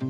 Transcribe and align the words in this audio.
Yo 0.00 0.06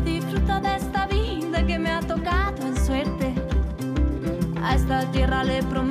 disfruto 0.00 0.60
de 0.60 0.74
esta 0.74 1.06
vida 1.06 1.64
que 1.64 1.78
me 1.78 1.90
ha 1.90 2.00
tocado 2.00 2.66
en 2.66 2.76
suerte. 2.84 3.32
A 4.60 4.74
esta 4.74 5.08
tierra 5.12 5.44
le 5.44 5.62
prometo 5.62 5.87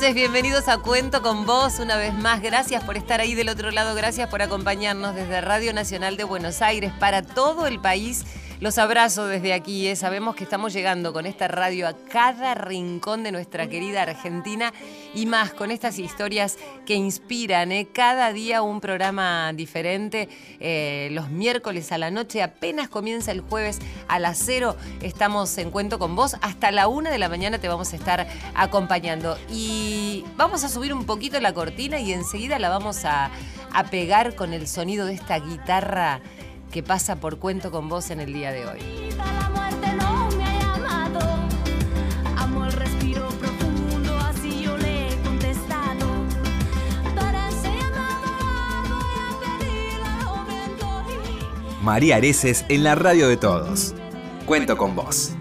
noches, 0.00 0.14
bienvenidos 0.14 0.68
a 0.68 0.78
Cuento 0.78 1.20
con 1.20 1.44
Vos 1.44 1.78
una 1.78 1.98
vez 1.98 2.14
más. 2.14 2.40
Gracias 2.40 2.82
por 2.84 2.96
estar 2.96 3.20
ahí 3.20 3.34
del 3.34 3.50
otro 3.50 3.70
lado, 3.70 3.94
gracias 3.94 4.30
por 4.30 4.40
acompañarnos 4.40 5.14
desde 5.14 5.42
Radio 5.42 5.74
Nacional 5.74 6.16
de 6.16 6.24
Buenos 6.24 6.62
Aires 6.62 6.90
para 6.98 7.20
todo 7.20 7.66
el 7.66 7.80
país. 7.80 8.24
Los 8.60 8.76
abrazo 8.76 9.26
desde 9.26 9.54
aquí, 9.54 9.88
¿eh? 9.88 9.96
sabemos 9.96 10.36
que 10.36 10.44
estamos 10.44 10.74
llegando 10.74 11.14
con 11.14 11.24
esta 11.24 11.48
radio 11.48 11.88
a 11.88 11.94
cada 11.94 12.54
rincón 12.54 13.22
de 13.22 13.32
nuestra 13.32 13.70
querida 13.70 14.02
Argentina 14.02 14.74
y 15.14 15.24
más 15.24 15.54
con 15.54 15.70
estas 15.70 15.98
historias 15.98 16.58
que 16.84 16.94
inspiran, 16.94 17.72
¿eh? 17.72 17.88
cada 17.90 18.34
día 18.34 18.60
un 18.60 18.82
programa 18.82 19.54
diferente. 19.54 20.28
Eh, 20.60 21.08
los 21.12 21.30
miércoles 21.30 21.90
a 21.90 21.96
la 21.96 22.10
noche, 22.10 22.42
apenas 22.42 22.90
comienza 22.90 23.32
el 23.32 23.40
jueves 23.40 23.78
a 24.08 24.18
las 24.18 24.38
cero, 24.44 24.76
estamos 25.00 25.56
en 25.56 25.70
Cuento 25.70 25.98
con 25.98 26.14
Vos. 26.14 26.36
Hasta 26.42 26.70
la 26.70 26.86
una 26.86 27.08
de 27.08 27.18
la 27.18 27.30
mañana 27.30 27.58
te 27.58 27.68
vamos 27.68 27.94
a 27.94 27.96
estar 27.96 28.28
acompañando. 28.54 29.38
Y 29.48 30.26
vamos 30.36 30.64
a 30.64 30.68
subir 30.68 30.92
un 30.92 31.06
poquito 31.06 31.40
la 31.40 31.54
cortina 31.54 31.98
y 31.98 32.12
enseguida 32.12 32.58
la 32.58 32.68
vamos 32.68 33.06
a, 33.06 33.30
a 33.72 33.84
pegar 33.84 34.34
con 34.34 34.52
el 34.52 34.68
sonido 34.68 35.06
de 35.06 35.14
esta 35.14 35.38
guitarra 35.38 36.20
que 36.70 36.82
pasa 36.82 37.16
por 37.16 37.38
Cuento 37.38 37.70
con 37.70 37.88
Vos 37.88 38.10
en 38.10 38.20
el 38.20 38.32
día 38.32 38.52
de 38.52 38.66
hoy. 38.66 38.80
María 51.82 52.16
Areces 52.16 52.64
en 52.68 52.84
la 52.84 52.94
radio 52.94 53.26
de 53.26 53.36
todos. 53.36 53.94
Cuento 54.46 54.76
con 54.76 54.94
vos. 54.94 55.32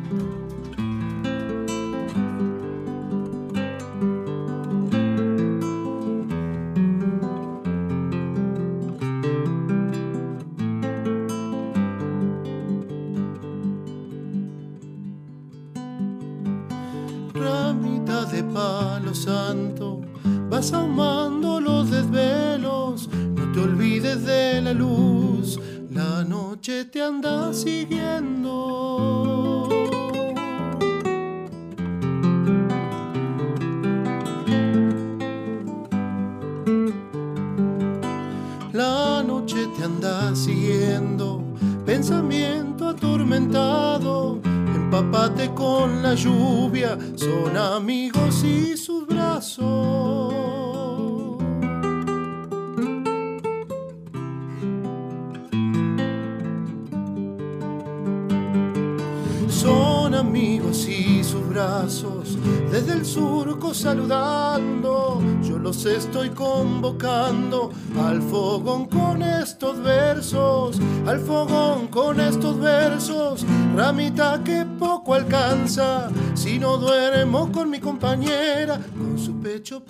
Convocando 66.39 67.69
al 67.99 68.21
fogón 68.21 68.85
con 68.85 69.21
estos 69.21 69.83
versos, 69.83 70.79
al 71.05 71.19
fogón 71.19 71.87
con 71.87 72.17
estos 72.21 72.57
versos, 72.57 73.45
ramita 73.75 74.41
que 74.41 74.65
poco 74.79 75.15
alcanza, 75.15 76.09
si 76.35 76.57
no 76.57 76.77
duermo 76.77 77.51
con 77.51 77.69
mi 77.69 77.81
compañera, 77.81 78.79
con 78.97 79.19
su 79.19 79.37
pecho 79.41 79.83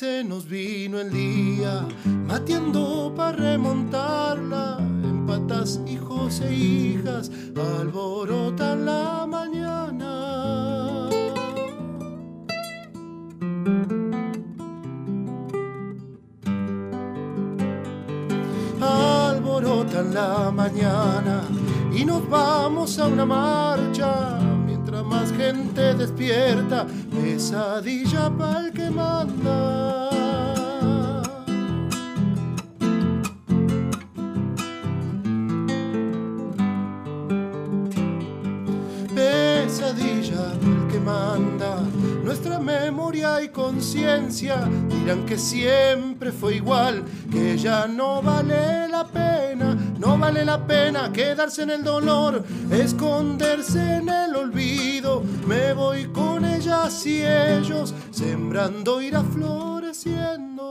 se 0.00 0.24
nos 0.24 0.48
vino 0.48 0.98
el 0.98 1.10
día, 1.10 1.86
mateando 2.26 3.12
para 3.14 3.36
remontarla. 3.36 4.78
En 4.80 5.26
patas, 5.26 5.78
hijos 5.86 6.40
e 6.40 6.54
hijas, 6.54 7.30
alborotan 7.54 8.86
la 8.86 9.26
mañana. 9.28 11.10
Alborotan 18.80 20.14
la 20.14 20.50
mañana 20.50 21.42
y 21.92 22.06
nos 22.06 22.26
vamos 22.26 22.98
a 22.98 23.06
una 23.06 23.26
marcha. 23.26 24.38
Mientras 24.64 25.04
más 25.04 25.30
gente 25.32 25.92
despierta, 25.92 26.86
pesadilla 27.10 28.30
para 28.30 28.60
el 28.60 28.72
que 28.72 28.88
manda. 28.88 29.89
Conciencia 43.90 44.68
dirán 44.88 45.26
que 45.26 45.36
siempre 45.36 46.30
fue 46.30 46.54
igual, 46.54 47.02
que 47.28 47.58
ya 47.58 47.88
no 47.88 48.22
vale 48.22 48.86
la 48.86 49.04
pena, 49.04 49.76
no 49.98 50.16
vale 50.16 50.44
la 50.44 50.64
pena 50.64 51.10
quedarse 51.12 51.64
en 51.64 51.70
el 51.70 51.82
dolor, 51.82 52.44
esconderse 52.70 53.96
en 53.96 54.08
el 54.08 54.36
olvido. 54.36 55.24
Me 55.44 55.72
voy 55.72 56.04
con 56.04 56.44
ellas 56.44 57.04
y 57.04 57.24
ellos, 57.24 57.92
sembrando 58.12 59.02
irá 59.02 59.24
floreciendo. 59.24 60.69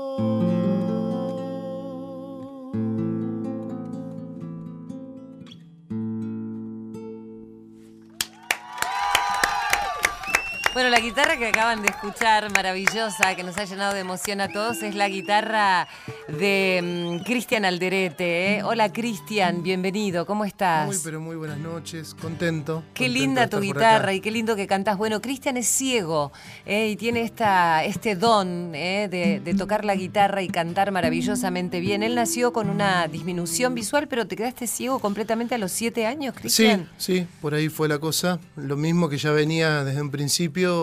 Bueno, 10.89 11.03
la 11.03 11.07
guitarra 11.07 11.37
que 11.37 11.45
acaban 11.45 11.83
de 11.83 11.89
escuchar, 11.89 12.51
maravillosa, 12.51 13.35
que 13.35 13.43
nos 13.43 13.55
ha 13.59 13.65
llenado 13.65 13.93
de 13.93 13.99
emoción 13.99 14.41
a 14.41 14.47
todos, 14.47 14.81
es 14.81 14.95
la 14.95 15.07
guitarra 15.07 15.87
de 16.27 17.19
mm, 17.21 17.25
Cristian 17.25 17.63
Alderete. 17.63 18.55
¿eh? 18.55 18.63
Hola 18.63 18.91
Cristian, 18.91 19.61
bienvenido, 19.61 20.25
¿cómo 20.25 20.45
estás? 20.45 20.87
Muy, 20.87 20.97
pero 21.03 21.21
muy 21.21 21.35
buenas 21.35 21.59
noches, 21.59 22.15
contento. 22.15 22.81
Qué 22.95 23.03
contento 23.05 23.19
linda 23.19 23.47
tu 23.47 23.59
guitarra 23.59 24.13
y 24.13 24.19
qué 24.19 24.31
lindo 24.31 24.55
que 24.55 24.65
cantas. 24.65 24.97
Bueno, 24.97 25.21
Cristian 25.21 25.57
es 25.57 25.67
ciego 25.67 26.31
¿eh? 26.65 26.89
y 26.89 26.95
tiene 26.95 27.21
esta, 27.21 27.83
este 27.83 28.15
don 28.15 28.73
¿eh? 28.73 29.07
de, 29.11 29.41
de 29.41 29.53
tocar 29.53 29.85
la 29.85 29.93
guitarra 29.93 30.41
y 30.41 30.47
cantar 30.47 30.91
maravillosamente 30.91 31.81
bien. 31.81 32.01
Él 32.01 32.15
nació 32.15 32.51
con 32.51 32.67
una 32.67 33.07
disminución 33.07 33.75
visual, 33.75 34.07
pero 34.07 34.25
te 34.25 34.35
quedaste 34.35 34.65
ciego 34.65 34.97
completamente 34.97 35.53
a 35.53 35.59
los 35.59 35.71
siete 35.71 36.07
años, 36.07 36.33
Sí, 36.35 36.41
Cristian. 36.41 36.89
sí, 36.97 37.27
por 37.41 37.53
ahí 37.53 37.69
fue 37.69 37.87
la 37.87 37.99
cosa. 37.99 38.39
Lo 38.55 38.75
mismo 38.75 39.07
que 39.07 39.19
ya 39.19 39.31
venía 39.31 39.83
desde 39.83 40.01
un 40.01 40.09
principio, 40.09 40.78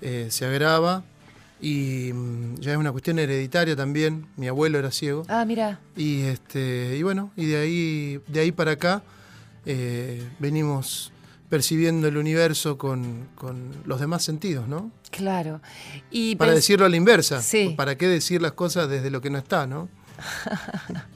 eh, 0.00 0.28
se 0.30 0.44
agrava 0.44 1.04
y 1.60 2.12
mm, 2.12 2.60
ya 2.60 2.72
es 2.72 2.76
una 2.78 2.92
cuestión 2.92 3.18
hereditaria 3.18 3.74
también. 3.74 4.26
Mi 4.36 4.48
abuelo 4.48 4.78
era 4.78 4.90
ciego. 4.90 5.24
Ah, 5.28 5.44
mira. 5.44 5.80
Y 5.96 6.22
este 6.22 6.96
y 6.96 7.02
bueno, 7.02 7.30
y 7.36 7.46
de 7.46 7.56
ahí, 7.56 8.20
de 8.26 8.40
ahí 8.40 8.52
para 8.52 8.72
acá 8.72 9.02
eh, 9.64 10.22
venimos 10.38 11.12
percibiendo 11.48 12.08
el 12.08 12.16
universo 12.16 12.76
con, 12.78 13.28
con 13.34 13.70
los 13.84 14.00
demás 14.00 14.24
sentidos, 14.24 14.66
¿no? 14.66 14.90
Claro. 15.10 15.60
Y 16.10 16.36
Para 16.36 16.52
decirlo 16.52 16.84
a 16.84 16.88
la 16.88 16.96
inversa. 16.96 17.40
Sí. 17.40 17.74
¿Para 17.76 17.96
qué 17.96 18.08
decir 18.08 18.42
las 18.42 18.52
cosas 18.52 18.88
desde 18.88 19.10
lo 19.10 19.20
que 19.20 19.30
no 19.30 19.38
está, 19.38 19.66
no? 19.66 19.88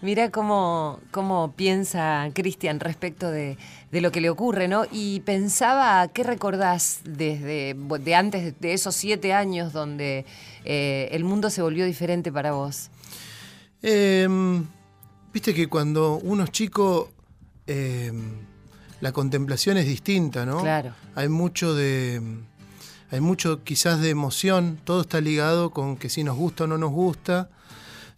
Mira 0.00 0.30
cómo, 0.30 1.00
cómo 1.10 1.52
piensa 1.56 2.30
Cristian 2.32 2.78
respecto 2.78 3.30
de, 3.30 3.58
de 3.90 4.00
lo 4.00 4.12
que 4.12 4.20
le 4.20 4.30
ocurre, 4.30 4.68
¿no? 4.68 4.84
Y 4.92 5.20
pensaba, 5.20 6.06
¿qué 6.08 6.22
recordás 6.22 7.00
desde 7.04 7.74
de 7.74 8.14
antes 8.14 8.60
de 8.60 8.72
esos 8.72 8.94
siete 8.94 9.32
años 9.32 9.72
donde 9.72 10.24
eh, 10.64 11.08
el 11.12 11.24
mundo 11.24 11.50
se 11.50 11.62
volvió 11.62 11.84
diferente 11.84 12.30
para 12.30 12.52
vos? 12.52 12.90
Em, 13.82 14.64
Viste 15.32 15.54
que 15.54 15.68
cuando 15.68 16.16
uno 16.16 16.44
es 16.44 16.50
chico, 16.50 17.12
em, 17.66 18.38
la 19.00 19.12
contemplación 19.12 19.76
es 19.76 19.86
distinta, 19.86 20.46
¿no? 20.46 20.60
Claro. 20.60 20.94
Hay 21.14 21.28
mucho 21.28 21.74
de. 21.74 22.20
Hay 23.10 23.20
mucho 23.20 23.62
quizás 23.64 24.00
de 24.00 24.10
emoción, 24.10 24.78
todo 24.84 25.02
está 25.02 25.20
ligado 25.20 25.70
con 25.70 25.96
que 25.96 26.10
si 26.10 26.24
nos 26.24 26.36
gusta 26.36 26.64
o 26.64 26.66
no 26.66 26.76
nos 26.76 26.90
gusta, 26.90 27.48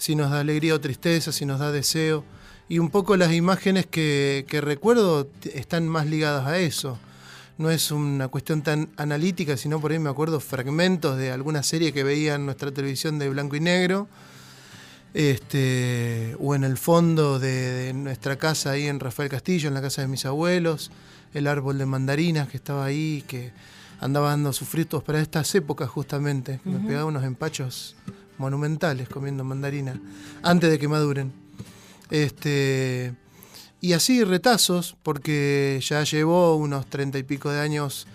si 0.01 0.17
nos 0.17 0.31
da 0.31 0.41
alegría 0.41 0.75
o 0.75 0.81
tristeza, 0.81 1.31
si 1.31 1.45
nos 1.45 1.61
da 1.61 1.71
deseo. 1.71 2.25
Y 2.71 2.79
un 2.79 2.89
poco 2.89 3.19
las 3.19 3.35
imágenes 3.35 3.85
que, 3.85 4.47
que 4.49 4.63
recuerdo 4.63 5.29
están 5.53 5.87
más 5.87 6.07
ligadas 6.07 6.47
a 6.47 6.59
eso. 6.59 6.99
No 7.59 7.71
es 7.71 7.91
una 7.91 8.29
cuestión 8.29 8.63
tan 8.63 8.89
analítica, 8.97 9.59
sino 9.59 9.79
por 9.79 9.93
ahí 9.93 9.99
me 9.99 10.09
acuerdo 10.09 10.41
fragmentos 10.41 11.19
de 11.19 11.33
alguna 11.33 11.63
serie 11.63 11.93
que 11.93 12.03
veía 12.03 12.37
en 12.37 12.47
nuestra 12.47 12.73
televisión 12.73 13.19
de 13.19 13.29
blanco 13.29 13.57
y 13.57 13.61
negro 13.61 14.09
este, 15.13 16.35
o 16.41 16.55
en 16.55 16.65
el 16.65 16.79
fondo 16.79 17.39
de, 17.39 17.71
de 17.71 17.93
nuestra 17.93 18.37
casa 18.37 18.71
ahí 18.71 18.87
en 18.87 19.01
Rafael 19.01 19.29
Castillo, 19.29 19.69
en 19.69 19.75
la 19.75 19.83
casa 19.83 20.01
de 20.01 20.09
mis 20.09 20.25
abuelos, 20.25 20.91
el 21.35 21.47
árbol 21.47 21.77
de 21.77 21.85
mandarinas 21.85 22.49
que 22.49 22.57
estaba 22.57 22.87
ahí, 22.87 23.23
que 23.29 23.53
andaba 24.01 24.31
dando 24.31 24.55
sus 24.55 24.67
frutos 24.67 25.03
para 25.03 25.21
estas 25.21 25.55
épocas 25.55 25.91
justamente, 25.91 26.59
que 26.65 26.71
me 26.71 26.89
pegaba 26.89 27.05
unos 27.05 27.25
empachos 27.25 27.97
monumentales 28.41 29.09
comiendo 29.09 29.45
mandarina, 29.45 30.01
antes 30.43 30.71
de 30.71 30.79
que 30.79 30.89
maduren. 30.89 31.33
Este, 32.11 33.15
y 33.81 33.93
así 33.93 34.25
retazos, 34.25 34.97
porque 35.03 35.79
ya 35.83 36.03
llevó 36.03 36.57
unos 36.57 36.87
treinta 36.87 37.19
y 37.19 37.23
pico 37.23 37.51
de 37.51 37.61
años 37.61 38.09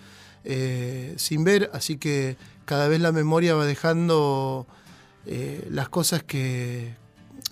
eh, 0.44 1.14
sin 1.16 1.44
ver, 1.44 1.70
así 1.72 1.96
que 1.96 2.36
cada 2.66 2.88
vez 2.88 3.00
la 3.00 3.12
memoria 3.12 3.54
va 3.54 3.64
dejando 3.64 4.66
eh, 5.26 5.66
las 5.70 5.88
cosas 5.88 6.22
que, 6.22 6.94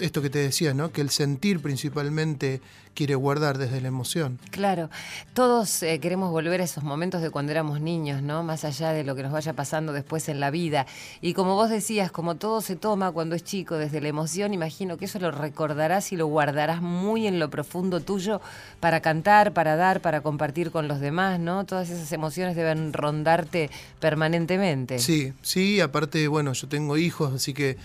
esto 0.01 0.23
que 0.23 0.31
te 0.31 0.39
decía, 0.39 0.75
¿no? 0.75 0.91
que 0.91 1.01
el 1.01 1.11
sentir 1.11 1.61
principalmente 1.61 2.61
quiere 2.95 3.15
guardar 3.15 3.59
desde 3.59 3.81
la 3.81 3.89
emoción. 3.89 4.39
Claro, 4.51 4.89
todos 5.35 5.83
eh, 5.83 5.99
queremos 5.99 6.31
volver 6.31 6.61
a 6.61 6.65
esos 6.65 6.85
momentos 6.85 7.23
de 7.23 7.31
cuando 7.31 7.53
éramos 7.53 7.81
niños, 7.81 8.23
¿no? 8.23 8.43
Más 8.45 8.65
allá 8.65 8.93
de 8.93 9.05
lo 9.05 9.17
que 9.17 9.23
nos 9.23 9.33
vaya 9.33 9.53
pasando 9.53 9.93
después 9.93 10.29
en 10.29 10.41
la 10.41 10.51
vida. 10.51 10.87
Y 11.21 11.35
como 11.35 11.55
vos 11.55 11.71
decías, 11.71 12.13
como 12.13 12.37
todo 12.37 12.61
se 12.61 12.77
toma 12.77 13.11
cuando 13.11 13.35
es 13.35 13.43
chico, 13.45 13.77
desde 13.77 14.01
la 14.01 14.09
emoción, 14.09 14.55
imagino 14.55 14.97
que 14.97 15.07
eso 15.07 15.19
lo 15.19 15.33
recordarás 15.33 16.13
y 16.13 16.17
lo 16.17 16.27
guardarás 16.27 16.83
muy 16.83 17.27
en 17.27 17.39
lo 17.41 17.51
profundo 17.51 18.01
tuyo 18.01 18.41
para 18.81 19.01
cantar, 19.01 19.53
para 19.53 19.77
dar, 19.77 20.01
para 20.01 20.21
compartir 20.21 20.71
con 20.71 20.87
los 20.87 21.01
demás, 21.01 21.41
¿no? 21.41 21.65
Todas 21.65 21.91
esas 21.91 22.11
emociones 22.13 22.57
deben 22.57 22.93
rondarte 22.93 23.71
permanentemente. 24.01 24.99
Sí, 25.01 25.33
sí, 25.43 25.81
aparte, 25.81 26.29
bueno, 26.29 26.53
yo 26.53 26.69
tengo 26.69 26.97
hijos, 26.97 27.35
así 27.35 27.55
que 27.55 27.77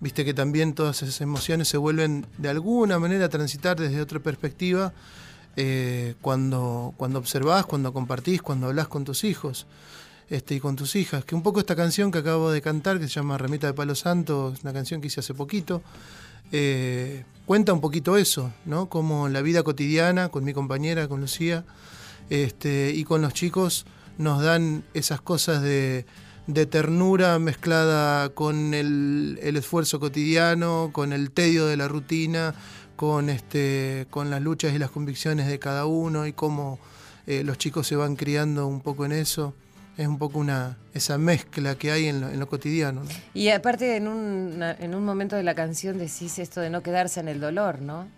viste 0.00 0.24
que 0.24 0.34
también 0.34 0.74
todas 0.74 1.02
esas 1.02 1.20
emociones 1.20 1.68
se 1.68 1.76
vuelven 1.76 2.26
de 2.38 2.48
alguna 2.48 2.98
manera 2.98 3.26
a 3.26 3.28
transitar 3.28 3.78
desde 3.78 4.00
otra 4.00 4.20
perspectiva 4.20 4.92
eh, 5.56 6.14
cuando, 6.20 6.94
cuando 6.96 7.18
observás, 7.18 7.66
cuando 7.66 7.92
compartís, 7.92 8.42
cuando 8.42 8.68
hablas 8.68 8.88
con 8.88 9.04
tus 9.04 9.24
hijos 9.24 9.66
este, 10.30 10.54
y 10.54 10.60
con 10.60 10.76
tus 10.76 10.94
hijas. 10.94 11.24
Que 11.24 11.34
un 11.34 11.42
poco 11.42 11.58
esta 11.58 11.74
canción 11.74 12.12
que 12.12 12.18
acabo 12.18 12.50
de 12.50 12.62
cantar, 12.62 12.98
que 12.98 13.08
se 13.08 13.14
llama 13.14 13.38
Remita 13.38 13.66
de 13.66 13.74
Palo 13.74 13.94
Santo, 13.94 14.52
es 14.54 14.62
una 14.62 14.72
canción 14.72 15.00
que 15.00 15.08
hice 15.08 15.20
hace 15.20 15.34
poquito, 15.34 15.82
eh, 16.52 17.24
cuenta 17.44 17.72
un 17.72 17.80
poquito 17.80 18.16
eso, 18.16 18.52
¿no? 18.64 18.88
Como 18.88 19.28
la 19.28 19.42
vida 19.42 19.62
cotidiana, 19.62 20.28
con 20.28 20.44
mi 20.44 20.52
compañera, 20.52 21.08
con 21.08 21.20
Lucía, 21.20 21.64
este, 22.30 22.92
y 22.94 23.04
con 23.04 23.22
los 23.22 23.32
chicos 23.32 23.84
nos 24.16 24.42
dan 24.42 24.84
esas 24.94 25.20
cosas 25.20 25.62
de, 25.62 26.06
de 26.48 26.64
ternura 26.66 27.38
mezclada 27.38 28.30
con 28.30 28.74
el, 28.74 29.38
el 29.42 29.56
esfuerzo 29.56 30.00
cotidiano, 30.00 30.90
con 30.92 31.12
el 31.12 31.30
tedio 31.30 31.66
de 31.66 31.76
la 31.76 31.88
rutina, 31.88 32.54
con, 32.96 33.28
este, 33.28 34.06
con 34.10 34.30
las 34.30 34.42
luchas 34.42 34.74
y 34.74 34.78
las 34.78 34.90
convicciones 34.90 35.46
de 35.46 35.58
cada 35.58 35.86
uno 35.86 36.26
y 36.26 36.32
cómo 36.32 36.80
eh, 37.26 37.44
los 37.44 37.58
chicos 37.58 37.86
se 37.86 37.94
van 37.94 38.16
criando 38.16 38.66
un 38.66 38.80
poco 38.80 39.04
en 39.04 39.12
eso. 39.12 39.54
Es 39.98 40.06
un 40.06 40.16
poco 40.16 40.38
una, 40.38 40.78
esa 40.94 41.18
mezcla 41.18 41.76
que 41.76 41.90
hay 41.90 42.06
en 42.06 42.22
lo, 42.22 42.28
en 42.28 42.40
lo 42.40 42.48
cotidiano. 42.48 43.04
¿no? 43.04 43.10
Y 43.34 43.50
aparte, 43.50 43.96
en 43.96 44.08
un, 44.08 44.62
en 44.62 44.94
un 44.94 45.04
momento 45.04 45.36
de 45.36 45.42
la 45.42 45.54
canción 45.54 45.98
decís 45.98 46.38
esto 46.38 46.60
de 46.60 46.70
no 46.70 46.82
quedarse 46.82 47.20
en 47.20 47.28
el 47.28 47.40
dolor, 47.40 47.82
¿no? 47.82 48.08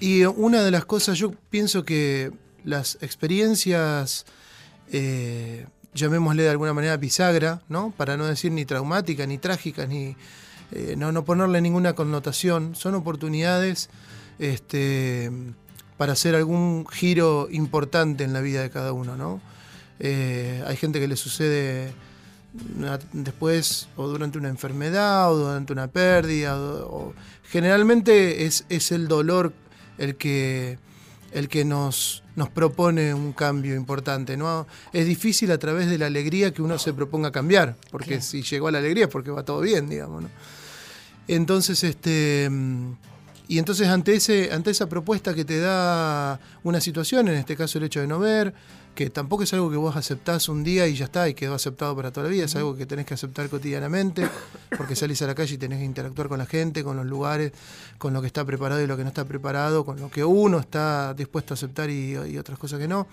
Y 0.00 0.24
una 0.24 0.62
de 0.62 0.70
las 0.70 0.84
cosas, 0.84 1.18
yo 1.18 1.32
pienso 1.50 1.84
que 1.84 2.32
las 2.64 2.98
experiencias, 3.02 4.26
eh, 4.90 5.66
llamémosle 5.94 6.42
de 6.42 6.50
alguna 6.50 6.72
manera 6.74 6.96
bisagra, 6.96 7.62
¿no? 7.68 7.92
Para 7.96 8.16
no 8.16 8.26
decir 8.26 8.52
ni 8.52 8.64
traumáticas, 8.64 9.26
ni 9.28 9.38
trágicas, 9.38 9.88
ni 9.88 10.16
eh, 10.72 10.94
no, 10.98 11.12
no 11.12 11.24
ponerle 11.24 11.60
ninguna 11.60 11.94
connotación, 11.94 12.74
son 12.74 12.94
oportunidades 12.94 13.90
este, 14.38 15.30
para 15.96 16.12
hacer 16.14 16.34
algún 16.34 16.86
giro 16.90 17.48
importante 17.50 18.24
en 18.24 18.32
la 18.32 18.40
vida 18.40 18.62
de 18.62 18.70
cada 18.70 18.92
uno, 18.92 19.16
¿no? 19.16 19.40
Eh, 20.00 20.62
hay 20.66 20.76
gente 20.76 20.98
que 20.98 21.06
le 21.08 21.16
sucede 21.16 21.92
después 23.12 23.88
o 23.96 24.08
durante 24.08 24.38
una 24.38 24.48
enfermedad 24.48 25.32
o 25.32 25.36
durante 25.36 25.72
una 25.72 25.88
pérdida. 25.88 26.56
o- 26.58 27.14
generalmente 27.44 28.46
es, 28.46 28.64
es 28.68 28.90
el 28.92 29.06
dolor 29.06 29.52
el 29.98 30.16
que, 30.16 30.78
el 31.34 31.48
que 31.48 31.64
nos, 31.66 32.22
nos 32.36 32.48
propone 32.48 33.12
un 33.12 33.32
cambio 33.34 33.74
importante. 33.76 34.36
¿no? 34.36 34.66
Es 34.92 35.04
difícil 35.06 35.50
a 35.52 35.58
través 35.58 35.90
de 35.90 35.98
la 35.98 36.06
alegría 36.06 36.52
que 36.54 36.62
uno 36.62 36.78
se 36.78 36.94
proponga 36.94 37.30
cambiar, 37.30 37.76
porque 37.90 38.06
Claro. 38.16 38.22
si 38.22 38.42
llegó 38.42 38.68
a 38.68 38.72
la 38.72 38.78
alegría 38.78 39.04
es 39.04 39.10
porque 39.10 39.30
va 39.30 39.42
todo 39.44 39.60
bien, 39.60 39.88
digamos. 39.88 40.22
¿no? 40.22 40.28
Entonces, 41.28 41.82
este. 41.84 42.48
mm, 42.50 42.92
Y 43.46 43.58
entonces 43.58 43.88
ante, 43.88 44.14
ese, 44.14 44.50
ante 44.52 44.70
esa 44.70 44.88
propuesta 44.88 45.34
que 45.34 45.44
te 45.44 45.58
da 45.58 46.40
una 46.62 46.80
situación, 46.80 47.28
en 47.28 47.34
este 47.34 47.56
caso 47.56 47.76
el 47.76 47.84
hecho 47.84 48.00
de 48.00 48.06
no 48.06 48.18
ver, 48.18 48.54
que 48.94 49.10
tampoco 49.10 49.42
es 49.42 49.52
algo 49.52 49.70
que 49.70 49.76
vos 49.76 49.96
aceptás 49.96 50.48
un 50.48 50.62
día 50.62 50.86
y 50.86 50.94
ya 50.94 51.06
está, 51.06 51.28
y 51.28 51.34
quedó 51.34 51.54
aceptado 51.54 51.96
para 51.96 52.12
toda 52.12 52.24
la 52.28 52.30
vida, 52.32 52.44
es 52.44 52.54
algo 52.56 52.76
que 52.76 52.86
tenés 52.86 53.06
que 53.06 53.14
aceptar 53.14 53.48
cotidianamente, 53.48 54.28
porque 54.76 54.94
salís 54.94 55.20
a 55.22 55.26
la 55.26 55.34
calle 55.34 55.54
y 55.54 55.58
tenés 55.58 55.78
que 55.80 55.84
interactuar 55.84 56.28
con 56.28 56.38
la 56.38 56.46
gente, 56.46 56.84
con 56.84 56.96
los 56.96 57.06
lugares, 57.06 57.52
con 57.98 58.12
lo 58.12 58.20
que 58.20 58.28
está 58.28 58.44
preparado 58.44 58.80
y 58.82 58.86
lo 58.86 58.96
que 58.96 59.02
no 59.02 59.08
está 59.08 59.24
preparado, 59.24 59.84
con 59.84 59.98
lo 59.98 60.10
que 60.10 60.24
uno 60.24 60.58
está 60.60 61.12
dispuesto 61.14 61.54
a 61.54 61.56
aceptar 61.56 61.90
y, 61.90 62.16
y 62.30 62.38
otras 62.38 62.58
cosas 62.58 62.78
que 62.78 62.86
no. 62.88 63.06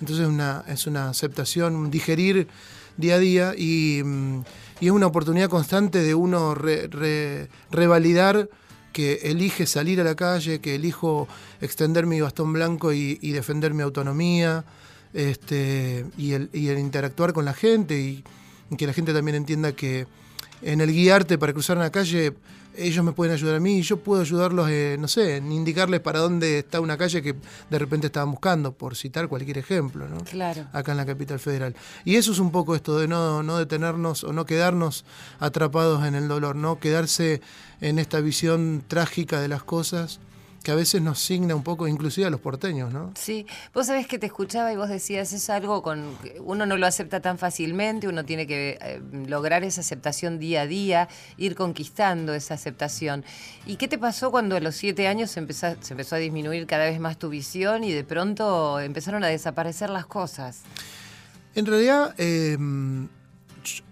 Entonces 0.00 0.26
una, 0.26 0.64
es 0.68 0.86
una 0.86 1.08
aceptación, 1.08 1.76
un 1.76 1.90
digerir 1.90 2.48
día 2.96 3.14
a 3.14 3.18
día 3.18 3.54
y, 3.56 4.02
mm, 4.04 4.40
y 4.80 4.86
es 4.86 4.92
una 4.92 5.06
oportunidad 5.06 5.48
constante 5.48 6.02
de 6.02 6.14
uno 6.14 6.54
re- 6.54 6.88
re- 6.88 7.48
revalidar 7.70 8.50
que 8.92 9.20
elige 9.22 9.64
salir 9.64 10.00
a 10.02 10.04
la 10.04 10.14
calle, 10.14 10.60
que 10.60 10.74
elijo 10.74 11.26
extender 11.62 12.04
mi 12.04 12.20
bastón 12.20 12.52
blanco 12.52 12.92
y, 12.92 13.18
y 13.22 13.32
defender 13.32 13.72
mi 13.72 13.82
autonomía, 13.82 14.64
este, 15.14 16.06
y, 16.16 16.32
el, 16.32 16.50
y 16.52 16.68
el 16.68 16.78
interactuar 16.78 17.32
con 17.32 17.44
la 17.44 17.54
gente 17.54 17.98
y, 18.00 18.24
y 18.70 18.76
que 18.76 18.86
la 18.86 18.92
gente 18.92 19.12
también 19.12 19.36
entienda 19.36 19.72
que 19.72 20.06
en 20.62 20.80
el 20.80 20.92
guiarte 20.92 21.38
para 21.38 21.52
cruzar 21.52 21.76
una 21.76 21.90
calle, 21.90 22.34
ellos 22.76 23.04
me 23.04 23.12
pueden 23.12 23.34
ayudar 23.34 23.56
a 23.56 23.60
mí 23.60 23.78
y 23.78 23.82
yo 23.82 23.98
puedo 23.98 24.22
ayudarlos, 24.22 24.70
eh, 24.70 24.96
no 24.98 25.08
sé, 25.08 25.36
en 25.36 25.52
indicarles 25.52 26.00
para 26.00 26.20
dónde 26.20 26.60
está 26.60 26.80
una 26.80 26.96
calle 26.96 27.22
que 27.22 27.34
de 27.68 27.78
repente 27.78 28.06
estaban 28.06 28.30
buscando, 28.30 28.72
por 28.72 28.96
citar 28.96 29.28
cualquier 29.28 29.58
ejemplo, 29.58 30.08
¿no? 30.08 30.18
Claro. 30.24 30.66
Acá 30.72 30.92
en 30.92 30.98
la 30.98 31.06
capital 31.06 31.38
federal. 31.38 31.74
Y 32.04 32.16
eso 32.16 32.32
es 32.32 32.38
un 32.38 32.50
poco 32.50 32.74
esto 32.74 32.98
de 32.98 33.08
no, 33.08 33.42
no 33.42 33.58
detenernos 33.58 34.24
o 34.24 34.32
no 34.32 34.46
quedarnos 34.46 35.04
atrapados 35.38 36.06
en 36.06 36.14
el 36.14 36.28
dolor, 36.28 36.56
¿no? 36.56 36.78
Quedarse 36.78 37.42
en 37.80 37.98
esta 37.98 38.20
visión 38.20 38.82
trágica 38.86 39.40
de 39.40 39.48
las 39.48 39.64
cosas 39.64 40.20
que 40.62 40.70
a 40.70 40.74
veces 40.74 41.02
nos 41.02 41.18
signa 41.18 41.54
un 41.54 41.62
poco, 41.62 41.88
inclusive 41.88 42.26
a 42.26 42.30
los 42.30 42.40
porteños, 42.40 42.92
¿no? 42.92 43.12
Sí, 43.16 43.46
vos 43.74 43.86
sabés 43.86 44.06
que 44.06 44.18
te 44.18 44.26
escuchaba 44.26 44.72
y 44.72 44.76
vos 44.76 44.88
decías, 44.88 45.32
es 45.32 45.50
algo 45.50 45.82
con 45.82 46.16
uno 46.40 46.66
no 46.66 46.76
lo 46.76 46.86
acepta 46.86 47.20
tan 47.20 47.38
fácilmente, 47.38 48.08
uno 48.08 48.24
tiene 48.24 48.46
que 48.46 48.78
eh, 48.80 49.00
lograr 49.26 49.64
esa 49.64 49.80
aceptación 49.80 50.38
día 50.38 50.62
a 50.62 50.66
día, 50.66 51.08
ir 51.36 51.54
conquistando 51.54 52.34
esa 52.34 52.54
aceptación. 52.54 53.24
¿Y 53.66 53.76
qué 53.76 53.88
te 53.88 53.98
pasó 53.98 54.30
cuando 54.30 54.56
a 54.56 54.60
los 54.60 54.76
siete 54.76 55.08
años 55.08 55.30
se 55.30 55.40
empezó, 55.40 55.74
se 55.80 55.94
empezó 55.94 56.16
a 56.16 56.18
disminuir 56.18 56.66
cada 56.66 56.84
vez 56.84 57.00
más 57.00 57.18
tu 57.18 57.28
visión 57.28 57.84
y 57.84 57.92
de 57.92 58.04
pronto 58.04 58.80
empezaron 58.80 59.24
a 59.24 59.28
desaparecer 59.28 59.90
las 59.90 60.06
cosas? 60.06 60.62
En 61.54 61.66
realidad... 61.66 62.14
Em, 62.18 63.08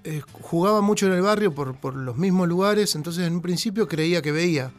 eh, 0.03 0.21
jugaba 0.33 0.81
mucho 0.81 1.07
en 1.07 1.13
el 1.13 1.23
barrio 1.23 1.55
por, 1.55 1.77
por 1.77 1.95
los 1.95 2.17
mismos 2.17 2.49
lugares, 2.49 2.97
entonces 2.97 3.25
en 3.25 3.35
un 3.35 3.41
principio 3.41 3.87
creía 3.87 4.21
que 4.21 4.33
veía. 4.33 4.73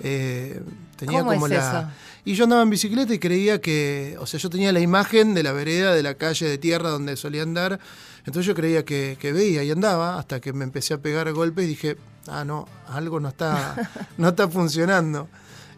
Eh, 0.00 0.62
tenía 0.96 1.20
¿Cómo 1.20 1.32
como 1.32 1.46
es 1.46 1.52
la. 1.52 1.80
eso? 1.80 1.90
Y 2.24 2.34
yo 2.34 2.44
andaba 2.44 2.62
en 2.62 2.70
bicicleta 2.70 3.14
y 3.14 3.18
creía 3.18 3.60
que. 3.60 4.16
O 4.20 4.26
sea, 4.26 4.38
yo 4.40 4.50
tenía 4.50 4.72
la 4.72 4.80
imagen 4.80 5.34
de 5.34 5.42
la 5.42 5.52
vereda, 5.52 5.94
de 5.94 6.02
la 6.02 6.14
calle 6.14 6.48
de 6.48 6.58
tierra 6.58 6.90
donde 6.90 7.16
solía 7.16 7.42
andar. 7.42 7.78
Entonces 8.26 8.46
yo 8.46 8.54
creía 8.54 8.84
que, 8.84 9.16
que 9.20 9.32
veía 9.32 9.62
y 9.62 9.70
andaba 9.70 10.18
hasta 10.18 10.40
que 10.40 10.52
me 10.52 10.64
empecé 10.64 10.94
a 10.94 10.98
pegar 10.98 11.32
golpes 11.32 11.64
y 11.64 11.68
dije, 11.68 11.96
ah, 12.26 12.44
no, 12.44 12.66
algo 12.88 13.20
no 13.20 13.28
está, 13.28 13.76
no 14.18 14.28
está 14.28 14.48
funcionando. 14.48 15.28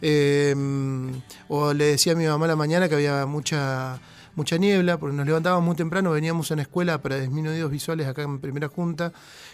Eh, 0.01 0.55
o 1.49 1.75
le 1.75 1.85
decía 1.85 2.13
a 2.13 2.17
mi 2.17 2.27
mamá 2.27 2.47
a 2.47 2.49
la 2.49 2.57
mañana 2.57 2.89
que 2.89 2.95
había 2.95 3.27
mucha, 3.27 3.99
mucha 4.35 4.57
niebla, 4.57 4.99
porque 4.99 5.17
nos 5.17 5.27
levantábamos 5.27 5.65
muy 5.65 5.77
temprano, 5.77 6.11
veníamos 6.11 6.51
en 6.51 6.61
escuela 6.61 7.03
para 7.03 7.19
disminuidos 7.19 7.71
visuales 7.71 8.07
acá 8.07 8.23
en 8.23 8.39
primera 8.39 8.69
junta, 8.69 9.13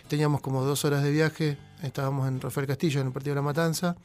teníamos 0.08 0.40
como 0.40 0.62
dos 0.62 0.84
horas 0.84 1.02
de 1.02 1.10
viaje, 1.10 1.58
estábamos 1.82 2.28
en 2.28 2.40
Rafael 2.40 2.66
Castillo, 2.66 3.00
en 3.00 3.08
el 3.08 3.12
partido 3.12 3.34
de 3.34 3.40
la 3.40 3.42
Matanza. 3.42 3.96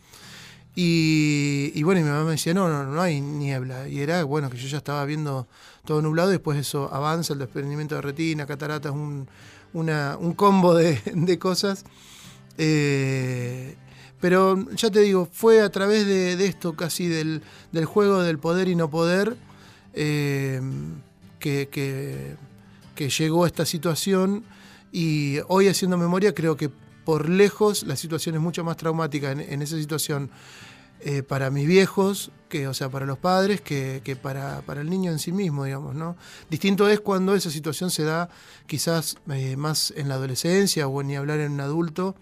Y, 0.75 1.83
bueno, 1.83 1.99
y 1.99 2.03
mi 2.03 2.09
mamá 2.09 2.23
me 2.23 2.31
decía, 2.31 2.53
no, 2.53 2.69
no, 2.69 2.83
no 2.85 3.01
hay 3.01 3.19
niebla. 3.19 3.87
Y 3.89 3.99
era, 3.99 4.23
bueno, 4.23 4.49
que 4.49 4.57
yo 4.57 4.67
ya 4.67 4.77
estaba 4.77 5.03
viendo 5.05 5.47
todo 5.85 6.01
nublado 6.01 6.29
y 6.29 6.33
después 6.33 6.57
eso 6.57 6.89
avanza, 6.93 7.33
el 7.33 7.39
desprendimiento 7.39 7.95
de 7.95 8.01
retina, 8.01 8.45
cataratas, 8.45 8.93
un, 8.93 9.27
un 9.73 10.33
combo 10.35 10.73
de, 10.75 11.01
de 11.13 11.39
cosas. 11.39 11.83
Eh, 12.57 13.75
pero 14.21 14.69
ya 14.71 14.89
te 14.91 14.99
digo, 15.01 15.27
fue 15.31 15.61
a 15.61 15.69
través 15.69 16.05
de, 16.05 16.35
de 16.35 16.45
esto 16.45 16.73
casi 16.75 17.07
del, 17.07 17.41
del 17.71 17.85
juego 17.85 18.21
del 18.21 18.37
poder 18.37 18.67
y 18.67 18.75
no 18.75 18.89
poder 18.89 19.35
eh, 19.93 20.61
que, 21.39 21.69
que- 21.71 22.35
que 22.95 23.09
llegó 23.09 23.45
a 23.45 23.47
esta 23.47 23.65
situación 23.65 24.43
y 24.91 25.37
hoy 25.47 25.69
haciendo 25.69 25.97
memoria 25.97 26.33
creo 26.33 26.57
que 26.57 26.69
por 27.09 27.27
lejos 27.27 27.81
la 27.87 27.95
situación 27.95 28.35
es 28.35 28.41
mucho 28.41 28.63
más 28.63 28.77
traumática 28.77 29.31
en, 29.31 29.39
en 29.39 29.63
esa 29.63 29.75
situación 29.77 30.29
eh, 30.99 31.23
para 31.23 31.49
mis 31.49 31.67
viejos, 31.67 32.29
que, 32.49 32.67
o 32.67 32.73
sea, 32.75 32.89
para 32.89 33.07
los 33.07 33.17
padres, 33.17 33.61
que, 33.61 34.01
que 34.03 34.15
para, 34.15 34.61
para 34.61 34.81
el 34.81 34.91
niño 34.91 35.11
en 35.11 35.17
sí 35.17 35.31
mismo, 35.31 35.65
digamos, 35.65 35.95
¿no? 35.95 36.15
Distinto 36.51 36.87
es 36.87 36.99
cuando 36.99 37.33
esa 37.33 37.49
situación 37.49 37.89
se 37.89 38.03
da 38.03 38.29
quizás 38.67 39.17
eh, 39.31 39.55
más 39.57 39.91
en 39.97 40.07
la 40.07 40.15
adolescencia 40.15 40.87
o 40.87 41.01
ni 41.01 41.15
hablar 41.15 41.39
en 41.39 41.53
un 41.53 41.61
adulto, 41.61 42.13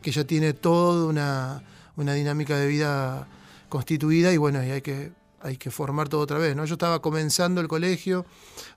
que 0.00 0.12
ya 0.12 0.22
tiene 0.22 0.52
toda 0.52 1.06
una, 1.06 1.64
una 1.96 2.14
dinámica 2.14 2.56
de 2.56 2.68
vida 2.68 3.26
constituida 3.68 4.32
y 4.32 4.36
bueno, 4.36 4.64
y 4.64 4.70
hay 4.70 4.80
que, 4.80 5.10
hay 5.42 5.56
que 5.56 5.72
formar 5.72 6.08
todo 6.08 6.20
otra 6.20 6.38
vez, 6.38 6.54
¿no? 6.54 6.64
Yo 6.66 6.74
estaba 6.74 7.02
comenzando 7.02 7.60
el 7.60 7.66
colegio, 7.66 8.26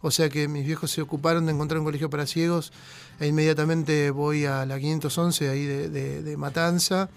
o 0.01 0.09
sea 0.09 0.29
que 0.29 0.47
mis 0.47 0.65
viejos 0.65 0.89
se 0.89 1.03
ocuparon 1.03 1.45
de 1.45 1.51
encontrar 1.51 1.77
un 1.77 1.85
colegio 1.85 2.09
para 2.09 2.25
ciegos 2.25 2.73
e 3.19 3.27
inmediatamente 3.27 4.11
voy 4.11 4.45
a 4.45 4.65
la 4.65 4.79
511 4.79 5.49
ahí 5.49 5.65
de, 5.65 6.37
Matanza 6.37 7.09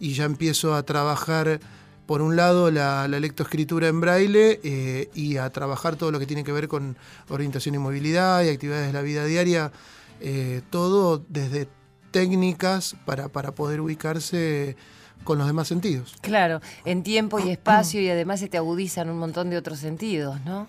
y 0.00 0.14
ya 0.14 0.24
empiezo 0.24 0.74
a 0.74 0.82
trabajar, 0.82 1.60
por 2.06 2.22
un 2.22 2.36
lado, 2.36 2.70
la, 2.70 3.06
la 3.08 3.20
lectoescritura 3.20 3.88
en 3.88 4.00
braille 4.00 4.60
eh, 4.64 5.10
y 5.14 5.36
a 5.36 5.50
trabajar 5.50 5.96
todo 5.96 6.10
lo 6.10 6.18
que 6.18 6.26
tiene 6.26 6.42
que 6.42 6.52
ver 6.52 6.68
con 6.68 6.96
orientación 7.28 7.74
y 7.74 7.78
movilidad 7.78 8.42
y 8.42 8.48
actividades 8.48 8.86
de 8.86 8.92
la 8.92 9.02
vida 9.02 9.24
diaria, 9.24 9.72
eh, 10.20 10.62
todo 10.70 11.22
desde 11.28 11.68
técnicas 12.10 12.96
para, 13.04 13.28
para 13.28 13.52
poder 13.52 13.80
ubicarse 13.80 14.76
con 15.24 15.38
los 15.38 15.46
demás 15.46 15.68
sentidos. 15.68 16.14
Claro, 16.20 16.60
en 16.84 17.02
tiempo 17.02 17.38
y 17.38 17.50
espacio 17.50 18.00
y 18.00 18.08
además 18.08 18.40
se 18.40 18.48
te 18.48 18.56
agudizan 18.56 19.08
un 19.08 19.18
montón 19.18 19.50
de 19.50 19.56
otros 19.56 19.78
sentidos, 19.78 20.40
¿no? 20.44 20.66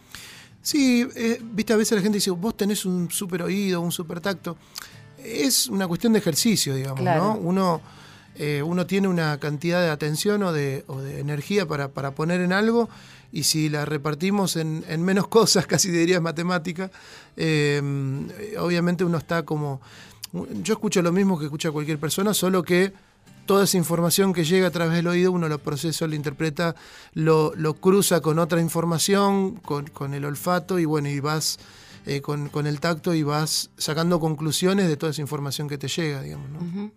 Sí, 0.63 1.05
eh, 1.15 1.39
viste, 1.43 1.74
a 1.74 1.75
veces 1.75 1.96
la 1.98 2.01
gente 2.01 2.17
dice, 2.17 2.32
vos 2.32 2.55
tenés 2.58 2.86
un 2.86 3.12
super 3.12 3.43
oído, 3.43 3.82
un 3.82 3.91
super 3.91 4.20
tacto. 4.22 4.58
Es 5.17 5.67
una 5.67 5.88
cuestión 5.88 6.13
de 6.13 6.20
ejercicio, 6.20 6.74
digamos, 6.74 7.01
Claro. 7.01 7.22
¿no? 7.22 7.38
Uno, 7.38 7.82
eh, 8.36 8.63
uno 8.63 8.88
tiene 8.88 9.10
una 9.10 9.38
cantidad 9.39 9.82
de 9.82 9.89
atención 9.89 10.41
o 10.41 10.51
de, 10.53 10.86
o 10.88 11.01
de 11.01 11.20
energía 11.20 11.67
para, 11.67 11.89
para 11.89 12.12
poner 12.12 12.41
en 12.41 12.53
algo 12.53 12.89
y 13.32 13.43
si 13.43 13.67
la 13.67 13.84
repartimos 13.86 14.55
en, 14.55 14.86
en 14.88 15.03
menos 15.03 15.27
cosas, 15.38 15.67
casi 15.67 15.91
diría 15.91 16.22
matemática, 16.22 16.89
eh, 17.36 17.82
obviamente 18.58 19.03
uno 19.03 19.17
está 19.17 19.43
como... 19.43 19.82
Yo 20.63 20.74
escucho 20.74 21.01
lo 21.03 21.12
mismo 21.12 21.38
que 21.38 21.46
escucha 21.46 21.72
cualquier 21.72 22.00
persona, 22.00 22.34
solo 22.34 22.63
que 22.63 22.91
toda 23.45 23.65
esa 23.65 23.77
información 23.77 24.33
que 24.33 24.43
llega 24.43 24.67
a 24.67 24.71
través 24.71 24.95
del 24.95 25.07
oído, 25.07 25.31
uno 25.31 25.47
lo 25.47 25.59
procesa, 25.59 26.07
lo 26.07 26.15
interpreta, 26.15 26.75
lo, 27.13 27.53
lo 27.55 27.75
cruza 27.75 28.21
con 28.21 28.39
otra 28.39 28.62
información, 28.62 29.55
con, 29.55 29.88
con 29.88 30.13
el 30.13 30.25
olfato, 30.25 30.79
y 30.79 30.85
bueno, 30.85 31.09
y 31.09 31.19
vas 31.19 31.59
eh, 32.05 32.21
con, 32.21 32.50
con 32.50 32.67
el 32.67 32.81
tacto 32.81 33.13
y 33.13 33.23
vas 33.23 33.69
sacando 33.77 34.19
conclusiones 34.19 34.89
de 34.89 34.97
toda 34.97 35.12
esa 35.12 35.21
información 35.21 35.69
que 35.69 35.77
te 35.77 35.88
llega, 35.88 36.21
digamos. 36.21 36.91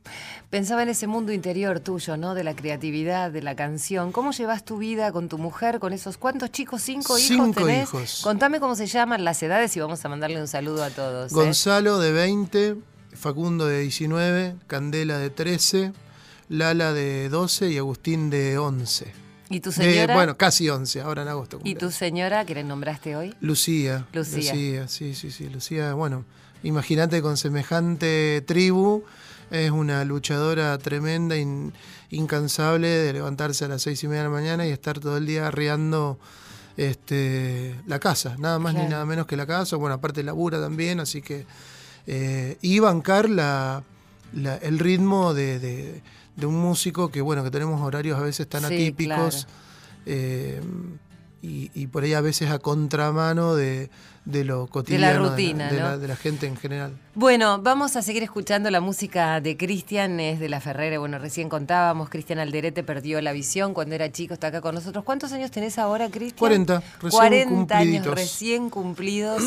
Pensaba 0.50 0.82
en 0.82 0.88
ese 0.88 1.06
mundo 1.06 1.32
interior 1.32 1.78
tuyo, 1.78 2.16
¿no? 2.16 2.34
De 2.34 2.42
la 2.42 2.56
creatividad, 2.56 3.30
de 3.30 3.40
la 3.40 3.54
canción. 3.54 4.10
¿Cómo 4.10 4.32
llevas 4.32 4.64
tu 4.64 4.78
vida 4.78 5.12
con 5.12 5.28
tu 5.28 5.38
mujer, 5.38 5.78
con 5.78 5.92
esos 5.92 6.18
cuántos 6.18 6.50
chicos? 6.50 6.82
¿Cinco 6.82 7.18
hijos 7.18 7.28
Cinco 7.28 7.66
tenés? 7.66 7.84
hijos. 7.84 8.20
Contame 8.24 8.58
cómo 8.58 8.74
se 8.74 8.86
llaman 8.88 9.24
las 9.24 9.40
edades 9.44 9.76
y 9.76 9.80
vamos 9.80 10.04
a 10.04 10.08
mandarle 10.08 10.40
un 10.40 10.48
saludo 10.48 10.82
a 10.82 10.90
todos. 10.90 11.30
¿eh? 11.30 11.34
Gonzalo 11.34 11.98
de 12.00 12.10
20, 12.10 12.76
Facundo 13.12 13.66
de 13.66 13.82
19, 13.82 14.56
Candela 14.66 15.18
de 15.18 15.30
13, 15.30 15.92
Lala 16.48 16.92
de 16.92 17.28
12 17.28 17.70
y 17.72 17.78
Agustín 17.78 18.30
de 18.30 18.58
11. 18.58 19.12
¿Y 19.48 19.60
tu 19.60 19.70
De- 19.70 19.76
señora? 19.76 20.14
bueno, 20.14 20.36
casi 20.36 20.68
11, 20.68 21.00
ahora 21.02 21.22
en 21.22 21.28
agosto. 21.28 21.60
¿Y 21.64 21.74
tu 21.76 21.90
señora 21.90 22.44
que 22.44 22.54
le 22.54 22.64
nombraste 22.64 23.14
hoy? 23.16 23.34
Lucía. 23.40 24.06
Lucía. 24.12 24.52
Lucía, 24.52 24.88
sí, 24.88 25.14
sí, 25.14 25.30
sí. 25.30 25.48
Lucía, 25.48 25.94
bueno, 25.94 26.24
imagínate 26.62 27.22
con 27.22 27.36
semejante 27.36 28.42
tribu, 28.46 29.04
es 29.50 29.70
una 29.70 30.04
luchadora 30.04 30.76
tremenda, 30.78 31.36
in- 31.36 31.72
incansable 32.10 32.88
de 32.88 33.12
levantarse 33.12 33.64
a 33.64 33.68
las 33.68 33.82
seis 33.82 34.02
y 34.02 34.08
media 34.08 34.22
de 34.22 34.28
la 34.28 34.34
mañana 34.34 34.66
y 34.66 34.70
estar 34.70 34.98
todo 34.98 35.16
el 35.16 35.26
día 35.26 35.46
arriando 35.46 36.18
este, 36.76 37.74
la 37.86 37.98
casa, 37.98 38.36
nada 38.38 38.58
más 38.58 38.72
Claro. 38.72 38.86
ni 38.88 38.92
nada 38.92 39.06
menos 39.06 39.26
que 39.26 39.36
la 39.36 39.46
casa. 39.46 39.76
Bueno, 39.76 39.94
aparte 39.94 40.22
labura 40.22 40.60
también, 40.60 41.00
así 41.00 41.22
que. 41.22 41.46
eh, 42.08 42.56
y 42.62 42.78
bancar 42.78 43.28
la, 43.28 43.82
la- 44.32 44.56
el 44.58 44.78
ritmo 44.78 45.34
de, 45.34 45.58
de- 45.58 46.02
de 46.36 46.46
un 46.46 46.54
músico 46.56 47.10
que, 47.10 47.20
bueno, 47.20 47.42
que 47.42 47.50
tenemos 47.50 47.80
horarios 47.80 48.18
a 48.18 48.22
veces 48.22 48.46
tan 48.48 48.60
Sí, 48.62 48.66
atípicos. 48.66 49.46
claro. 49.46 49.60
eh, 50.06 50.60
y, 51.46 51.70
y 51.74 51.86
por 51.86 52.02
ahí 52.02 52.14
a 52.14 52.20
veces 52.20 52.50
a 52.50 52.58
contramano 52.58 53.54
de, 53.54 53.88
de 54.26 54.44
lo 54.44 54.66
cotidiano 54.66 55.30
rutina, 55.30 55.70
de, 55.70 55.78
¿no? 55.78 55.84
la, 55.84 55.98
de 55.98 56.08
la 56.08 56.16
gente 56.16 56.46
en 56.46 56.56
general. 56.56 56.98
Bueno, 57.14 57.60
vamos 57.62 57.96
a 57.96 58.02
seguir 58.02 58.24
escuchando 58.24 58.70
la 58.70 58.80
música 58.80 59.40
de 59.40 59.56
Cristian, 59.56 60.18
es 60.20 60.40
de 60.40 60.48
la 60.48 60.60
Ferrera. 60.60 60.98
Bueno, 60.98 61.18
recién 61.18 61.48
contábamos, 61.48 62.10
Cristian 62.10 62.40
Alderete 62.40 62.82
perdió 62.82 63.20
la 63.22 63.32
visión 63.32 63.72
cuando 63.72 63.94
era 63.94 64.10
chico, 64.10 64.34
está 64.34 64.48
acá 64.48 64.60
con 64.60 64.74
nosotros. 64.74 65.04
¿Cuántos 65.04 65.32
años 65.32 65.50
tenés 65.52 65.78
ahora, 65.78 66.10
Cristian? 66.10 66.38
40, 66.38 66.82
recién 67.00 67.10
40 67.10 67.78
años 67.78 68.06
recién 68.06 68.68
cumplidos 68.68 69.44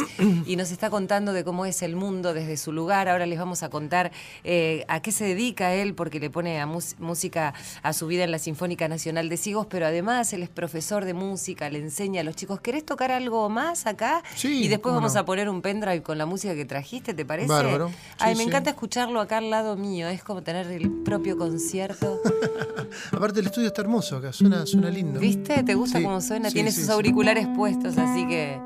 y 0.47 0.55
nos 0.55 0.71
está 0.71 0.89
contando 0.89 1.33
de 1.33 1.43
cómo 1.43 1.65
es 1.65 1.83
el 1.83 1.97
mundo 1.97 2.33
desde 2.33 2.55
su 2.55 2.71
lugar. 2.71 3.09
Ahora 3.09 3.25
les 3.25 3.37
vamos 3.37 3.61
a 3.61 3.69
contar 3.69 4.11
eh, 4.45 4.85
a 4.87 5.01
qué 5.01 5.11
se 5.11 5.25
dedica 5.25 5.73
él, 5.73 5.93
porque 5.93 6.21
le 6.21 6.29
pone 6.29 6.59
a 6.61 6.65
música 6.65 7.53
a 7.83 7.93
su 7.93 8.07
vida 8.07 8.23
en 8.23 8.31
la 8.31 8.39
Sinfónica 8.39 8.87
Nacional 8.87 9.27
de 9.27 9.35
Sigos, 9.35 9.67
pero 9.69 9.85
además 9.85 10.31
él 10.31 10.41
es 10.41 10.49
profesor 10.49 11.03
de 11.03 11.13
música, 11.13 11.69
le 11.69 11.79
enseña 11.89 12.21
a 12.21 12.23
los 12.23 12.35
chicos. 12.35 12.61
¿Querés 12.61 12.85
tocar 12.85 13.11
algo 13.11 13.49
más 13.49 13.85
acá? 13.87 14.23
Sí, 14.35 14.63
y 14.63 14.67
después 14.67 14.93
vamos 14.95 15.13
no. 15.15 15.19
a 15.19 15.25
poner 15.25 15.49
un 15.49 15.61
pendrive 15.61 16.01
con 16.03 16.17
la 16.17 16.25
música 16.25 16.55
que 16.55 16.65
trajiste, 16.65 17.13
¿te 17.13 17.25
parece? 17.25 17.47
Bárbaro. 17.49 17.91
Ay, 18.19 18.35
me 18.35 18.43
sí. 18.43 18.47
encanta 18.47 18.69
escucharlo 18.69 19.19
acá 19.19 19.37
al 19.39 19.49
lado 19.49 19.75
mío, 19.75 20.07
es 20.07 20.23
como 20.23 20.41
tener 20.43 20.67
el 20.67 20.89
propio 21.03 21.37
concierto. 21.37 22.21
Aparte 23.11 23.39
el 23.39 23.47
estudio 23.47 23.67
está 23.67 23.81
hermoso 23.81 24.17
acá, 24.17 24.31
suena, 24.33 24.65
suena 24.65 24.89
lindo. 24.89 25.19
¿Viste? 25.19 25.63
¿Te 25.63 25.75
gusta 25.75 25.97
Sí, 25.99 26.03
cómo 26.03 26.21
suena? 26.21 26.49
Tiene 26.51 26.71
sus 26.71 26.89
auriculares 26.89 27.47
puestos, 27.55 27.97
así 27.97 28.27
que 28.27 28.59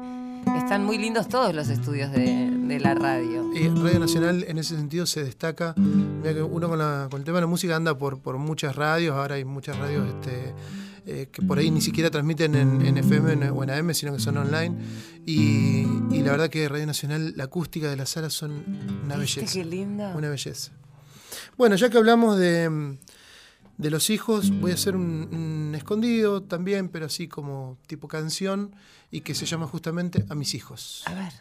están 0.57 0.83
muy 0.85 0.97
lindos 0.97 1.27
todos 1.29 1.53
los 1.55 1.69
estudios 1.69 2.11
de, 2.11 2.49
de 2.51 2.79
la 2.79 2.93
radio. 2.93 3.51
Y 3.53 3.67
Radio 3.69 3.99
Nacional 3.99 4.43
en 4.47 4.57
ese 4.57 4.75
sentido 4.75 5.05
se 5.05 5.23
destaca 5.23 5.73
Mira 5.77 6.33
que 6.33 6.41
uno 6.41 6.67
con, 6.69 6.79
la- 6.79 7.07
con 7.09 7.19
el 7.21 7.25
tema 7.25 7.37
de 7.37 7.41
la 7.41 7.47
música 7.47 7.75
anda 7.75 7.97
por, 7.97 8.19
por 8.19 8.37
muchas 8.37 8.75
radios, 8.75 9.15
ahora 9.15 9.35
hay 9.35 9.45
muchas 9.45 9.77
radios 9.77 10.07
este, 10.07 10.53
eh, 11.05 11.27
que 11.31 11.41
por 11.41 11.57
ahí 11.57 11.69
ni 11.71 11.81
siquiera 11.81 12.09
transmiten 12.09 12.55
en, 12.55 12.85
en 12.85 12.97
FM 12.97 13.49
o 13.51 13.63
en 13.63 13.69
AM, 13.69 13.93
sino 13.93 14.13
que 14.13 14.19
son 14.19 14.37
online. 14.37 14.75
Y, 15.25 15.85
y 16.11 16.21
la 16.23 16.31
verdad 16.31 16.49
que 16.49 16.67
Radio 16.69 16.85
Nacional, 16.85 17.33
la 17.35 17.45
acústica 17.45 17.89
de 17.89 17.95
las 17.97 18.09
salas 18.09 18.33
son 18.33 18.51
una 19.05 19.15
¿Viste 19.17 19.41
belleza. 19.41 19.59
qué 19.59 19.65
lindo? 19.65 20.09
Una 20.15 20.29
belleza. 20.29 20.71
Bueno, 21.57 21.75
ya 21.75 21.89
que 21.89 21.97
hablamos 21.97 22.37
de, 22.37 22.97
de 23.77 23.89
los 23.89 24.09
hijos, 24.09 24.51
voy 24.59 24.71
a 24.71 24.73
hacer 24.75 24.95
un, 24.95 25.29
un 25.33 25.75
escondido 25.75 26.43
también, 26.43 26.89
pero 26.89 27.05
así 27.07 27.27
como 27.27 27.77
tipo 27.87 28.07
canción, 28.07 28.75
y 29.11 29.21
que 29.21 29.35
se 29.35 29.45
llama 29.45 29.67
justamente 29.67 30.25
A 30.29 30.35
mis 30.35 30.53
hijos. 30.55 31.03
A 31.05 31.13
ver. 31.13 31.33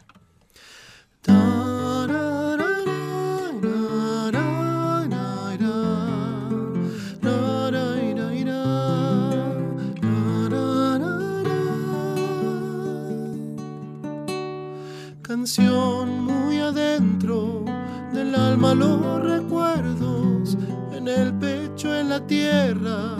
Muy 15.45 16.57
adentro 16.59 17.65
del 18.13 18.33
alma 18.33 18.73
los 18.73 19.21
recuerdos, 19.21 20.57
en 20.93 21.09
el 21.09 21.33
pecho, 21.33 21.93
en 21.93 22.07
la 22.07 22.25
tierra, 22.25 23.17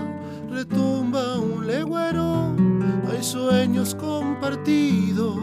retumba 0.50 1.38
un 1.38 1.68
legüero, 1.68 2.56
hay 3.12 3.22
sueños 3.22 3.94
compartidos, 3.96 5.36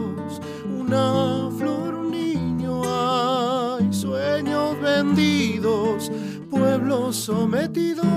una 0.75 1.51
flor, 1.55 1.93
un 1.93 2.09
niño, 2.09 2.81
hay 2.83 3.93
sueños 3.93 4.81
vendidos, 4.81 6.11
pueblos 6.49 7.15
sometidos. 7.15 8.07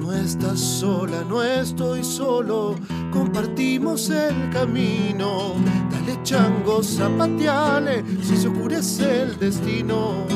No 0.00 0.14
estás 0.14 0.58
sola, 0.58 1.24
no 1.28 1.42
estoy 1.42 2.04
solo, 2.04 2.74
compartimos 3.12 4.08
el 4.08 4.48
camino. 4.48 5.56
Dale 6.00 6.18
chango, 6.22 6.82
zapateale, 6.82 8.02
si 8.22 8.36
se 8.36 8.48
oscurece 8.48 9.22
el 9.22 9.38
destino. 9.38 10.26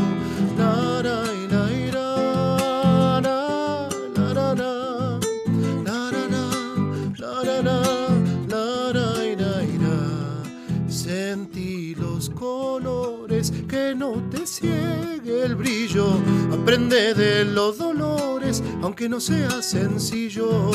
Sentí 10.89 11.95
los 11.95 12.31
colores, 12.31 13.53
que 13.69 13.95
no 13.95 14.23
te 14.31 14.47
ciegue 14.47 15.45
el 15.45 15.55
brillo. 15.55 16.19
Aprende 16.53 17.15
de 17.15 17.45
los 17.45 17.79
dolores, 17.79 18.63
aunque 18.83 19.09
no 19.09 19.19
sea 19.19 19.63
sencillo. 19.63 20.71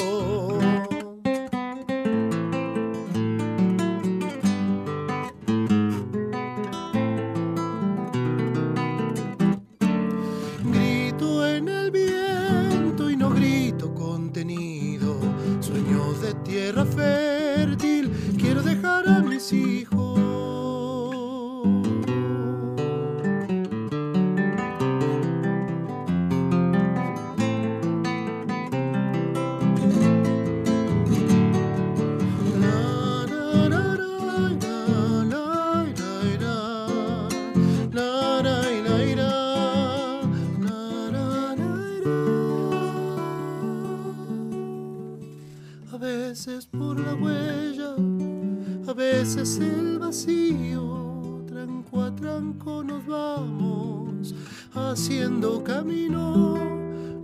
El 49.62 50.00
vacío, 50.00 51.44
tranco 51.48 52.02
a 52.02 52.16
tranco 52.16 52.84
nos 52.84 53.06
vamos 53.06 54.34
haciendo 54.74 55.64
camino. 55.64 56.58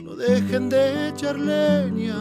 No 0.04 0.16
dejen 0.16 0.70
de 0.70 1.10
echar 1.10 1.38
leña 1.38 2.16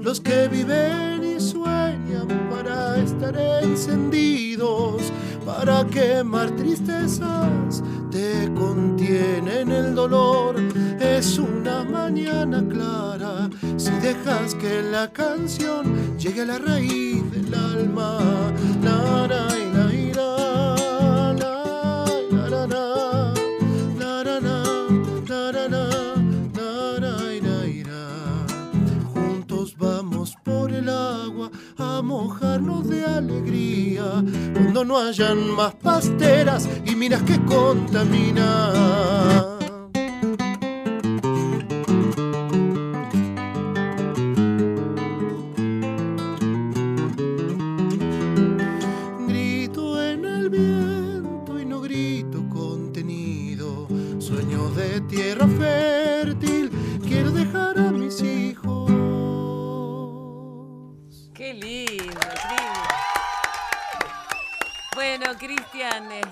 los 0.00 0.20
que 0.20 0.48
viven 0.48 1.24
y 1.24 1.40
sueñan 1.40 2.28
para 2.50 2.96
estar 2.98 3.36
encendidos, 3.62 5.02
para 5.44 5.84
quemar 5.86 6.50
tristezas, 6.52 7.82
te 8.10 8.52
contienen 8.54 9.70
el 9.70 9.94
dolor. 9.94 10.56
Es 11.00 11.38
una 11.38 11.84
mañana 11.84 12.64
clara 12.68 13.50
si 13.76 13.90
dejas 14.00 14.54
que 14.54 14.82
la 14.82 15.08
canción 15.12 16.16
llegue 16.18 16.42
a 16.42 16.46
la 16.46 16.58
raíz 16.58 17.30
del 17.30 17.54
alma. 17.54 18.18
No 34.84 34.98
hayan 34.98 35.50
más 35.50 35.74
pasteras 35.74 36.68
y 36.86 36.94
miras 36.94 37.22
que 37.22 37.44
contamina. 37.44 39.57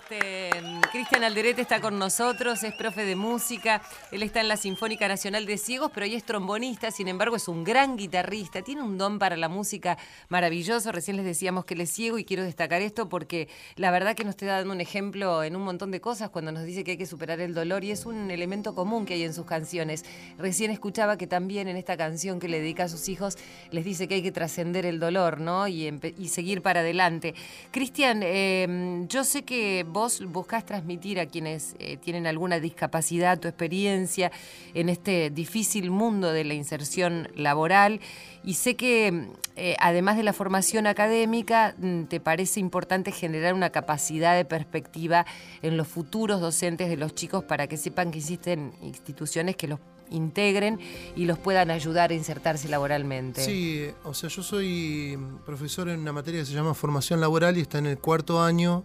Este, 0.08 0.55
Cristian 0.96 1.24
Alderete 1.24 1.60
está 1.60 1.78
con 1.82 1.98
nosotros, 1.98 2.62
es 2.62 2.72
profe 2.72 3.04
de 3.04 3.16
música, 3.16 3.82
él 4.12 4.22
está 4.22 4.40
en 4.40 4.48
la 4.48 4.56
Sinfónica 4.56 5.06
Nacional 5.06 5.44
de 5.44 5.58
Ciegos, 5.58 5.90
pero 5.92 6.06
hoy 6.06 6.14
es 6.14 6.24
trombonista, 6.24 6.90
sin 6.90 7.06
embargo 7.08 7.36
es 7.36 7.48
un 7.48 7.64
gran 7.64 7.98
guitarrista, 7.98 8.62
tiene 8.62 8.80
un 8.80 8.96
don 8.96 9.18
para 9.18 9.36
la 9.36 9.50
música 9.50 9.98
maravilloso, 10.30 10.92
recién 10.92 11.18
les 11.18 11.26
decíamos 11.26 11.66
que 11.66 11.74
él 11.74 11.82
es 11.82 11.90
ciego 11.90 12.16
y 12.16 12.24
quiero 12.24 12.44
destacar 12.44 12.80
esto 12.80 13.10
porque 13.10 13.50
la 13.74 13.90
verdad 13.90 14.16
que 14.16 14.24
nos 14.24 14.30
está 14.30 14.46
dando 14.46 14.72
un 14.72 14.80
ejemplo 14.80 15.44
en 15.44 15.54
un 15.54 15.64
montón 15.64 15.90
de 15.90 16.00
cosas 16.00 16.30
cuando 16.30 16.50
nos 16.50 16.64
dice 16.64 16.82
que 16.82 16.92
hay 16.92 16.96
que 16.96 17.04
superar 17.04 17.40
el 17.40 17.52
dolor 17.52 17.84
y 17.84 17.90
es 17.90 18.06
un 18.06 18.30
elemento 18.30 18.74
común 18.74 19.04
que 19.04 19.12
hay 19.12 19.24
en 19.24 19.34
sus 19.34 19.44
canciones. 19.44 20.02
Recién 20.38 20.70
escuchaba 20.70 21.18
que 21.18 21.26
también 21.26 21.68
en 21.68 21.76
esta 21.76 21.98
canción 21.98 22.40
que 22.40 22.48
le 22.48 22.58
dedica 22.60 22.84
a 22.84 22.88
sus 22.88 23.10
hijos 23.10 23.36
les 23.70 23.84
dice 23.84 24.08
que 24.08 24.14
hay 24.14 24.22
que 24.22 24.32
trascender 24.32 24.86
el 24.86 24.98
dolor, 24.98 25.40
¿no? 25.40 25.68
Y, 25.68 25.90
seguir 26.28 26.62
para 26.62 26.80
adelante. 26.80 27.34
Cristian, 27.70 28.20
eh, 28.22 29.04
yo 29.08 29.24
sé 29.24 29.42
que 29.42 29.84
vos 29.86 30.24
buscás 30.24 30.64
transmitir 30.64 30.85
a 31.18 31.26
quienes 31.26 31.74
eh, 31.78 31.96
tienen 31.96 32.26
alguna 32.26 32.60
discapacidad 32.60 33.38
tu 33.38 33.48
experiencia 33.48 34.30
en 34.74 34.88
este 34.88 35.30
difícil 35.30 35.90
mundo 35.90 36.32
de 36.32 36.44
la 36.44 36.54
inserción 36.54 37.28
laboral 37.34 38.00
y 38.44 38.54
sé 38.54 38.76
que 38.76 39.28
eh, 39.56 39.76
además 39.80 40.16
de 40.16 40.22
la 40.22 40.32
formación 40.32 40.86
académica, 40.86 41.74
mm, 41.78 42.04
te 42.04 42.20
parece 42.20 42.60
importante 42.60 43.10
generar 43.10 43.54
una 43.54 43.70
capacidad 43.70 44.36
de 44.36 44.44
perspectiva 44.44 45.26
en 45.62 45.76
los 45.76 45.88
futuros 45.88 46.40
docentes 46.40 46.88
de 46.88 46.96
los 46.96 47.14
chicos 47.14 47.42
para 47.44 47.66
que 47.66 47.76
sepan 47.76 48.10
que 48.10 48.18
existen 48.18 48.74
instituciones 48.82 49.56
que 49.56 49.66
los 49.66 49.80
integren 50.10 50.78
y 51.16 51.24
los 51.24 51.38
puedan 51.38 51.70
ayudar 51.70 52.10
a 52.10 52.14
insertarse 52.14 52.68
laboralmente. 52.68 53.42
Sí, 53.42 53.88
o 54.04 54.14
sea, 54.14 54.28
yo 54.28 54.42
soy 54.42 55.18
profesor 55.44 55.88
en 55.88 56.00
una 56.00 56.12
materia 56.12 56.40
que 56.40 56.46
se 56.46 56.54
llama 56.54 56.74
formación 56.74 57.20
laboral 57.20 57.56
y 57.56 57.62
está 57.62 57.78
en 57.78 57.86
el 57.86 57.98
cuarto 57.98 58.42
año 58.42 58.84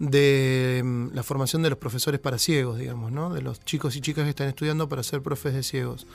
de 0.00 0.80
mm, 0.82 1.08
la 1.14 1.22
formación 1.22 1.62
de 1.62 1.70
los 1.70 1.78
profesores 1.78 2.18
para 2.18 2.38
ciegos, 2.38 2.78
digamos, 2.78 3.12
¿no? 3.12 3.32
De 3.32 3.42
los 3.42 3.60
chicos 3.64 3.94
y 3.94 4.00
chicas 4.00 4.24
que 4.24 4.30
están 4.30 4.48
estudiando 4.48 4.88
para 4.88 5.04
ser 5.04 5.22
profes 5.22 5.54
de 5.54 5.62
ciegos. 5.62 6.06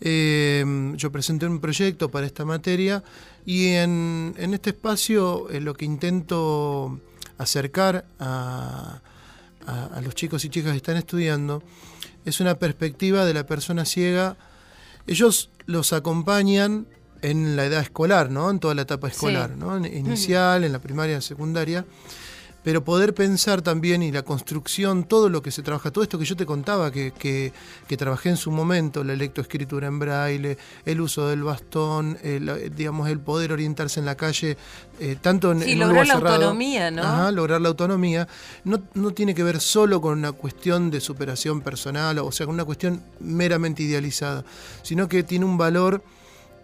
Eh, 0.00 0.92
yo 0.96 1.12
presenté 1.12 1.46
un 1.46 1.60
proyecto 1.60 2.10
para 2.10 2.26
esta 2.26 2.44
materia 2.44 3.02
y 3.46 3.68
en, 3.68 4.34
en 4.36 4.52
este 4.52 4.70
espacio 4.70 5.48
eh, 5.48 5.60
lo 5.60 5.74
que 5.74 5.84
intento 5.84 6.98
acercar 7.38 8.04
a, 8.18 9.00
a, 9.66 10.00
los 10.02 10.14
chicos 10.16 10.44
y 10.44 10.50
chicas 10.50 10.72
que 10.72 10.78
están 10.78 10.96
estudiando, 10.96 11.62
es 12.24 12.40
una 12.40 12.56
perspectiva 12.56 13.24
de 13.24 13.34
la 13.34 13.46
persona 13.46 13.84
ciega. 13.84 14.36
Ellos 15.06 15.50
los 15.66 15.92
acompañan 15.92 16.86
en 17.22 17.54
la 17.56 17.64
edad 17.64 17.80
escolar, 17.80 18.30
¿no? 18.30 18.50
En 18.50 18.58
toda 18.58 18.74
la 18.74 18.82
etapa 18.82 19.08
escolar, 19.08 19.56
¿no? 19.56 19.78
inicial, 19.86 20.64
en 20.64 20.72
la 20.72 20.80
primaria, 20.80 21.20
secundaria 21.20 21.86
pero 22.64 22.82
poder 22.82 23.14
pensar 23.14 23.60
también 23.60 24.02
y 24.02 24.10
la 24.10 24.22
construcción, 24.22 25.04
todo 25.04 25.28
lo 25.28 25.42
que 25.42 25.50
se 25.50 25.62
trabaja, 25.62 25.90
todo 25.90 26.02
esto 26.02 26.18
que 26.18 26.24
yo 26.24 26.34
te 26.34 26.46
contaba, 26.46 26.90
que, 26.90 27.12
que, 27.12 27.96
trabajé 27.96 28.30
en 28.30 28.38
su 28.38 28.50
momento, 28.50 29.04
la 29.04 29.14
lectoescritura 29.14 29.86
en 29.86 29.98
braille, 29.98 30.58
el 30.84 31.00
uso 31.00 31.28
del 31.28 31.44
bastón, 31.44 32.18
digamos, 32.74 33.08
el 33.08 33.20
poder 33.20 33.52
orientarse 33.52 34.00
en 34.00 34.06
la 34.06 34.16
calle, 34.16 34.56
eh, 34.98 35.16
tanto 35.20 35.52
en, 35.52 35.60
sí, 35.60 35.74
lograr 35.74 36.06
la 36.06 36.14
autonomía, 36.14 36.90
¿no? 36.90 37.30
lograr 37.30 37.60
la 37.60 37.68
autonomía, 37.68 38.26
no, 38.64 38.82
no 38.94 39.10
tiene 39.12 39.34
que 39.34 39.42
ver 39.42 39.60
solo 39.60 40.00
con 40.00 40.18
una 40.18 40.32
cuestión 40.32 40.90
de 40.90 41.00
superación 41.00 41.60
personal, 41.60 42.18
o 42.18 42.32
sea, 42.32 42.46
con 42.46 42.54
una 42.54 42.64
cuestión 42.64 43.02
meramente 43.20 43.82
idealizada, 43.82 44.42
sino 44.82 45.06
que 45.06 45.22
tiene 45.22 45.44
un 45.44 45.58
valor 45.58 46.02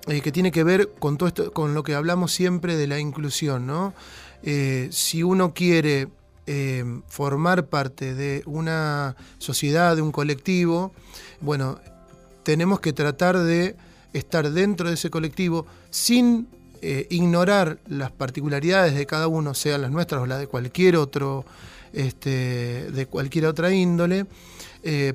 eh, 0.07 0.23
que 0.23 0.33
tiene 0.33 0.51
que 0.51 0.65
ver 0.65 0.93
con 0.99 1.19
todo 1.19 1.29
esto, 1.29 1.53
con 1.53 1.75
lo 1.75 1.83
que 1.83 1.95
hablamos 1.95 2.33
siempre 2.33 2.77
de 2.77 2.87
la 2.87 2.99
inclusión, 2.99 3.67
¿no? 3.67 3.93
Eh, 4.43 4.89
si 4.91 5.23
uno 5.23 5.53
quiere 5.53 6.09
eh, 6.47 6.85
formar 7.09 7.67
parte 7.67 8.15
de 8.15 8.43
una 8.47 9.17
sociedad, 9.39 9.97
de 9.97 10.03
un 10.03 10.13
colectivo, 10.13 10.93
bueno, 11.41 11.79
tenemos 12.43 12.81
que 12.81 12.93
tratar 12.93 13.39
de 13.39 13.77
estar 14.13 14.51
dentro 14.51 14.89
de 14.89 14.95
ese 14.95 15.11
colectivo 15.11 15.67
sin 15.91 16.49
eh, 16.83 17.07
ignorar 17.11 17.79
las 17.87 18.11
particularidades 18.11 18.95
de 18.95 19.07
cada 19.07 19.29
uno, 19.29 19.55
sean 19.55 19.83
las 19.83 19.91
nuestras 19.91 20.23
o 20.23 20.27
las 20.27 20.41
de 20.41 20.47
cualquier 20.47 20.97
otro, 20.97 21.45
este, 21.93 22.91
de 22.91 23.07
cualquier 23.07 23.47
otra 23.47 23.73
índole, 23.73 24.27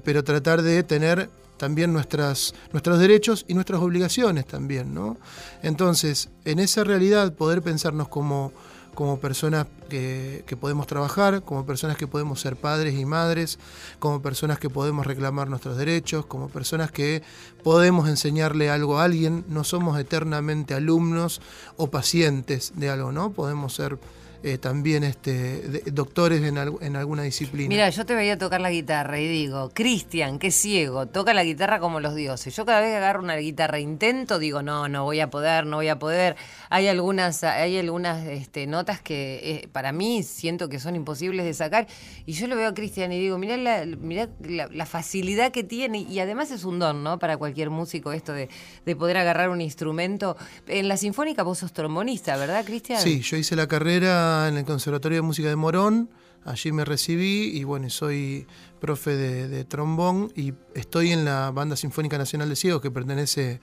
pero 0.03 0.23
tratar 0.23 0.61
de 0.61 0.83
tener 0.83 1.27
también 1.57 1.93
nuestras, 1.93 2.53
nuestros 2.71 2.99
derechos 2.99 3.45
y 3.47 3.53
nuestras 3.53 3.81
obligaciones 3.81 4.45
también, 4.45 4.93
¿no? 4.93 5.17
Entonces, 5.63 6.29
en 6.43 6.59
esa 6.59 6.83
realidad 6.83 7.33
poder 7.33 7.61
pensarnos 7.61 8.07
como 8.07 8.51
como 8.95 9.19
personas 9.19 9.67
que, 9.89 10.43
podemos 10.59 10.87
trabajar, 10.87 11.43
como 11.43 11.65
personas 11.65 11.97
que 11.97 12.07
podemos 12.07 12.41
ser 12.41 12.55
padres 12.55 12.97
y 12.97 13.05
madres, 13.05 13.59
como 13.99 14.21
personas 14.21 14.57
que 14.57 14.69
podemos 14.69 15.05
reclamar 15.05 15.49
nuestros 15.49 15.77
derechos, 15.77 16.25
como 16.25 16.49
personas 16.49 16.91
que 16.91 17.21
podemos 17.63 18.09
enseñarle 18.09 18.69
algo 18.69 18.97
a 18.97 19.03
alguien, 19.03 19.45
no 19.47 19.63
somos 19.63 19.99
eternamente 19.99 20.73
alumnos 20.73 21.41
o 21.77 21.91
pacientes 21.91 22.73
de 22.75 22.89
algo, 22.89 23.11
¿no? 23.11 23.31
Podemos 23.31 23.75
ser 23.75 23.99
eh, 24.47 24.59
también 24.59 25.03
este, 25.03 25.81
doctores 25.91 26.43
en, 26.43 26.55
en, 26.55 26.95
alguna 26.95 27.23
disciplina. 27.23 27.67
Mira, 27.67 27.89
yo 27.89 28.05
te 28.05 28.13
veía 28.13 28.37
tocar 28.37 28.61
la 28.61 28.69
guitarra 28.69 29.19
y 29.19 29.27
digo, 29.27 29.71
Cristian, 29.73 30.37
qué 30.37 30.51
ciego, 30.51 31.07
toca 31.07 31.33
la 31.33 31.43
guitarra 31.43 31.79
como 31.79 31.99
los 31.99 32.13
dioses. 32.13 32.55
Yo 32.55 32.63
cada 32.63 32.81
vez 32.81 32.91
que 32.91 32.97
agarro 32.97 33.23
una 33.23 33.37
guitarra 33.37 33.79
intento, 33.79 34.37
digo, 34.37 34.61
no, 34.61 34.87
no 34.87 35.03
voy 35.03 35.19
a 35.19 35.31
poder, 35.31 35.65
no 35.65 35.77
voy 35.77 35.87
a 35.87 35.97
poder. 35.97 36.35
Hay 36.69 36.87
algunas, 36.87 37.43
hay 37.43 37.79
algunas 37.79 38.23
este, 38.27 38.67
notas 38.67 39.01
que 39.01 39.63
eh, 39.63 39.67
para 39.71 39.91
mí 39.91 40.21
siento 40.21 40.69
que 40.69 40.79
son 40.79 40.95
imposibles 40.95 41.43
de 41.43 41.55
sacar. 41.55 41.87
Y 42.27 42.33
yo 42.33 42.45
lo 42.45 42.55
veo 42.55 42.69
a 42.69 42.75
Cristian 42.75 43.11
y 43.13 43.19
digo, 43.19 43.39
mirá, 43.39 43.57
la, 43.57 43.83
la, 43.83 44.85
facilidad 44.85 45.51
que 45.53 45.63
tiene. 45.63 46.01
Y 46.07 46.19
además 46.19 46.51
es 46.51 46.65
un 46.65 46.77
don, 46.77 47.03
¿no? 47.03 47.17
Para 47.17 47.37
cualquier 47.37 47.71
músico 47.71 48.11
esto 48.11 48.31
de, 48.31 48.49
de 48.85 48.95
poder 48.95 49.17
agarrar 49.17 49.49
un 49.49 49.61
instrumento. 49.61 50.37
En 50.67 50.87
la 50.87 50.97
Sinfónica 50.97 51.41
vos 51.41 51.57
sos 51.57 51.73
trombonista, 51.73 52.37
¿verdad, 52.37 52.63
Cristian? 52.63 53.01
Sí, 53.01 53.21
yo 53.21 53.37
hice 53.37 53.55
la 53.55 53.65
carrera 53.65 54.34
en 54.47 54.57
el 54.57 54.65
Conservatorio 54.65 55.17
de 55.17 55.21
Música 55.21 55.49
de 55.49 55.55
Morón, 55.55 56.09
allí 56.43 56.71
me 56.71 56.85
recibí 56.85 57.57
y 57.57 57.63
bueno, 57.63 57.89
soy 57.89 58.45
profe 58.79 59.15
de, 59.15 59.65
trombón 59.65 60.31
y 60.35 60.53
estoy 60.73 61.11
en 61.11 61.25
la 61.25 61.51
Banda 61.51 61.75
Sinfónica 61.75 62.17
Nacional 62.17 62.49
de 62.49 62.55
Ciegos 62.55 62.81
que 62.81 62.91
pertenece 62.91 63.59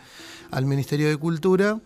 al 0.50 0.66
Ministerio 0.66 1.08
de 1.08 1.16
Cultura. 1.16 1.78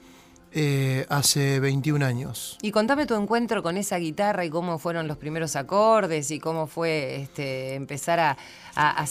Eh, 0.58 1.04
hace 1.10 1.60
21 1.60 2.02
años. 2.02 2.56
Y 2.62 2.70
contame 2.70 3.04
tu 3.04 3.14
encuentro 3.14 3.62
con 3.62 3.76
esa 3.76 3.98
guitarra 3.98 4.42
y 4.46 4.48
cómo 4.48 4.78
fueron 4.78 5.06
los 5.06 5.18
primeros 5.18 5.54
acordes 5.54 6.30
y 6.30 6.38
cómo 6.38 6.66
fue 6.66 7.20
este, 7.20 7.74
empezar 7.74 8.20
a, 8.20 9.06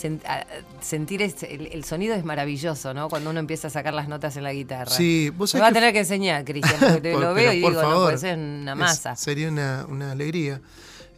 sentir 0.82 1.22
el, 1.22 1.84
sonido 1.84 2.16
es 2.16 2.26
maravilloso, 2.26 2.96
¿no? 2.96 3.10
Cuando 3.10 3.30
uno 3.30 3.40
empieza 3.40 3.68
a 3.68 3.70
sacar 3.70 3.94
las 3.94 4.08
notas 4.08 4.36
en 4.38 4.44
la 4.44 4.54
guitarra. 4.54 4.90
Sí, 4.90 5.30
vos 5.38 5.54
Me 5.54 5.60
va 5.60 5.68
a 5.68 5.72
tener 5.72 5.94
que 5.94 6.00
enseñar, 6.00 6.44
Cristian, 6.46 6.80
porque 6.80 7.02
te 7.02 7.14
lo 7.20 7.36
veo 7.36 7.54
y 7.54 7.58
digo, 7.58 7.70
no 7.80 8.06
puede 8.06 8.18
ser 8.18 8.40
una 8.40 8.74
masa. 8.74 9.16
sería 9.16 9.48
una, 9.48 10.12
alegría. 10.12 10.62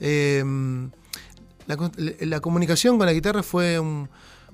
Em, 0.02 0.92
la, 1.68 2.42
comunicación 2.42 2.98
con 2.98 3.06
la 3.06 3.13
guitarra 3.13 3.44
fue 3.44 3.80
un, 3.80 4.10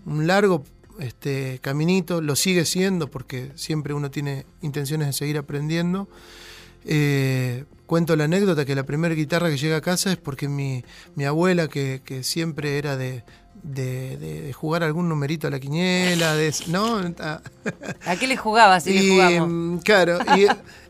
un 0.06 0.28
largo 0.28 0.64
este 1.00 1.60
caminito, 1.62 2.22
lo 2.22 2.36
sigue 2.36 2.66
siendo 2.66 3.10
porque 3.10 3.52
siempre 3.56 3.94
uno 3.94 4.12
tiene 4.12 4.46
intenciones 4.62 5.08
de 5.08 5.14
seguir 5.14 5.38
aprendiendo. 5.38 6.08
Eh, 6.86 7.66
cuento 7.86 8.16
la 8.16 8.26
anécdota 8.26 8.66
que 8.66 8.76
la 8.76 8.84
primera 8.84 9.16
guitarra 9.16 9.50
que 9.50 9.58
llega 9.58 9.78
a 9.78 9.82
casa 9.82 10.12
es 10.12 10.18
porque 10.18 10.50
mi, 10.50 10.84
abuela, 11.26 11.68
que, 11.68 12.02
siempre 12.24 12.78
era 12.78 12.98
de, 12.98 13.24
jugar 14.54 14.84
algún 14.84 15.10
numerito 15.10 15.48
a 15.48 15.50
la 15.50 15.60
quiniela, 15.60 16.36
de, 16.36 16.54
¿no? 16.68 16.98
¿A 18.06 18.16
qué 18.18 18.28
le 18.28 18.38
jugabas 18.38 18.84
si 18.84 18.94
le 18.94 19.10
jugamos? 19.10 19.50
Mm, 19.50 19.78
claro, 19.78 20.20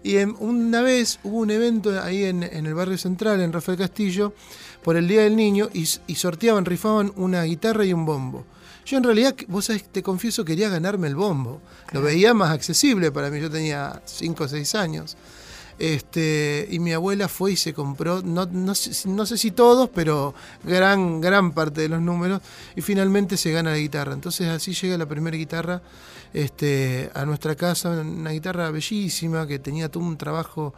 y, 0.04 0.18
una 0.40 0.82
vez 0.82 1.20
hubo 1.24 1.40
un 1.40 1.52
evento 1.52 2.02
ahí 2.02 2.24
en, 2.24 2.44
el 2.44 2.74
barrio 2.74 2.98
central, 2.98 3.42
en 3.42 3.54
Rafael 3.54 3.78
Castillo, 3.78 4.34
por 4.84 4.98
el 4.98 5.08
Día 5.08 5.22
del 5.22 5.36
Niño, 5.36 5.70
y, 5.74 5.88
y 6.08 6.16
sorteaban, 6.16 6.66
rifaban 6.66 7.14
una 7.16 7.44
guitarra 7.44 7.86
y 7.86 7.94
un 7.94 8.06
bombo. 8.06 8.46
Yo 8.86 8.98
en 8.98 9.04
realidad, 9.04 9.36
vos 9.48 9.66
sabés, 9.66 9.84
te 9.84 10.04
confieso, 10.04 10.44
quería 10.44 10.70
ganarme 10.70 11.08
el 11.08 11.16
bombo. 11.16 11.62
Lo 11.92 12.02
veía 12.02 12.34
más 12.34 12.52
accesible 12.52 13.12
para 13.12 13.30
mí, 13.30 13.40
yo 13.40 13.50
tenía 13.50 14.02
5 14.06 14.44
o 14.44 14.48
6 14.48 14.76
años. 14.76 15.18
Este, 15.80 16.68
y 16.70 16.80
mi 16.80 16.94
abuela 16.94 17.28
fue 17.28 17.54
y 17.54 17.56
se 17.56 17.74
compró, 17.74 18.22
no, 18.22 18.46
no, 18.46 18.76
sé, 18.76 19.38
si 19.38 19.52
todos, 19.52 19.90
pero 19.90 20.34
gran, 20.64 21.20
gran 21.20 21.52
parte 21.52 21.82
de 21.82 21.90
los 21.90 22.02
números, 22.02 22.42
y 22.76 22.82
finalmente 22.82 23.38
se 23.38 23.52
gana 23.52 23.72
la 23.72 23.78
guitarra. 23.78 24.14
Entonces 24.14 24.48
así 24.50 24.74
llega 24.74 24.98
la 24.98 25.08
primera 25.08 25.36
guitarra 25.36 25.82
este, 26.34 27.10
a 27.14 27.26
nuestra 27.26 27.56
casa, 27.56 27.90
una 27.90 28.32
guitarra 28.32 28.70
bellísima 28.70 29.48
que 29.48 29.60
tenía 29.60 29.90
todo 29.90 30.04
un 30.04 30.18
trabajo 30.18 30.74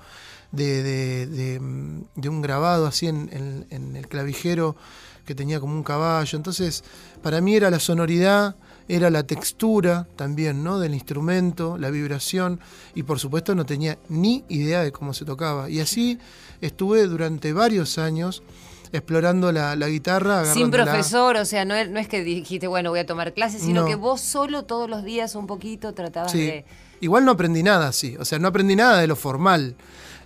de, 0.52 1.60
un 1.60 2.42
grabado 2.42 2.88
así 2.88 3.08
en, 3.08 3.66
en 3.70 3.96
el 3.96 4.08
clavijero 4.08 4.78
que 5.26 5.36
tenía 5.36 5.60
como 5.60 5.74
un 5.74 5.84
caballo. 5.84 6.38
Entonces, 6.38 6.84
para 7.22 7.42
mí 7.42 7.56
era 7.56 7.70
la 7.70 7.80
sonoridad, 7.80 8.56
era 8.88 9.10
la 9.10 9.24
textura 9.24 10.08
también, 10.16 10.64
¿no? 10.64 10.80
Del 10.80 10.94
instrumento, 10.94 11.78
la 11.78 11.90
vibración, 11.90 12.60
y 12.94 13.04
por 13.04 13.20
supuesto 13.20 13.56
no 13.56 13.66
tenía 13.66 13.98
ni 14.10 14.44
idea 14.48 14.84
de 14.84 14.92
cómo 14.92 15.14
se 15.14 15.26
tocaba. 15.26 15.70
Y 15.70 15.80
así 15.80 16.20
estuve 16.62 17.08
durante 17.08 17.54
varios 17.54 17.98
años 17.98 18.44
explorando 18.92 19.52
la, 19.52 19.76
guitarra. 19.88 20.46
Sin 20.46 20.72
profesor, 20.72 21.38
o 21.38 21.46
sea, 21.46 21.66
no 21.66 21.76
es, 21.76 21.90
no 21.90 22.00
es, 22.00 22.08
que 22.08 22.24
dijiste, 22.24 22.68
bueno, 22.68 22.92
voy 22.92 23.00
a 23.00 23.06
tomar 23.06 23.34
clases, 23.34 23.62
sino 23.62 23.86
que 23.86 23.96
vos 23.96 24.22
solo 24.22 24.64
todos 24.64 24.90
los 24.90 25.04
días 25.04 25.36
un 25.36 25.48
poquito 25.48 25.94
tratabas 25.94 26.34
de... 26.34 26.66
Igual 27.02 27.26
no 27.26 27.32
aprendí 27.32 27.62
nada 27.62 27.90
así, 27.90 28.16
o 28.18 28.24
sea, 28.24 28.40
no 28.40 28.48
aprendí 28.48 28.76
nada 28.76 29.00
de 29.00 29.08
lo 29.08 29.16
formal. 29.16 29.76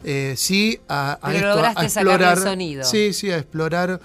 Eh, 0.03 0.35
sí 0.38 0.79
a, 0.88 1.19
a, 1.21 1.33
esto, 1.33 1.62
a 1.62 1.83
explorar 1.83 2.38
el 2.38 2.43
sonido. 2.43 2.83
Sí, 2.85 3.12
sí, 3.12 3.31
a 3.31 3.38
explorar 3.38 3.99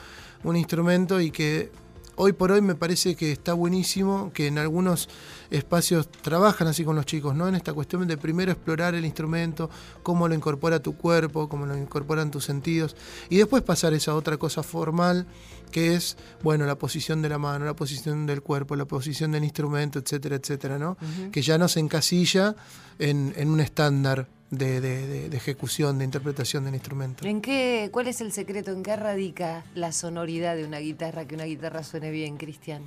un 0.45 0.57
instrumento 0.57 1.21
y 1.21 1.31
que 1.31 1.71
hoy 2.17 2.33
por 2.33 2.53
hoy 2.53 2.61
me 2.61 2.75
parece 2.75 3.17
que 3.17 3.33
está 3.33 3.55
buenísimo 3.55 4.31
que 4.33 4.47
en 4.47 4.59
algunos 4.59 5.09
espacios 5.51 6.09
trabajan 6.09 6.69
así 6.69 6.85
con 6.85 6.97
los 6.97 7.07
chicos, 7.07 7.35
¿no? 7.35 7.49
En 7.49 7.55
esta 7.55 7.73
cuestión 7.73 8.07
de 8.07 8.17
primero 8.17 8.53
explorar 8.53 8.95
el 8.95 9.05
instrumento, 9.05 9.71
cómo 10.03 10.29
lo 10.29 10.35
incorpora 10.35 10.81
tu 10.81 10.97
cuerpo, 10.97 11.49
cómo 11.49 11.67
lo 11.67 11.77
incorporan 11.77 12.31
tus 12.31 12.45
sentidos, 12.45 12.97
y 13.29 13.39
después 13.39 13.63
pasar 13.63 13.95
esa 13.95 14.15
otra 14.15 14.37
cosa 14.37 14.63
formal 14.63 15.27
que 15.71 15.95
es, 15.95 16.17
bueno, 16.43 16.67
la 16.67 16.79
posición 16.79 17.21
de 17.21 17.29
la 17.29 17.39
mano, 17.39 17.65
la 17.65 17.75
posición 17.75 18.27
del 18.27 18.43
cuerpo, 18.43 18.77
la 18.77 18.85
posición 18.85 19.33
del 19.33 19.43
instrumento, 19.43 19.99
etcétera, 19.99 20.37
etcétera, 20.37 20.79
¿no? 20.79 20.97
Que 21.33 21.43
ya 21.43 21.59
no 21.59 21.67
se 21.67 21.81
encasilla 21.81 22.55
en, 22.99 23.35
en 23.37 23.51
un 23.51 23.59
estándar 23.61 24.29
de, 24.51 25.27
ejecución, 25.33 25.99
de 25.99 26.05
interpretación 26.05 26.65
del 26.65 26.75
instrumento. 26.75 27.27
¿En 27.27 27.41
qué, 27.41 27.89
¿Cuál 27.93 28.09
es 28.09 28.21
el 28.21 28.33
secreto? 28.33 28.73
¿En 28.73 28.83
qué 28.83 28.97
radica 28.97 29.65
la 29.75 29.93
sonoridad 29.93 30.57
de 30.57 30.65
una 30.65 30.79
guitarra, 30.79 31.27
que 31.27 31.35
una 31.35 31.45
guitarra 31.45 31.83
suene 31.83 32.11
bien, 32.11 32.37
Cristian? 32.37 32.83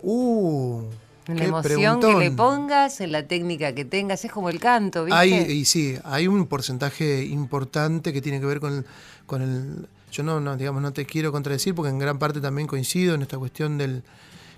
Uh, 0.00 0.82
en 1.26 1.38
la 1.38 1.44
emoción 1.44 2.00
que 2.00 2.14
le 2.14 2.30
pongas, 2.30 3.00
en 3.00 3.12
la 3.12 3.26
técnica 3.26 3.74
que 3.74 3.84
tengas, 3.84 4.24
es 4.24 4.30
como 4.30 4.48
el 4.48 4.60
canto, 4.60 5.04
¿viste? 5.04 5.18
Hay, 5.18 5.32
y 5.32 5.64
sí, 5.64 5.98
hay 6.04 6.28
un 6.28 6.46
porcentaje 6.46 7.24
importante 7.24 8.12
que 8.12 8.22
tiene 8.22 8.40
que 8.40 8.46
ver 8.46 8.60
con 8.60 8.84
con 9.26 9.42
el 9.42 9.88
yo 10.12 10.22
no, 10.22 10.40
no, 10.40 10.56
digamos, 10.56 10.80
no 10.80 10.92
te 10.92 11.04
quiero 11.04 11.30
contradecir 11.30 11.74
porque 11.74 11.90
en 11.90 11.98
gran 11.98 12.18
parte 12.18 12.40
también 12.40 12.66
coincido 12.66 13.14
en 13.14 13.22
esta 13.22 13.36
cuestión 13.36 13.76
del, 13.76 14.02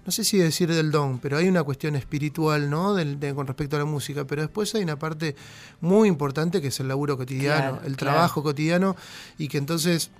no 0.09 0.13
sé 0.13 0.25
si 0.25 0.39
decir 0.39 0.73
del 0.73 0.91
don, 0.91 1.19
pero 1.19 1.37
hay 1.37 1.49
una 1.49 1.63
cuestión 1.63 1.95
espiritual, 1.95 2.71
¿no? 2.71 2.97
con 3.35 3.47
respecto 3.47 3.77
a 3.77 3.81
la 3.81 3.85
música, 3.85 4.25
pero 4.27 4.41
después 4.41 4.75
hay 4.75 4.83
una 4.83 4.99
parte 4.99 5.37
muy 5.83 6.09
importante 6.09 6.63
que 6.63 6.69
es 6.69 6.81
el 6.81 6.89
laburo 6.89 7.19
cotidiano, 7.19 7.81
el 7.85 7.99
trabajo 7.99 8.43
cotidiano, 8.43 8.97
y 9.37 9.49
que 9.49 9.59
entonces 9.59 10.11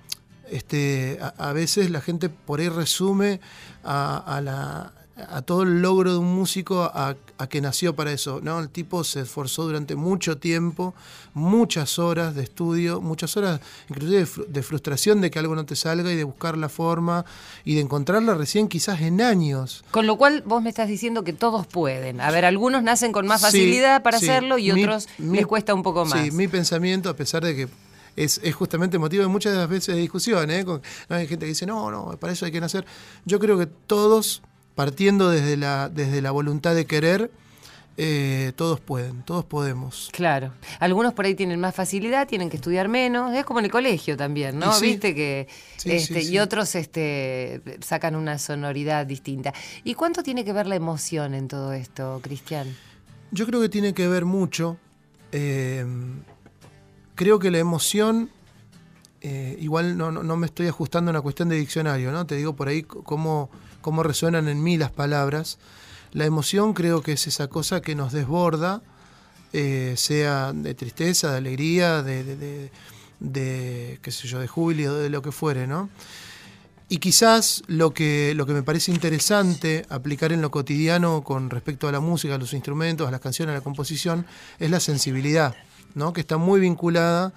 este, 0.51 1.17
a, 1.19 1.29
a 1.49 1.53
veces 1.53 1.89
la 1.89 2.01
gente 2.01 2.29
por 2.29 2.59
ahí 2.59 2.69
resume 2.69 3.41
a, 3.83 4.17
a 4.17 4.41
la, 4.41 4.93
a 5.29 5.41
todo 5.41 5.63
el 5.63 5.81
logro 5.81 6.13
de 6.13 6.17
un 6.17 6.33
músico 6.33 6.83
a, 6.83 7.15
a, 7.37 7.47
que 7.47 7.61
nació 7.61 7.95
para 7.95 8.11
eso. 8.11 8.39
¿no? 8.41 8.59
El 8.59 8.69
tipo 8.69 9.03
se 9.03 9.21
esforzó 9.21 9.65
durante 9.65 9.95
mucho 9.95 10.37
tiempo, 10.37 10.93
muchas 11.33 11.99
horas 11.99 12.35
de 12.35 12.43
estudio, 12.43 13.01
muchas 13.01 13.35
horas 13.37 13.59
inclusive 13.89 14.25
de, 14.25 14.45
de, 14.47 14.63
frustración 14.63 15.21
de 15.21 15.31
que 15.31 15.39
algo 15.39 15.55
no 15.55 15.65
te 15.65 15.75
salga 15.75 16.11
y 16.11 16.15
de 16.15 16.23
buscar 16.23 16.57
la 16.57 16.69
forma 16.69 17.25
y 17.65 17.75
de 17.75 17.81
encontrarla 17.81 18.33
recién 18.33 18.67
quizás 18.67 19.01
en 19.01 19.21
años. 19.21 19.83
Con 19.91 20.07
lo 20.07 20.17
cual 20.17 20.43
vos 20.45 20.61
me 20.61 20.69
estás 20.69 20.87
diciendo 20.87 21.23
que 21.23 21.33
todos 21.33 21.67
pueden. 21.67 22.21
A 22.21 22.31
ver, 22.31 22.45
algunos 22.45 22.83
nacen 22.83 23.11
con 23.11 23.27
más 23.27 23.41
facilidad 23.41 23.97
sí, 23.97 24.03
para 24.03 24.19
sí. 24.19 24.29
hacerlo 24.29 24.57
y 24.57 24.71
mi, 24.71 24.83
otros 24.83 25.07
mi, 25.17 25.37
les 25.37 25.47
cuesta 25.47 25.73
un 25.73 25.83
poco 25.83 26.05
más. 26.05 26.23
Sí, 26.23 26.31
mi 26.31 26.47
pensamiento, 26.47 27.09
a 27.09 27.15
pesar 27.15 27.43
de 27.43 27.55
que 27.55 27.67
es, 28.15 28.39
es, 28.43 28.53
justamente 28.53 28.97
motivo 28.97 29.23
de 29.23 29.29
muchas 29.29 29.67
veces 29.69 29.95
de 29.95 30.01
discusión. 30.01 30.49
¿eh? 30.51 30.65
Con, 30.65 30.81
hay 31.07 31.27
gente 31.27 31.45
que 31.45 31.49
dice, 31.49 31.65
no, 31.65 31.89
no, 31.89 32.17
para 32.17 32.33
eso 32.33 32.45
hay 32.45 32.51
que 32.51 32.59
nacer. 32.59 32.85
Yo 33.25 33.39
creo 33.39 33.57
que 33.57 33.65
todos 33.65 34.41
partiendo 34.79 35.29
desde 35.29 35.57
la, 35.57 35.89
desde 35.89 36.21
la 36.21 36.31
voluntad 36.31 36.73
de 36.73 36.85
querer, 36.85 37.31
eh, 37.97 38.53
todos 38.55 38.79
pueden, 38.79 39.23
todos 39.23 39.43
podemos. 39.43 40.07
Claro. 40.13 40.53
Algunos 40.79 41.11
por 41.13 41.25
ahí 41.25 41.35
tienen 41.35 41.59
más 41.59 41.75
facilidad, 41.75 42.29
tienen 42.29 42.49
que 42.49 42.55
estudiar 42.55 42.87
menos. 42.87 43.35
Es 43.35 43.43
como 43.43 43.59
en 43.59 43.65
el 43.65 43.71
colegio 43.71 44.15
también, 44.15 44.57
¿no? 44.57 44.71
Sí, 44.71 44.85
Viste 44.85 45.13
que. 45.13 45.49
Sí, 45.75 45.91
este, 45.91 46.21
sí, 46.21 46.31
y 46.31 46.39
otros 46.39 46.75
este, 46.75 47.61
sacan 47.81 48.15
una 48.15 48.39
sonoridad 48.39 49.05
distinta. 49.05 49.53
¿Y 49.83 49.95
cuánto 49.95 50.23
tiene 50.23 50.45
que 50.45 50.53
ver 50.53 50.65
la 50.65 50.75
emoción 50.75 51.33
en 51.33 51.49
todo 51.49 51.73
esto, 51.73 52.21
Cristian? 52.23 52.73
Yo 53.31 53.45
creo 53.45 53.59
que 53.59 53.67
tiene 53.67 53.93
que 53.93 54.07
ver 54.07 54.23
mucho. 54.23 54.77
Eh, 55.33 55.85
creo 57.15 57.37
que 57.37 57.51
la 57.51 57.57
emoción. 57.57 58.29
Eh, 59.21 59.57
igual 59.59 59.97
no, 59.97 60.11
no, 60.11 60.23
no, 60.23 60.37
me 60.37 60.45
estoy 60.45 60.67
ajustando 60.67 61.09
a 61.09 61.13
una 61.13 61.21
cuestión 61.21 61.49
de 61.49 61.57
diccionario, 61.57 62.11
¿no? 62.11 62.25
Te 62.25 62.35
digo 62.35 62.55
por 62.55 62.69
ahí 62.69 62.83
cómo 62.83 63.49
cómo 63.81 64.03
resuenan 64.03 64.47
en 64.47 64.61
mí 64.61 64.77
las 64.77 64.91
palabras. 64.91 65.57
La 66.11 66.25
emoción 66.25 66.73
creo 66.73 67.01
que 67.01 67.13
es 67.13 67.27
esa 67.27 67.47
cosa 67.47 67.81
que 67.81 67.95
nos 67.95 68.11
desborda, 68.11 68.81
eh, 69.53 69.93
sea 69.97 70.53
de 70.53 70.73
tristeza, 70.73 71.31
de 71.31 71.37
alegría, 71.37 72.01
de, 72.01 72.23
de, 72.23 72.35
de, 72.35 72.71
de, 73.19 73.99
qué 74.01 74.11
sé 74.11 74.27
yo, 74.27 74.39
de 74.39 74.47
júbilo, 74.47 74.95
de 74.95 75.09
lo 75.09 75.21
que 75.21 75.31
fuere, 75.31 75.67
¿no? 75.67 75.89
Y 76.91 76.97
quizás 76.97 77.61
lo 77.67 77.93
que, 77.93 78.33
lo 78.35 78.47
que 78.47 78.53
me 78.53 78.63
parece 78.63 78.91
interesante 78.91 79.85
aplicar 79.89 80.33
en 80.33 80.41
lo 80.41 80.49
cotidiano 80.49 81.23
con 81.23 81.51
respecto 81.51 81.87
a 81.87 81.91
la 81.91 81.99
música, 81.99 82.33
a 82.33 82.37
los 82.39 82.53
instrumentos, 82.53 83.07
a 83.07 83.11
las 83.11 83.19
canciones, 83.19 83.53
a 83.53 83.57
la 83.57 83.63
composición, 83.63 84.25
es 84.57 84.71
la 84.71 84.79
sensibilidad, 84.79 85.55
¿no? 85.93 86.13
que 86.13 86.21
está 86.21 86.37
muy 86.37 86.59
vinculada 86.59 87.31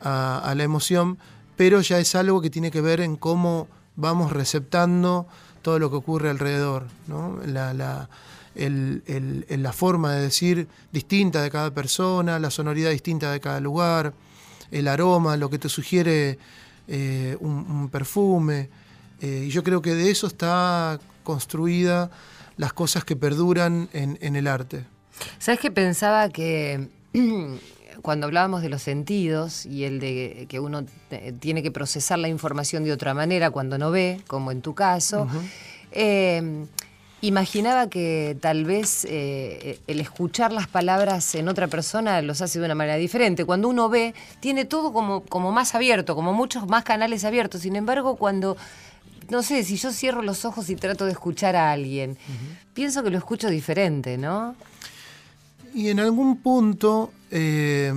a, 0.00 0.54
la 0.56 0.62
emoción, 0.62 1.18
pero 1.56 1.80
ya 1.80 1.98
es 1.98 2.14
algo 2.14 2.40
que 2.40 2.50
tiene 2.50 2.70
que 2.70 2.80
ver 2.80 3.00
en 3.00 3.16
cómo 3.16 3.68
vamos 3.96 4.32
receptando 4.32 5.26
todo 5.62 5.78
lo 5.78 5.90
que 5.90 5.96
ocurre 5.96 6.30
alrededor, 6.30 6.86
¿no? 7.06 7.38
la, 7.44 7.74
la, 7.74 8.08
el, 8.54 9.44
la 9.48 9.72
forma 9.72 10.14
de 10.14 10.22
decir 10.22 10.68
distinta 10.92 11.42
de 11.42 11.50
cada 11.50 11.72
persona, 11.72 12.38
la 12.38 12.50
sonoridad 12.50 12.90
distinta 12.90 13.30
de 13.30 13.40
cada 13.40 13.60
lugar, 13.60 14.14
el 14.70 14.88
aroma, 14.88 15.36
lo 15.36 15.50
que 15.50 15.58
te 15.58 15.68
sugiere 15.68 16.38
eh, 16.88 17.36
un, 17.40 17.52
un, 17.52 17.88
perfume. 17.88 18.68
Eh, 19.20 19.44
y 19.46 19.50
yo 19.50 19.62
creo 19.62 19.82
que 19.82 19.94
de 19.94 20.10
eso 20.10 20.26
está 20.26 20.98
construida 21.24 22.10
las 22.56 22.72
cosas 22.72 23.04
que 23.04 23.16
perduran 23.16 23.88
en, 23.92 24.18
en 24.20 24.36
el 24.36 24.46
arte. 24.46 24.86
¿Sabes 25.38 25.60
que 25.60 25.70
pensaba 25.70 26.28
que 26.30 26.88
cuando 28.02 28.26
hablábamos 28.26 28.62
de 28.62 28.68
los 28.68 28.82
sentidos 28.82 29.66
y 29.66 29.84
el 29.84 30.00
de 30.00 30.46
que 30.48 30.60
uno 30.60 30.84
tiene 31.40 31.62
que 31.62 31.70
procesar 31.70 32.18
la 32.18 32.28
información 32.28 32.84
de 32.84 32.92
otra 32.92 33.14
manera 33.14 33.50
cuando 33.50 33.78
no 33.78 33.90
ve, 33.90 34.20
como 34.26 34.52
en 34.52 34.62
tu 34.62 34.74
caso, 34.74 35.22
uh 35.22 35.26
-huh. 35.26 35.50
eh, 35.92 36.66
imaginaba 37.22 37.88
que 37.88 38.36
tal 38.40 38.64
vez 38.64 39.04
eh, 39.08 39.78
el 39.86 40.00
escuchar 40.00 40.52
las 40.52 40.68
palabras 40.68 41.34
en 41.34 41.48
otra 41.48 41.68
persona 41.68 42.22
los 42.22 42.40
hace 42.40 42.58
de 42.58 42.64
una 42.64 42.74
manera 42.74 42.96
diferente. 42.96 43.44
Cuando 43.44 43.68
uno 43.68 43.88
ve, 43.88 44.14
tiene 44.40 44.64
todo 44.64 44.92
como, 44.92 45.22
como 45.24 45.52
más 45.52 45.74
abierto, 45.74 46.14
como 46.14 46.32
muchos 46.32 46.66
más 46.66 46.84
canales 46.84 47.24
abiertos. 47.24 47.60
Sin 47.62 47.76
embargo, 47.76 48.16
cuando 48.16 48.56
no 49.28 49.42
sé, 49.42 49.62
si 49.62 49.76
yo 49.76 49.92
cierro 49.92 50.22
los 50.22 50.44
ojos 50.44 50.70
y 50.70 50.76
trato 50.76 51.04
de 51.04 51.12
escuchar 51.12 51.54
a 51.54 51.70
alguien, 51.70 52.12
uh 52.12 52.14
-huh. 52.14 52.74
pienso 52.74 53.02
que 53.02 53.10
lo 53.10 53.18
escucho 53.18 53.48
diferente, 53.48 54.18
¿no? 54.18 54.56
Y 55.74 55.88
en 55.88 56.00
algún 56.00 56.38
punto, 56.38 57.12
eh, 57.30 57.92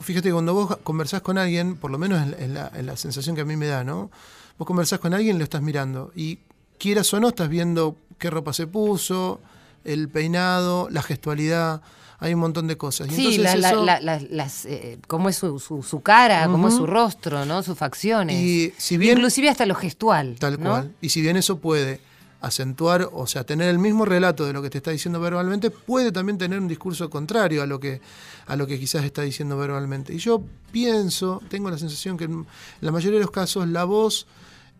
fíjate, 0.00 0.32
cuando 0.32 0.54
vos 0.54 0.76
conversás 0.82 1.22
con 1.22 1.38
alguien, 1.38 1.76
por 1.76 1.90
lo 1.90 1.98
menos 1.98 2.20
en 2.38 2.54
la, 2.54 2.70
en 2.74 2.86
la, 2.86 2.96
sensación 2.96 3.36
que 3.36 3.42
a 3.42 3.44
mí 3.44 3.56
me 3.56 3.66
da, 3.66 3.84
¿no? 3.84 4.10
Vos 4.58 4.66
conversás 4.66 4.98
con 4.98 5.14
alguien 5.14 5.36
y 5.36 5.38
lo 5.38 5.44
estás 5.44 5.62
mirando. 5.62 6.12
Y 6.14 6.38
quieras 6.78 7.12
o 7.14 7.20
no, 7.20 7.28
estás 7.28 7.48
viendo 7.48 7.96
qué 8.18 8.30
ropa 8.30 8.52
se 8.52 8.66
puso, 8.66 9.40
el 9.84 10.08
peinado, 10.08 10.88
la 10.90 11.02
gestualidad. 11.02 11.80
Hay 12.20 12.34
un 12.34 12.40
montón 12.40 12.66
de 12.66 12.76
cosas. 12.76 13.06
Y 13.08 13.14
sí, 13.14 13.38
la, 13.38 13.52
eso... 13.52 13.84
la, 13.84 14.00
las, 14.00 14.66
eh, 14.66 14.98
cómo 15.06 15.28
es 15.28 15.36
su, 15.36 15.60
su, 15.60 15.84
su 15.84 16.00
cara, 16.00 16.40
uh 16.40 16.48
-huh. 16.48 16.52
cómo 16.52 16.68
es 16.68 16.74
su 16.74 16.84
rostro, 16.84 17.44
¿no? 17.44 17.62
sus 17.62 17.78
facciones. 17.78 18.40
Y 18.40 18.72
si 18.76 18.96
bien, 18.96 19.18
Inclusive 19.18 19.48
hasta 19.48 19.66
lo 19.66 19.76
gestual. 19.76 20.36
Tal 20.40 20.58
¿no? 20.60 20.70
cual. 20.70 20.92
Y 21.00 21.10
si 21.10 21.20
bien 21.20 21.36
eso 21.36 21.58
puede 21.58 22.00
acentuar, 22.40 23.08
o 23.12 23.26
sea, 23.26 23.44
tener 23.44 23.68
el 23.68 23.78
mismo 23.78 24.04
relato 24.04 24.46
de 24.46 24.52
lo 24.52 24.62
que 24.62 24.70
te 24.70 24.78
está 24.78 24.90
diciendo 24.90 25.20
verbalmente, 25.20 25.70
puede 25.70 26.12
también 26.12 26.38
tener 26.38 26.60
un 26.60 26.68
discurso 26.68 27.10
contrario 27.10 27.62
a 27.62 27.66
lo 27.66 27.80
que, 27.80 28.00
a 28.46 28.56
lo 28.56 28.66
que 28.66 28.78
quizás 28.78 29.04
está 29.04 29.22
diciendo 29.22 29.56
verbalmente. 29.56 30.14
Y 30.14 30.18
yo 30.18 30.42
pienso, 30.70 31.42
tengo 31.48 31.70
la 31.70 31.78
sensación 31.78 32.16
que 32.16 32.24
en 32.24 32.46
la 32.80 32.92
mayoría 32.92 33.18
de 33.18 33.24
los 33.24 33.32
casos 33.32 33.66
la 33.68 33.84
voz 33.84 34.26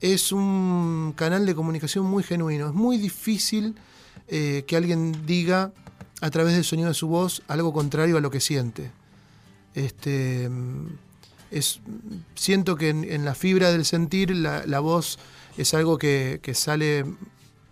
es 0.00 0.30
un 0.30 1.12
canal 1.16 1.46
de 1.46 1.54
comunicación 1.54 2.06
muy 2.06 2.22
genuino. 2.22 2.68
Es 2.68 2.74
muy 2.74 2.96
difícil 2.98 3.74
eh, 4.28 4.64
que 4.66 4.76
alguien 4.76 5.26
diga 5.26 5.72
a 6.20 6.30
través 6.30 6.54
del 6.54 6.64
sonido 6.64 6.88
de 6.88 6.94
su 6.94 7.08
voz 7.08 7.42
algo 7.48 7.72
contrario 7.72 8.16
a 8.16 8.20
lo 8.20 8.30
que 8.30 8.40
siente. 8.40 8.92
Este, 9.74 10.48
es, 11.50 11.80
siento 12.36 12.76
que 12.76 12.90
en, 12.90 13.04
en 13.04 13.24
la 13.24 13.34
fibra 13.34 13.72
del 13.72 13.84
sentir 13.84 14.34
la, 14.34 14.64
la 14.66 14.78
voz 14.78 15.18
es 15.56 15.74
algo 15.74 15.98
que, 15.98 16.38
que 16.40 16.54
sale 16.54 17.04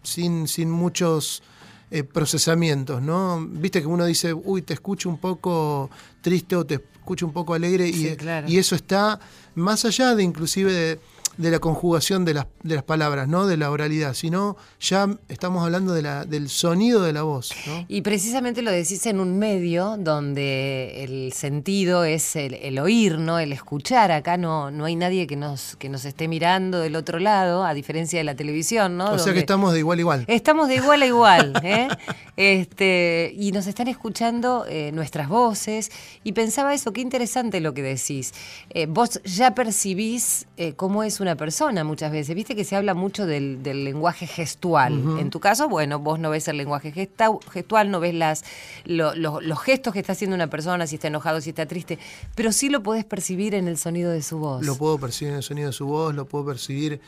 sin, 0.07 0.49
sin 0.49 0.71
muchos 0.71 1.43
eh, 1.91 2.03
procesamientos, 2.03 3.01
¿no? 3.03 3.47
Viste 3.49 3.81
que 3.81 3.87
uno 3.87 4.05
dice, 4.05 4.33
uy, 4.33 4.63
te 4.63 4.75
escucho 4.75 5.09
un 5.09 5.19
poco 5.19 5.91
triste 6.21 6.57
o 6.57 6.65
te 6.65 6.75
escucho 6.75 7.27
un 7.27 7.33
poco 7.33 7.55
alegre 7.55 7.93
sí, 7.93 8.09
y, 8.09 8.17
claro. 8.17 8.49
y, 8.49 8.59
eso 8.59 8.75
está 8.75 9.21
más 9.55 9.85
allá 9.85 10.15
de 10.15 10.25
inclusive 10.25 10.73
de, 10.73 11.01
de 11.37 11.51
la 11.51 11.59
conjugación 11.59 12.25
de 12.25 12.35
las, 12.35 12.47
de 12.63 12.75
las, 12.77 12.85
palabras, 12.85 13.29
no 13.29 13.47
de 13.47 13.57
la 13.57 13.71
oralidad, 13.71 14.15
sino 14.15 14.57
ya 14.81 15.09
estamos 15.29 15.65
hablando 15.65 15.93
de 15.93 16.03
la, 16.03 16.25
del 16.25 16.49
sonido 16.49 17.03
de 17.03 17.13
la 17.13 17.23
voz. 17.23 17.53
¿no? 17.67 17.85
Y 17.89 18.03
precisamente 18.03 18.63
lo 18.63 18.71
decís 18.71 19.07
en 19.07 19.21
un 19.21 19.39
medio 19.39 19.97
donde 19.99 21.05
el 21.05 21.33
sentido 21.33 22.05
es 22.05 22.37
el, 22.37 22.55
el, 22.55 22.79
oír, 22.79 23.19
¿no? 23.19 23.39
el 23.39 23.53
escuchar. 23.53 24.13
Acá 24.13 24.37
no, 24.37 24.71
no 24.71 24.85
hay 24.85 24.97
nadie 24.97 25.27
que 25.27 25.37
nos, 25.37 25.77
que 25.77 25.89
nos 25.89 26.05
esté 26.05 26.29
mirando 26.29 26.81
del 26.81 26.97
otro 26.97 27.19
lado, 27.19 27.65
a 27.65 27.75
diferencia 27.75 28.19
de 28.19 28.25
la 28.25 28.35
televisión. 28.35 28.97
¿no? 28.97 29.05
O 29.05 29.09
donde 29.09 29.23
sea 29.23 29.33
que 29.33 29.41
estamos 29.41 29.73
de 29.73 29.81
igual 29.81 29.99
a 29.99 30.01
igual. 30.01 30.25
Estamos 30.29 30.69
de 30.69 30.77
igual 30.77 31.03
a 31.03 31.07
igual. 31.07 31.53
¿eh? 31.63 31.89
este, 32.37 33.35
y 33.37 33.53
nos 33.53 33.67
están 33.67 33.89
escuchando 33.89 34.65
eh, 34.69 34.91
nuestras 34.93 35.29
voces. 35.29 35.91
Y 36.25 36.33
pensaba 36.33 36.75
eso, 36.75 36.93
qué 36.93 37.01
interesante 37.01 37.61
lo 37.61 37.75
que 37.75 37.83
decís. 37.83 38.33
Eh, 38.71 38.87
vos 38.87 39.21
ya 39.25 39.55
percibís 39.55 40.47
eh, 40.57 40.75
cómo 40.75 41.03
es 41.03 41.21
una 41.21 41.26
persona 41.35 41.83
muchas 41.83 42.13
veces. 42.13 42.35
Viste 42.37 42.55
que 42.55 42.63
se 42.63 42.77
habla 42.77 42.95
mucho 42.95 43.27
del, 43.27 43.63
del 43.63 43.83
lenguaje 43.83 44.29
gestual. 44.29 44.93
Uh 44.93 45.05
-huh. 45.17 45.21
En 45.21 45.31
tu 45.31 45.41
caso, 45.41 45.69
bueno, 45.69 45.99
vos 45.99 46.21
no 46.21 46.31
ves 46.31 46.47
el 46.47 46.59
lenguaje 46.59 46.93
gestual, 46.93 47.91
no 47.91 47.99
ves 47.99 48.15
las, 48.15 48.45
lo, 48.85 49.15
lo, 49.15 49.41
los 49.41 49.59
gestos 49.61 49.93
que 49.93 49.99
está 50.01 50.13
haciendo 50.13 50.37
una 50.37 50.49
persona, 50.49 50.87
si 50.87 50.97
está 50.97 51.09
enojado, 51.09 51.41
si 51.41 51.51
está 51.51 51.67
triste, 51.67 51.99
pero 52.35 52.53
sí 52.53 52.69
lo 52.69 52.83
podés 52.83 53.05
percibir 53.05 53.55
en 53.55 53.67
el 53.67 53.79
sonido 53.79 54.13
de 54.13 54.23
su 54.23 54.39
voz. 54.39 54.65
Lo 54.65 54.77
puedo 54.77 54.99
percibir 54.99 55.33
en 55.33 55.39
el 55.39 55.43
sonido 55.43 55.69
de 55.69 55.73
su 55.73 55.87
voz, 55.87 56.15
lo 56.15 56.27
puedo 56.27 56.45
percibir 56.45 57.01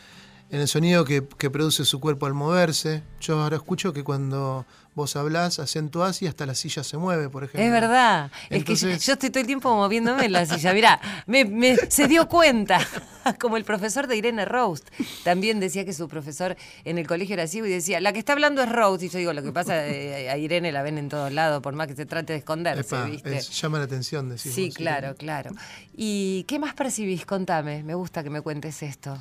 en 0.51 0.61
el 0.61 0.69
sonido 0.69 1.05
que, 1.05 1.23
que 1.37 1.51
produce 1.51 1.85
su 1.85 2.01
cuerpo 2.01 2.25
al 2.25 2.33
moverse. 2.33 3.03
Yo 3.21 3.39
ahora 3.39 3.57
escucho 3.57 3.93
que 3.93 4.03
cuando 4.03 4.65
vos 4.99 5.15
hablás, 5.15 5.61
acentuás 5.61 6.21
y 6.23 6.27
hasta 6.27 6.45
la 6.45 6.57
silla 6.57 6.83
se 6.83 6.99
mueve, 6.99 7.29
por 7.29 7.45
ejemplo. 7.45 7.63
Es 7.63 7.71
verdad. 7.71 8.33
Entonces... 8.51 8.83
Es 8.83 8.99
que 8.99 9.07
yo, 9.07 9.13
estoy 9.13 9.31
todo 9.31 9.41
el 9.41 9.47
tiempo 9.47 9.75
moviéndome 9.75 10.25
en 10.25 10.33
la 10.33 10.45
silla. 10.45 10.75
Mirá, 10.75 11.01
me, 11.27 11.45
me, 11.45 11.77
se 11.77 12.09
dio 12.09 12.29
cuenta. 12.29 12.81
Como 13.39 13.57
el 13.57 13.65
profesor 13.65 14.09
de 14.09 14.17
Irene 14.17 14.45
Roast. 14.45 14.89
También 15.23 15.61
decía 15.61 15.85
que 15.85 15.93
su 15.93 16.09
profesor 16.09 16.57
en 16.85 16.99
el 16.99 17.07
colegio 17.07 17.35
era 17.35 17.47
ciego 17.47 17.67
y 17.67 17.71
decía, 17.71 18.01
la 18.01 18.13
que 18.13 18.19
está 18.19 18.33
hablando 18.33 18.61
es 18.61 18.71
Roast. 18.71 19.05
Y 19.05 19.09
yo 19.09 19.19
digo, 19.19 19.33
lo 19.33 19.43
que 19.43 19.53
pasa, 19.53 19.87
eh, 19.87 20.29
a 20.29 20.37
Irene 20.37 20.73
la 20.73 20.83
ven 20.83 20.99
en 20.99 21.09
todos 21.09 21.33
lados, 21.33 21.63
por 21.63 21.75
más 21.75 21.87
que 21.87 21.95
se 21.95 22.05
trate 22.05 22.33
de 22.33 22.41
esconderse, 22.41 22.81
Epa, 22.81 23.05
¿viste? 23.05 23.37
Es, 23.37 23.51
llama 23.61 23.79
la 23.79 23.85
atención, 23.85 24.29
decimos. 24.29 24.57
Sí, 24.57 24.73
claro, 24.73 25.15
claro. 25.15 25.53
¿Y 25.97 26.45
qué 26.49 26.59
más 26.59 26.75
percibís? 26.75 27.25
Contame, 27.25 27.85
me 27.85 27.95
gusta 27.95 28.25
que 28.25 28.31
me 28.31 28.41
cuentes 28.41 28.83
esto. 28.83 29.17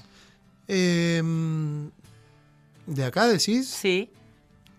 Eh, 0.68 1.22
¿De 2.88 3.06
acá 3.06 3.28
decís? 3.28 3.68
Sí. 3.68 4.10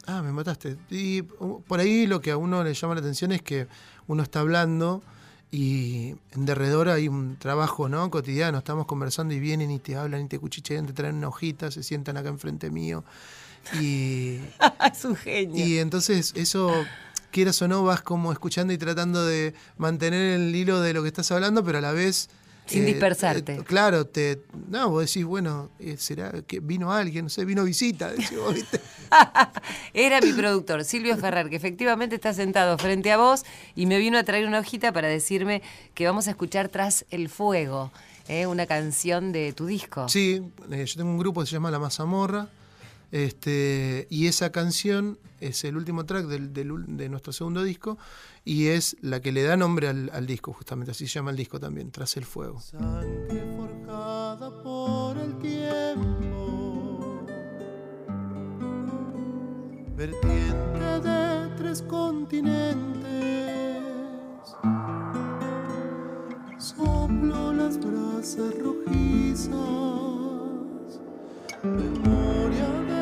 Ah, 0.08 0.22
me 0.22 0.32
mataste. 0.32 0.78
Y 0.90 1.20
uh, 1.38 1.60
por 1.68 1.80
ahí 1.80 2.06
lo 2.06 2.22
que 2.22 2.30
a 2.30 2.38
uno 2.38 2.64
le 2.64 2.72
llama 2.72 2.94
la 2.94 3.00
atención 3.00 3.30
es 3.30 3.42
que 3.42 3.68
uno 4.06 4.22
está 4.22 4.40
hablando 4.40 5.02
Y 5.50 6.14
en 6.32 6.46
Derredor 6.46 6.88
hay 6.88 7.08
un 7.08 7.36
trabajo 7.36 7.90
¿no? 7.90 8.10
cotidiano, 8.10 8.56
estamos 8.56 8.86
conversando 8.86 9.34
y 9.34 9.38
vienen 9.38 9.70
y 9.70 9.78
te 9.78 9.96
hablan 9.96 10.22
y 10.22 10.28
te 10.28 10.38
cuchichean, 10.38 10.86
te 10.86 10.94
traen 10.94 11.16
una 11.16 11.28
hojita, 11.28 11.70
se 11.70 11.82
sientan 11.82 12.16
acá 12.16 12.30
enfrente 12.30 12.70
mío. 12.70 13.04
Y, 13.80 14.38
es 14.92 15.04
un 15.04 15.14
genio. 15.14 15.62
y 15.64 15.78
entonces 15.78 16.32
eso, 16.36 16.72
quieras 17.30 17.60
o 17.60 17.68
no, 17.68 17.84
vas 17.84 18.00
como 18.00 18.32
escuchando 18.32 18.72
y 18.72 18.78
tratando 18.78 19.26
de 19.26 19.52
mantener 19.76 20.40
el 20.40 20.56
hilo 20.56 20.80
de 20.80 20.94
lo 20.94 21.02
que 21.02 21.08
estás 21.08 21.30
hablando, 21.32 21.62
pero 21.62 21.78
a 21.78 21.82
la 21.82 21.92
vez... 21.92 22.30
Sin 22.68 22.86
dispersarte. 22.86 23.54
eh, 23.54 23.64
claro, 23.64 24.06
te, 24.06 24.40
no, 24.68 24.90
vos 24.90 25.06
decís, 25.06 25.24
bueno, 25.24 25.70
eh, 25.78 25.96
¿será 25.98 26.32
que 26.46 26.60
vino 26.60 26.92
alguien? 26.92 27.24
No 27.24 27.28
sé, 27.30 27.44
vino 27.44 27.64
visita, 27.64 28.10
decís 28.12 28.36
vos, 28.36 28.54
¿viste? 28.54 28.80
Era 29.94 30.20
mi 30.20 30.32
productor, 30.32 30.84
Silvio 30.84 31.16
Ferrer, 31.16 31.48
que 31.48 31.56
efectivamente 31.56 32.14
está 32.14 32.34
sentado 32.34 32.76
frente 32.78 33.10
a 33.10 33.16
vos 33.16 33.44
y 33.74 33.86
me 33.86 33.98
vino 33.98 34.18
a 34.18 34.22
traer 34.22 34.46
una 34.46 34.60
hojita 34.60 34.92
para 34.92 35.08
decirme 35.08 35.62
que 35.94 36.06
vamos 36.06 36.28
a 36.28 36.30
escuchar 36.30 36.68
Tras 36.68 37.06
el 37.10 37.28
Fuego, 37.28 37.90
¿eh? 38.28 38.46
una 38.46 38.66
canción 38.66 39.32
de 39.32 39.52
tu 39.52 39.66
disco. 39.66 40.08
Sí, 40.08 40.42
eh, 40.70 40.84
yo 40.84 40.96
tengo 40.96 41.10
un 41.10 41.18
grupo 41.18 41.40
que 41.40 41.46
se 41.46 41.52
llama 41.52 41.70
La 41.70 41.78
Mazamorra. 41.78 42.48
Este, 43.10 44.06
y 44.10 44.26
esa 44.26 44.50
canción 44.52 45.18
es 45.40 45.64
el 45.64 45.76
último 45.76 46.04
track 46.04 46.26
del- 46.26 46.52
del 46.52 46.96
de 46.96 47.08
nuestro 47.08 47.32
segundo 47.32 47.62
disco 47.64 47.96
y 48.44 48.66
es 48.66 48.96
la 49.00 49.20
que 49.20 49.32
le 49.32 49.42
da 49.44 49.56
nombre 49.56 49.88
al, 49.88 50.10
al 50.12 50.26
disco, 50.26 50.52
justamente 50.52 50.90
así 50.90 51.06
se 51.06 51.14
llama 51.14 51.30
el 51.30 51.36
disco 51.36 51.58
también, 51.58 51.90
Tras 51.90 52.16
el 52.16 52.24
Fuego. 52.24 52.60
Sangre 52.60 53.44
forjada 53.56 54.62
por 54.62 55.16
el 55.16 55.38
tiempo, 55.38 57.24
vertiente 59.96 61.00
de 61.02 61.48
tres 61.56 61.82
continentes. 61.82 63.08
Soplo 66.58 67.52
las 67.52 67.78
brasas 67.78 68.52
rojizas, 68.58 69.56
memoria 71.62 72.68
de 72.88 72.97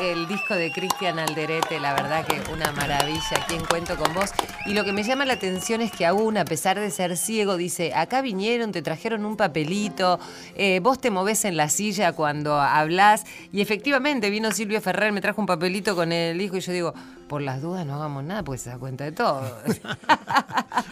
el 0.00 0.28
disco 0.28 0.54
de 0.54 0.70
Cristian 0.70 1.18
Alderete, 1.18 1.80
la 1.80 1.94
verdad 1.94 2.26
que 2.26 2.40
una 2.52 2.72
maravilla, 2.72 3.20
aquí 3.42 3.54
en 3.54 3.64
Cuento 3.64 3.96
con 3.96 4.14
vos. 4.14 4.30
Y 4.66 4.74
lo 4.74 4.84
que 4.84 4.92
me 4.92 5.02
llama 5.02 5.24
la 5.24 5.34
atención 5.34 5.80
es 5.80 5.90
que 5.90 6.06
aún, 6.06 6.36
a 6.36 6.44
pesar 6.44 6.78
de 6.78 6.90
ser 6.90 7.16
ciego, 7.16 7.56
dice, 7.56 7.92
acá 7.94 8.22
vinieron, 8.22 8.72
te 8.72 8.82
trajeron 8.82 9.24
un 9.24 9.36
papelito, 9.36 10.20
eh, 10.54 10.80
vos 10.82 11.00
te 11.00 11.10
movés 11.10 11.44
en 11.44 11.56
la 11.56 11.68
silla 11.68 12.12
cuando 12.12 12.60
hablas. 12.60 13.24
Y 13.52 13.60
efectivamente 13.60 14.30
vino 14.30 14.52
Silvio 14.52 14.80
Ferrer, 14.80 15.12
me 15.12 15.20
trajo 15.20 15.40
un 15.40 15.46
papelito 15.46 15.96
con 15.96 16.12
el 16.12 16.38
disco 16.38 16.56
y 16.56 16.60
yo 16.60 16.72
digo, 16.72 16.94
por 17.28 17.42
las 17.42 17.60
dudas 17.62 17.86
no 17.86 17.94
hagamos 17.94 18.24
nada, 18.24 18.42
pues 18.42 18.62
se 18.62 18.70
da 18.70 18.78
cuenta 18.78 19.04
de 19.04 19.12
todo. 19.12 19.42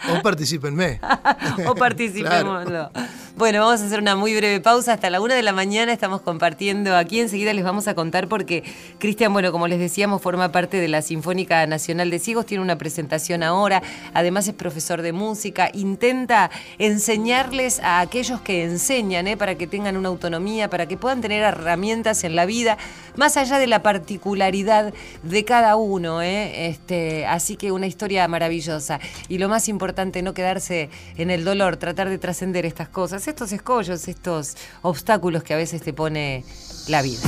O 0.09 0.21
particípenme. 0.21 0.99
o 1.67 1.75
participémoslo. 1.75 2.91
Bueno, 3.35 3.59
vamos 3.59 3.81
a 3.81 3.85
hacer 3.85 3.99
una 3.99 4.15
muy 4.15 4.35
breve 4.35 4.59
pausa. 4.61 4.93
Hasta 4.93 5.09
la 5.09 5.21
una 5.21 5.35
de 5.35 5.43
la 5.43 5.51
mañana 5.51 5.91
estamos 5.91 6.21
compartiendo 6.21 6.95
aquí. 6.95 7.19
Enseguida 7.19 7.53
les 7.53 7.63
vamos 7.63 7.87
a 7.87 7.93
contar 7.93 8.27
porque 8.27 8.63
Cristian, 8.99 9.33
bueno, 9.33 9.51
como 9.51 9.67
les 9.67 9.79
decíamos, 9.79 10.21
forma 10.21 10.51
parte 10.51 10.77
de 10.77 10.87
la 10.87 11.01
Sinfónica 11.01 11.67
Nacional 11.67 12.09
de 12.09 12.19
Ciegos. 12.19 12.45
Tiene 12.45 12.63
una 12.63 12.77
presentación 12.77 13.43
ahora. 13.43 13.83
Además 14.13 14.47
es 14.47 14.55
profesor 14.55 15.01
de 15.01 15.13
música. 15.13 15.69
Intenta 15.73 16.49
enseñarles 16.79 17.79
a 17.81 17.99
aquellos 17.99 18.41
que 18.41 18.63
enseñan, 18.63 19.27
¿eh? 19.27 19.37
para 19.37 19.55
que 19.55 19.67
tengan 19.67 19.97
una 19.97 20.09
autonomía, 20.09 20.69
para 20.69 20.87
que 20.87 20.97
puedan 20.97 21.21
tener 21.21 21.43
herramientas 21.43 22.23
en 22.23 22.35
la 22.35 22.45
vida, 22.45 22.77
más 23.17 23.37
allá 23.37 23.59
de 23.59 23.67
la 23.67 23.83
particularidad 23.83 24.93
de 25.23 25.45
cada 25.45 25.75
uno. 25.75 26.21
¿eh? 26.21 26.26
Este, 26.27 27.25
así 27.25 27.55
que 27.55 27.71
una 27.71 27.87
historia 27.87 28.27
maravillosa. 28.27 28.99
Y 29.27 29.37
lo 29.37 29.49
más 29.49 29.67
importante, 29.69 30.21
no 30.21 30.33
quedarse 30.33 30.89
en 31.17 31.29
el 31.31 31.43
dolor, 31.43 31.77
tratar 31.77 32.09
de 32.09 32.17
trascender 32.17 32.65
estas 32.65 32.89
cosas, 32.89 33.27
estos 33.27 33.51
escollos, 33.51 34.07
estos 34.07 34.55
obstáculos 34.81 35.43
que 35.43 35.53
a 35.53 35.57
veces 35.57 35.81
te 35.81 35.93
pone 35.93 36.43
la 36.87 37.01
vida. 37.01 37.21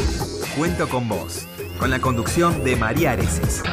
Cuento 0.57 0.89
con 0.89 1.07
vos, 1.07 1.47
con 1.79 1.89
la 1.89 1.99
conducción 1.99 2.63
de 2.63 2.75
María 2.75 3.11
Areces. 3.11 3.63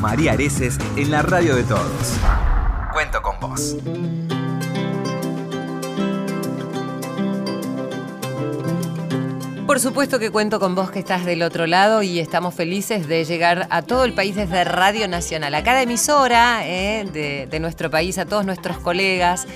María 0.00 0.32
Areces 0.32 0.78
en 0.96 1.10
la 1.10 1.22
radio 1.22 1.56
de 1.56 1.64
todos. 1.64 2.18
Cuento 2.92 3.22
con 3.22 3.40
vos. 3.40 3.76
Por 9.66 9.80
supuesto 9.80 10.18
que 10.18 10.30
cuento 10.30 10.60
con 10.60 10.74
vos 10.74 10.90
que 10.90 10.98
estás 10.98 11.24
del 11.24 11.42
otro 11.42 11.66
lado 11.66 12.02
y 12.02 12.20
estamos 12.20 12.54
felices 12.54 13.08
de 13.08 13.24
llegar 13.24 13.66
a 13.70 13.80
todo 13.80 14.04
el 14.04 14.12
país 14.12 14.36
desde 14.36 14.62
Radio 14.62 15.08
Nacional, 15.08 15.54
a 15.54 15.64
cada 15.64 15.80
emisora 15.80 16.60
eh, 16.66 17.46
de, 17.50 17.60
nuestro 17.60 17.90
país, 17.90 18.18
a 18.18 18.26
todos 18.26 18.44
nuestros 18.44 18.78
colegas 18.78 19.46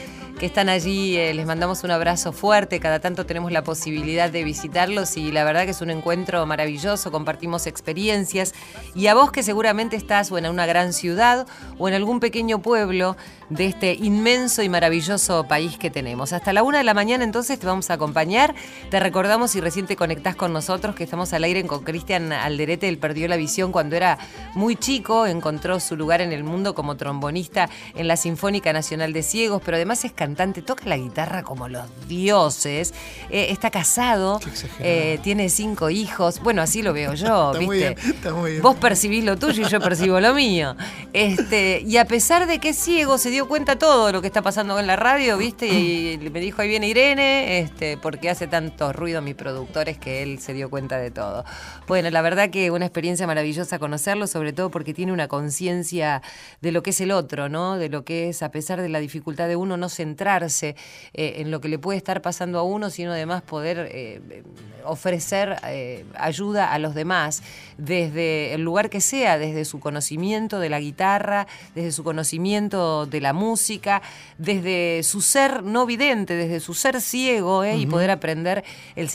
que 0.40 0.46
están 0.46 0.70
allí, 0.70 1.16
eh, 1.16 1.34
les 1.34 1.44
mandamos 1.44 1.84
un 1.84 1.90
abrazo 1.90 2.32
fuerte, 2.32 2.80
cada 2.80 3.00
tanto 3.00 3.26
tenemos 3.26 3.52
la 3.52 3.62
posibilidad 3.64 4.30
de 4.30 4.44
visitarlos 4.44 5.18
y 5.18 5.30
la 5.30 5.44
verdad 5.44 5.64
que 5.64 5.72
es 5.72 5.82
un 5.82 5.90
encuentro 5.90 6.46
maravilloso, 6.46 7.12
compartimos 7.12 7.66
experiencias 7.66 8.54
y 8.94 9.08
a 9.08 9.14
vos 9.14 9.30
que 9.30 9.42
seguramente 9.42 9.96
estás 9.96 10.32
o 10.32 10.38
en 10.38 10.46
una 10.46 10.64
gran 10.64 10.94
ciudad 10.94 11.46
o 11.76 11.86
en 11.86 11.94
algún 11.94 12.18
pequeño 12.18 12.62
pueblo 12.62 13.16
de 13.50 13.66
este 13.66 13.94
inmenso 13.94 14.62
y 14.62 14.68
maravilloso 14.68 15.44
país 15.44 15.78
que 15.78 15.90
tenemos. 15.90 16.32
Hasta 16.32 16.52
la 16.52 16.62
una 16.62 16.78
de 16.78 16.84
la 16.84 16.94
mañana 16.94 17.24
entonces 17.24 17.58
te 17.58 17.66
vamos 17.66 17.90
a 17.90 17.94
acompañar, 17.94 18.54
te 18.90 19.00
recordamos 19.00 19.52
si 19.52 19.60
recién 19.60 19.86
te 19.86 19.96
conectás 19.96 20.36
con 20.36 20.52
nosotros 20.52 20.94
que 20.94 21.04
estamos 21.04 21.32
al 21.32 21.44
aire 21.44 21.64
con 21.66 21.82
Cristian 21.82 22.32
Alderete, 22.32 22.88
él 22.88 22.98
perdió 22.98 23.28
la 23.28 23.36
visión 23.36 23.72
cuando 23.72 23.96
era 23.96 24.18
muy 24.54 24.76
chico, 24.76 25.26
encontró 25.26 25.80
su 25.80 25.96
lugar 25.96 26.20
en 26.20 26.32
el 26.32 26.44
mundo 26.44 26.74
como 26.74 26.96
trombonista 26.96 27.68
en 27.94 28.08
la 28.08 28.16
Sinfónica 28.16 28.72
Nacional 28.72 29.12
de 29.12 29.22
Ciegos, 29.22 29.62
pero 29.64 29.76
además 29.76 30.04
es 30.04 30.12
cantante, 30.12 30.62
toca 30.62 30.84
la 30.86 30.96
guitarra 30.96 31.42
como 31.42 31.68
los 31.68 31.86
dioses, 32.06 32.94
eh, 33.30 33.48
está 33.50 33.70
casado, 33.70 34.40
eh, 34.80 35.18
tiene 35.22 35.48
cinco 35.48 35.90
hijos, 35.90 36.40
bueno, 36.40 36.62
así 36.62 36.82
lo 36.82 36.92
veo 36.92 37.14
yo, 37.14 37.52
Está 37.52 37.58
¿viste? 37.58 37.66
muy 37.66 37.78
bien, 37.78 37.94
está 37.98 38.34
muy 38.34 38.50
bien. 38.52 38.62
Vos 38.62 38.76
percibís 38.76 39.24
lo 39.24 39.36
tuyo 39.36 39.66
y 39.66 39.70
yo 39.70 39.80
percibo 39.80 40.20
lo 40.20 40.34
mío. 40.34 40.76
Este, 41.12 41.82
y 41.86 41.96
a 41.96 42.04
pesar 42.04 42.46
de 42.46 42.58
que 42.58 42.70
es 42.70 42.76
ciego, 42.78 43.18
se 43.18 43.30
dio 43.30 43.37
cuenta 43.46 43.78
todo 43.78 44.10
lo 44.10 44.20
que 44.20 44.26
está 44.26 44.42
pasando 44.42 44.78
en 44.78 44.86
la 44.86 44.96
radio, 44.96 45.36
¿viste? 45.36 45.66
Y 45.68 46.18
me 46.32 46.40
dijo, 46.40 46.62
ahí 46.62 46.68
viene 46.68 46.88
Irene, 46.88 47.60
este, 47.60 47.96
porque 47.96 48.30
hace 48.30 48.46
tanto 48.46 48.92
ruido 48.92 49.22
mis 49.22 49.34
productores 49.34 49.98
que 49.98 50.22
él 50.22 50.38
se 50.40 50.54
dio 50.54 50.70
cuenta 50.70 50.98
de 50.98 51.10
todo. 51.10 51.44
Bueno, 51.86 52.10
la 52.10 52.22
verdad 52.22 52.50
que 52.50 52.70
una 52.70 52.86
experiencia 52.86 53.26
maravillosa 53.26 53.78
conocerlo, 53.78 54.26
sobre 54.26 54.52
todo 54.52 54.70
porque 54.70 54.94
tiene 54.94 55.12
una 55.12 55.28
conciencia 55.28 56.22
de 56.60 56.72
lo 56.72 56.82
que 56.82 56.90
es 56.90 57.00
el 57.00 57.10
otro, 57.10 57.48
¿no? 57.48 57.76
De 57.76 57.88
lo 57.88 58.04
que 58.04 58.30
es, 58.30 58.42
a 58.42 58.50
pesar 58.50 58.80
de 58.80 58.88
la 58.88 58.98
dificultad 58.98 59.48
de 59.48 59.56
uno, 59.56 59.76
no 59.76 59.88
centrarse 59.88 60.76
eh, 61.14 61.34
en 61.36 61.50
lo 61.50 61.60
que 61.60 61.68
le 61.68 61.78
puede 61.78 61.98
estar 61.98 62.22
pasando 62.22 62.58
a 62.58 62.62
uno, 62.62 62.90
sino 62.90 63.12
además 63.12 63.42
poder 63.42 63.88
eh, 63.90 64.42
ofrecer 64.84 65.56
eh, 65.66 66.04
ayuda 66.14 66.72
a 66.72 66.78
los 66.78 66.94
demás 66.94 67.42
desde 67.76 68.54
el 68.54 68.62
lugar 68.62 68.90
que 68.90 69.00
sea, 69.00 69.38
desde 69.38 69.64
su 69.64 69.80
conocimiento 69.80 70.60
de 70.60 70.68
la 70.68 70.80
guitarra, 70.80 71.46
desde 71.74 71.92
su 71.92 72.04
conocimiento 72.04 73.06
de 73.06 73.20
la 73.20 73.27
música, 73.32 74.02
desde 74.38 75.02
su 75.02 75.20
ser 75.20 75.62
no 75.62 75.86
vidente, 75.86 76.34
desde 76.34 76.60
su 76.60 76.74
ser 76.74 77.00
ciego 77.00 77.64
y 77.64 77.86
poder 77.86 78.10
aprender 78.10 78.64
el, 78.96 79.08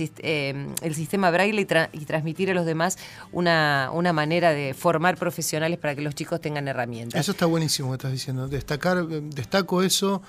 el 0.82 0.96
sistema 0.96 1.32
braille 1.32 1.62
y, 1.62 1.98
y, 1.98 2.06
transmitir 2.06 2.52
a 2.52 2.54
los 2.54 2.66
demás 2.66 2.98
una, 3.32 3.90
una 3.94 4.14
manera 4.14 4.52
de 4.52 4.74
formar 4.74 5.18
profesionales 5.18 5.80
para 5.80 5.96
que 5.96 6.02
los 6.02 6.16
chicos 6.16 6.42
tengan 6.42 6.68
herramientas. 6.68 7.20
Eso 7.20 7.32
está 7.32 7.46
buenísimo 7.46 7.90
que 7.90 7.96
estás 7.96 8.12
diciendo. 8.12 8.48
Destacar, 8.48 9.06
destaco 9.08 9.84
eso 9.84 10.22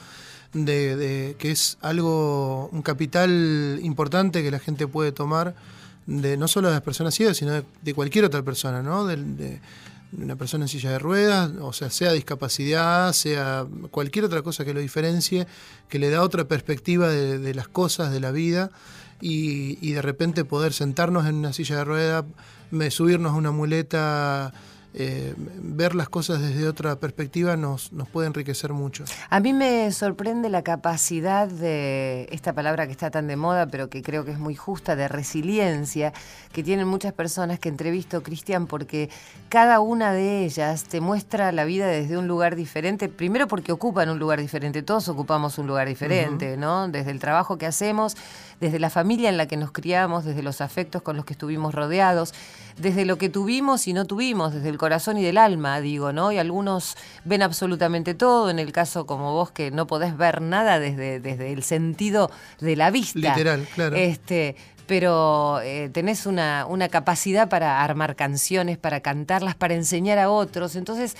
de, 0.55 1.37
que 1.39 1.51
es 1.51 1.79
algo, 1.81 2.69
un 2.73 2.83
capital 2.83 3.81
importante 3.83 4.43
que 4.43 4.51
la 4.51 4.59
gente 4.59 4.87
puede 4.87 5.13
tomar 5.13 5.55
de 6.07 6.37
no 6.37 6.49
solo 6.49 6.69
de 6.69 6.75
las 6.75 6.83
personas 6.83 7.15
ciegas, 7.15 7.37
sino 7.37 7.53
de, 7.53 7.95
cualquier 7.95 8.25
otra 8.25 8.43
persona, 8.43 8.83
¿no? 8.83 9.07
De, 9.07 9.61
una 10.13 10.37
persona 10.37 10.65
en 10.65 10.69
silla 10.69 10.91
de 10.91 10.99
ruedas, 10.99 11.51
o 11.61 11.73
sea, 11.73 11.91
sea 11.91 12.13
discapacidad, 12.13 13.13
sea 13.13 13.67
cualquier 13.91 14.25
otra 14.25 14.43
cosa 14.43 14.65
que 14.65 14.75
lo 14.75 14.81
diferencie, 14.81 15.47
que 15.89 15.99
le 15.99 16.11
da 16.11 16.23
otra 16.23 16.45
perspectiva 16.47 17.09
de, 17.09 17.55
las 17.55 17.69
cosas, 17.69 18.13
de 18.13 18.21
la 18.21 18.31
vida, 18.31 18.71
y, 19.21 19.79
y, 19.81 19.93
de 19.93 20.03
repente 20.03 20.45
poder 20.45 20.73
sentarnos 20.73 21.27
en 21.27 21.37
una 21.37 21.53
silla 21.53 21.77
de 21.77 21.85
ruedas, 21.85 22.25
subirnos 22.91 23.33
a 23.33 23.37
una 23.37 23.53
muleta 23.53 24.53
eh, 24.97 25.35
ver 25.37 25.97
las 25.97 26.09
cosas 26.09 26.41
desde 26.41 26.69
otra 26.69 26.95
perspectiva 26.97 27.57
nos, 27.57 27.93
nos 27.93 28.09
puede 28.09 28.29
enriquecer 28.29 28.73
mucho. 28.73 29.05
A 29.29 29.41
mí 29.41 29.53
me 29.53 29.91
sorprende 29.91 30.49
la 30.49 30.63
capacidad 30.63 31.49
de 31.49 32.29
esta 32.31 32.53
palabra 32.53 32.87
que 32.87 32.93
está 32.93 33.11
tan 33.11 33.27
de 33.27 33.35
moda, 33.35 33.67
pero 33.67 33.91
que 33.91 34.03
creo 34.03 34.25
que 34.25 34.31
es 34.31 34.39
muy 34.39 34.55
justa, 34.55 34.95
de 34.95 35.09
resiliencia, 35.09 36.13
que 36.53 36.63
tienen 36.63 36.87
muchas 36.87 37.13
personas 37.13 37.59
que 37.59 37.69
entrevisto, 37.69 38.23
Cristian, 38.23 38.69
porque 38.69 39.11
cada 39.49 39.81
una 39.81 40.13
de 40.13 40.45
ellas 40.45 40.85
te 40.85 41.01
muestra 41.01 41.51
la 41.51 41.65
vida 41.65 41.89
desde 41.89 42.17
un 42.17 42.29
lugar 42.29 42.55
diferente, 42.55 43.09
primero 43.09 43.49
porque 43.49 43.73
ocupan 43.73 44.11
un 44.11 44.21
lugar 44.21 44.41
diferente, 44.41 44.83
todos 44.83 45.09
ocupamos 45.09 45.59
un 45.59 45.67
lugar 45.67 45.89
diferente, 45.89 46.57
¿no? 46.57 46.87
Desde 46.89 47.11
el 47.11 47.19
trabajo 47.19 47.59
que 47.59 47.67
hacemos, 47.67 48.17
desde 48.61 48.79
la 48.79 48.91
familia 48.91 49.29
en 49.29 49.37
la 49.37 49.47
que 49.47 49.57
nos 49.57 49.71
criamos, 49.71 50.25
desde 50.25 50.43
los 50.43 50.61
afectos 50.61 51.03
con 51.03 51.17
los 51.17 51.25
que 51.25 51.33
estuvimos 51.35 51.75
rodeados, 51.75 52.35
desde 52.77 53.05
lo 53.05 53.19
que 53.19 53.29
tuvimos 53.29 53.87
y 53.87 53.93
no 53.93 54.05
tuvimos, 54.05 54.53
desde 54.53 54.69
el 54.69 54.79
corazón 54.79 55.19
y 55.19 55.23
del 55.23 55.39
alma, 55.39 55.81
digo, 55.81 56.13
¿no? 56.13 56.33
Y 56.33 56.39
algunos 56.39 56.97
ven 57.25 57.43
absolutamente 57.43 58.15
todo, 58.15 58.51
en 58.51 58.59
el 58.59 58.73
caso 58.73 59.07
como 59.07 59.33
vos 59.33 59.51
que 59.51 59.71
no 59.71 59.87
podés 59.87 60.17
ver 60.17 60.43
nada 60.43 60.79
desde, 60.79 61.21
desde 61.21 61.53
el 61.53 61.63
sentido 61.63 62.31
de 62.61 62.77
la 62.77 62.91
vista. 62.91 63.19
Literal, 63.19 63.67
claro. 63.75 63.97
Este, 63.97 64.57
pero 64.87 65.61
eh, 65.63 65.89
tenés 65.93 66.27
una, 66.27 66.67
una 66.69 66.89
capacidad 66.89 67.49
para 67.49 67.83
armar 67.83 68.17
canciones, 68.17 68.77
para 68.79 69.01
cantarlas, 69.01 69.55
para 69.55 69.75
enseñar 69.75 70.19
a 70.19 70.31
otros. 70.31 70.77
Entonces, 70.77 71.17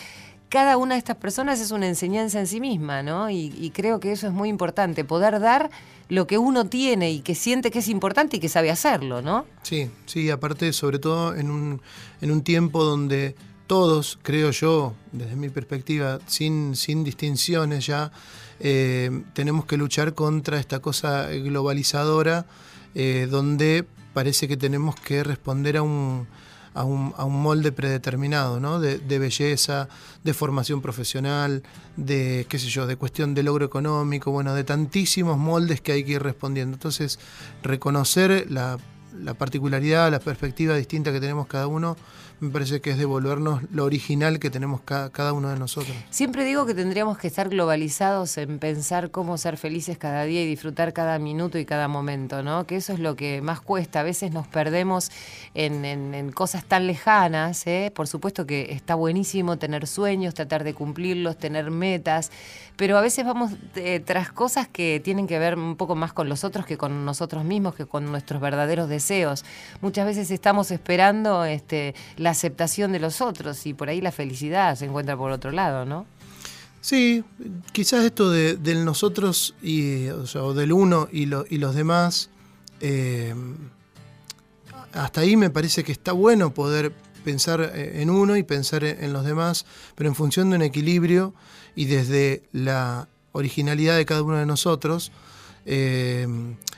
cada 0.55 0.77
una 0.77 0.95
de 0.95 1.01
estas 1.01 1.17
personas 1.17 1.59
es 1.59 1.73
una 1.73 1.89
enseñanza 1.89 2.39
en 2.39 2.47
sí 2.47 2.61
misma, 2.61 3.03
¿no? 3.03 3.29
Y, 3.29 3.73
creo 3.75 3.99
que 3.99 4.13
eso 4.13 4.29
es 4.29 4.33
muy 4.33 4.49
importante, 4.49 5.03
poder 5.03 5.41
dar 5.41 5.69
lo 6.09 6.29
que 6.29 6.39
uno 6.39 6.67
tiene 6.67 7.11
y 7.11 7.23
que 7.23 7.35
siente 7.35 7.73
que 7.73 7.81
es 7.81 7.89
importante 7.89 8.37
y 8.37 8.41
que 8.41 8.49
sabe 8.49 8.71
hacerlo, 8.71 9.21
¿no? 9.21 9.47
Sí, 9.65 9.91
sí, 10.07 10.31
aparte, 10.31 10.73
sobre 10.73 11.01
todo 11.01 11.35
en 11.35 11.51
un, 11.51 11.83
en 12.21 12.31
un 12.31 12.43
tiempo 12.45 12.85
donde 12.85 13.35
todos, 13.67 14.17
creo 14.23 14.53
yo, 14.53 14.95
desde 15.11 15.35
mi 15.35 15.49
perspectiva, 15.49 16.21
sin, 16.29 16.77
sin 16.77 17.03
distinciones 17.03 17.87
ya, 17.87 18.13
eh, 18.61 19.25
tenemos 19.33 19.65
que 19.65 19.77
luchar 19.77 20.15
contra 20.15 20.61
esta 20.61 20.79
cosa 20.79 21.31
globalizadora, 21.31 22.47
eh, 22.95 23.27
donde 23.29 23.85
parece 24.13 24.47
que 24.47 24.57
tenemos 24.57 24.95
que 24.95 25.25
responder 25.25 25.79
a 25.79 25.83
un 25.83 26.29
a 26.75 26.85
un, 26.85 27.15
a 27.17 27.25
un 27.25 27.41
molde 27.41 27.73
predeterminado, 27.73 28.61
¿no? 28.61 28.81
De, 28.81 29.19
belleza, 29.19 29.89
de 30.23 30.35
formación 30.35 30.83
profesional, 30.83 31.63
de, 31.97 32.47
qué 32.49 32.59
sé 32.59 32.69
yo, 32.69 32.87
de 32.87 32.97
cuestión 32.97 33.35
de 33.35 33.43
logro 33.43 33.65
económico, 33.65 34.31
bueno, 34.33 34.55
de 34.55 34.65
tantísimos 34.65 35.39
moldes 35.39 35.81
que 35.81 35.93
hay 35.93 36.05
que 36.05 36.13
ir 36.13 36.23
respondiendo. 36.23 36.75
Entonces, 36.75 37.19
reconocer 37.63 38.51
la, 38.51 38.79
la 39.19 39.35
particularidad, 39.35 40.11
la 40.11 40.19
perspectiva 40.19 40.75
distinta 40.77 41.13
que 41.13 41.21
tenemos 41.21 41.47
cada 41.47 41.69
uno 41.69 41.97
me 42.41 42.51
parece 42.51 42.81
que 42.81 42.91
es 42.91 42.99
devolvernos 42.99 43.63
lo 43.73 43.85
original 43.85 44.39
que 44.39 44.51
tenemos 44.51 44.81
cada, 44.83 45.33
uno 45.33 45.51
de 45.51 45.59
nosotros. 45.59 45.97
Siempre 46.11 46.45
digo 46.45 46.67
que 46.67 46.75
tendríamos 46.75 47.19
que 47.19 47.27
estar 47.27 47.49
globalizados 47.49 48.37
en 48.39 48.59
pensar 48.59 49.11
cómo 49.11 49.39
ser 49.39 49.57
felices 49.57 49.99
cada 49.99 50.25
día 50.25 50.43
y 50.43 50.47
disfrutar 50.47 50.93
cada 50.93 51.19
minuto 51.19 51.59
y 51.59 51.65
cada 51.65 51.89
momento, 51.89 52.43
¿no? 52.43 52.67
Que 52.67 52.77
eso 52.77 52.93
es 52.93 52.99
lo 52.99 53.17
que 53.17 53.41
más 53.41 53.61
cuesta. 53.61 54.01
A 54.01 54.03
veces 54.03 54.33
nos 54.33 54.47
perdemos 54.47 55.11
en, 55.55 56.33
cosas 56.33 56.65
tan 56.65 56.87
lejanas, 56.87 57.67
¿eh? 57.67 57.93
Por 57.95 58.07
supuesto 58.09 58.47
que 58.47 58.73
está 58.73 58.95
buenísimo 58.95 59.57
tener 59.57 59.87
sueños, 59.87 60.35
tratar 60.35 60.65
de 60.65 60.75
cumplirlos, 60.75 61.39
tener 61.39 61.71
metas, 61.71 62.31
pero 62.77 62.99
a 62.99 63.01
veces 63.01 63.25
vamos 63.25 63.53
eh, 63.77 64.01
tras 64.05 64.33
cosas 64.33 64.69
que 64.69 65.01
tienen 65.03 65.27
que 65.27 65.39
ver 65.39 65.57
un 65.57 65.77
poco 65.77 65.95
más 65.95 66.13
con 66.13 66.29
los 66.29 66.45
otros 66.45 66.67
que 66.67 66.77
con 66.77 67.05
nosotros 67.05 67.45
mismos, 67.45 67.75
que 67.75 67.87
con 67.87 68.11
nuestros 68.11 68.41
verdaderos 68.41 68.89
deseos. 68.89 69.45
Muchas 69.81 70.07
veces 70.07 70.31
estamos 70.31 70.71
esperando 70.71 71.45
este, 71.45 71.95
la 72.17 72.31
aceptación 72.31 72.93
de 72.93 72.99
los 72.99 73.21
otros 73.21 73.67
y 73.67 73.75
por 73.75 73.89
ahí 73.89 74.01
la 74.01 74.13
felicidad 74.13 74.75
se 74.77 74.87
encuentra 74.87 75.17
por 75.17 75.31
otro 75.31 75.53
lado, 75.53 75.85
¿no? 75.85 76.07
Sí, 76.81 77.25
quizás 77.73 78.05
esto 78.05 78.31
de, 78.31 78.57
del 78.57 78.85
nosotros 78.85 79.55
y, 79.63 80.09
o, 80.09 80.53
del 80.53 80.73
uno 80.73 81.09
y, 81.11 81.23
y 81.23 81.59
los 81.59 81.75
demás, 81.75 82.29
eh, 82.81 83.35
hasta 84.93 85.23
ahí 85.23 85.37
me 85.37 85.49
parece 85.49 85.83
que 85.83 85.93
está 85.93 86.13
bueno 86.13 86.53
poder 86.53 86.93
pensar 87.25 87.61
eh, 87.75 88.03
en 88.03 88.11
uno 88.11 88.37
y 88.37 88.43
pensar 88.45 88.85
en 88.85 89.13
los 89.13 89.25
demás, 89.25 89.67
pero 89.97 90.09
en 90.09 90.15
función 90.15 90.51
de 90.51 90.57
un 90.57 90.63
equilibrio 90.63 91.35
y 91.75 91.87
desde 91.87 92.45
la 92.53 93.09
originalidad 93.33 93.97
de 93.97 94.07
cada 94.07 94.23
uno 94.23 94.37
de 94.37 94.47
nosotros, 94.47 95.11
eh, 95.67 96.27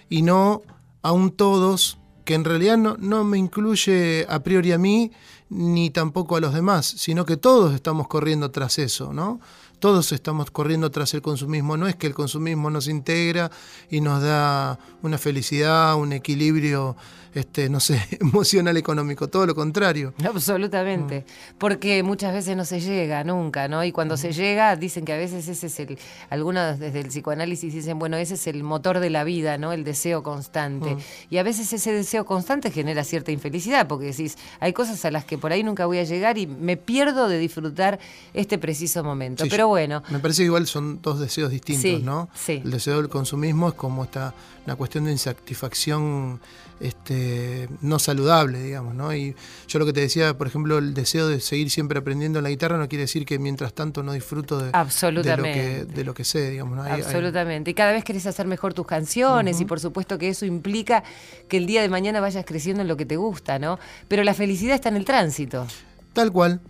y 0.09 0.23
no 0.23 0.63
a 1.03 1.13
un 1.13 1.33
todos 1.33 1.99
que 2.25 2.35
en 2.35 2.45
realidad 2.45 2.79
no, 2.79 2.97
no 2.99 3.25
me 3.25 3.39
incluye 3.39 4.27
a 4.29 4.43
priori 4.43 4.73
a 4.73 4.79
mí 4.79 5.13
ni 5.49 5.91
tampoco 5.91 6.37
a 6.37 6.41
los 6.41 6.55
demás, 6.55 6.87
sino 6.87 7.25
que 7.25 7.37
todos 7.37 7.75
estamos 7.75 8.09
corriendo 8.09 8.51
tras 8.51 8.79
eso, 8.79 9.13
¿no? 9.13 9.41
Todos 9.79 10.13
estamos 10.13 10.51
corriendo 10.51 10.91
tras 10.91 11.13
el 11.15 11.23
consumismo. 11.23 11.77
No 11.77 11.87
es 11.87 11.97
que 11.97 12.07
el 12.07 12.15
consumismo 12.15 12.71
nos 12.71 12.89
integra 12.89 13.51
y 13.91 14.01
nos 14.01 14.23
da 14.23 14.79
una 15.03 15.19
felicidad, 15.19 15.97
un 15.97 16.13
equilibrio, 16.13 16.97
este, 17.35 17.69
no 17.69 17.81
sé, 17.81 18.03
emocional, 18.21 18.79
económico. 18.79 19.29
Todo 19.29 19.47
lo 19.47 19.55
contrario. 19.55 20.15
Absolutamente. 20.25 21.21
Mm. 21.21 21.57
Porque 21.59 22.03
muchas 22.03 22.33
veces 22.33 22.57
no 22.57 22.65
se 22.65 22.81
llega 22.81 23.23
nunca, 23.25 23.69
¿no? 23.69 23.85
Y 23.85 23.93
cuando 23.93 24.17
se 24.17 24.33
llega, 24.33 24.75
dicen 24.77 25.05
que 25.05 25.13
a 25.13 25.19
veces 25.19 25.47
ese 25.47 25.67
es 25.67 25.81
el. 25.81 25.99
Algunos 26.31 26.79
desde 26.79 27.01
el 27.01 27.09
psicoanálisis 27.09 27.75
dicen, 27.75 27.99
bueno, 27.99 28.17
ese 28.17 28.35
es 28.35 28.47
el 28.47 28.63
motor 28.63 29.01
de 29.01 29.11
la 29.11 29.25
vida, 29.25 29.59
¿no? 29.59 29.75
El 29.75 29.85
deseo 29.85 30.23
constante. 30.23 30.95
Mm. 30.95 30.99
Y 31.29 31.37
a 31.37 31.43
veces 31.43 31.71
ese 31.75 31.93
deseo 31.93 32.25
constante 32.25 32.71
genera 32.71 33.05
cierta 33.05 33.33
infelicidad, 33.33 33.87
porque 33.87 34.07
decís, 34.07 34.39
hay 34.59 34.73
cosas 34.73 35.05
a 35.05 35.11
las 35.11 35.27
que 35.27 35.37
por 35.37 35.53
ahí 35.53 35.63
nunca 35.63 35.85
voy 35.85 35.99
a 35.99 36.05
llegar 36.05 36.39
y 36.39 36.47
me 36.47 36.79
pierdo 36.79 37.29
de 37.29 37.39
disfrutar 37.39 37.99
este 38.33 38.57
preciso 38.57 39.05
momento. 39.05 39.45
Pero 39.51 39.66
bueno. 39.69 40.03
Me 40.11 40.19
parece 40.19 40.43
que 40.43 40.47
igual 40.47 40.67
son 40.67 41.01
dos 41.03 41.19
deseos 41.19 41.51
distintos, 41.51 42.03
¿no? 42.03 42.29
Sí. 42.35 42.63
El 42.65 42.71
deseo 42.71 42.97
del 42.97 43.09
consumismo 43.09 43.69
es 43.69 43.75
como 43.75 44.05
esta, 44.05 44.35
una 44.65 44.77
cuestión 44.77 45.05
de 45.05 45.13
insatisfacción 45.13 46.41
este, 46.81 47.69
no 47.81 47.99
saludable, 47.99 48.63
digamos, 48.63 48.95
¿no? 48.95 49.15
Y 49.15 49.35
yo 49.67 49.79
lo 49.79 49.87
que 49.87 49.93
te 49.93 50.01
decía, 50.01 50.37
por 50.37 50.47
ejemplo, 50.47 50.79
el 50.79 50.93
deseo 50.95 51.29
de 51.29 51.41
seguir 51.41 51.71
siempre 51.71 51.99
aprendiendo 51.99 52.39
en 52.39 52.43
la 52.43 52.51
guitarra 52.51 52.77
no 52.77 52.89
quiere 52.89 53.03
decir 53.03 53.25
que 53.25 53.39
mientras 53.39 53.73
tanto 53.73 54.03
no 54.03 54.13
disfruto 54.13 54.59
de, 54.59 54.67
de, 54.67 55.37
lo, 55.37 55.43
que, 55.43 55.87
de 55.87 56.05
lo 56.05 56.15
que 56.15 56.25
sé, 56.25 56.51
digamos. 56.51 56.77
¿no? 56.77 56.83
Absolutamente. 56.83 57.71
Y 57.71 57.75
cada 57.75 57.93
vez 57.93 58.05
querés 58.05 58.27
hacer 58.27 58.47
mejor 58.47 58.75
tus 58.75 58.87
canciones 58.87 59.61
y 59.61 59.65
por 59.65 59.81
supuesto 59.81 60.19
que 60.19 60.29
eso 60.29 60.45
implica 60.45 61.03
que 61.49 61.57
el 61.57 61.67
día 61.67 61.81
de 61.81 61.89
mañana 61.89 62.21
vayas 62.21 62.45
creciendo 62.45 62.83
en 62.83 62.89
lo 62.89 62.97
que 62.97 63.07
te 63.07 63.17
gusta, 63.17 63.59
¿no? 63.59 63.79
Pero 64.09 64.23
la 64.25 64.35
felicidad 64.35 64.75
está 64.75 64.91
en 64.91 64.97
el 64.97 65.05
tránsito. 65.05 65.67
Tal 66.13 66.33
cual, 66.33 66.61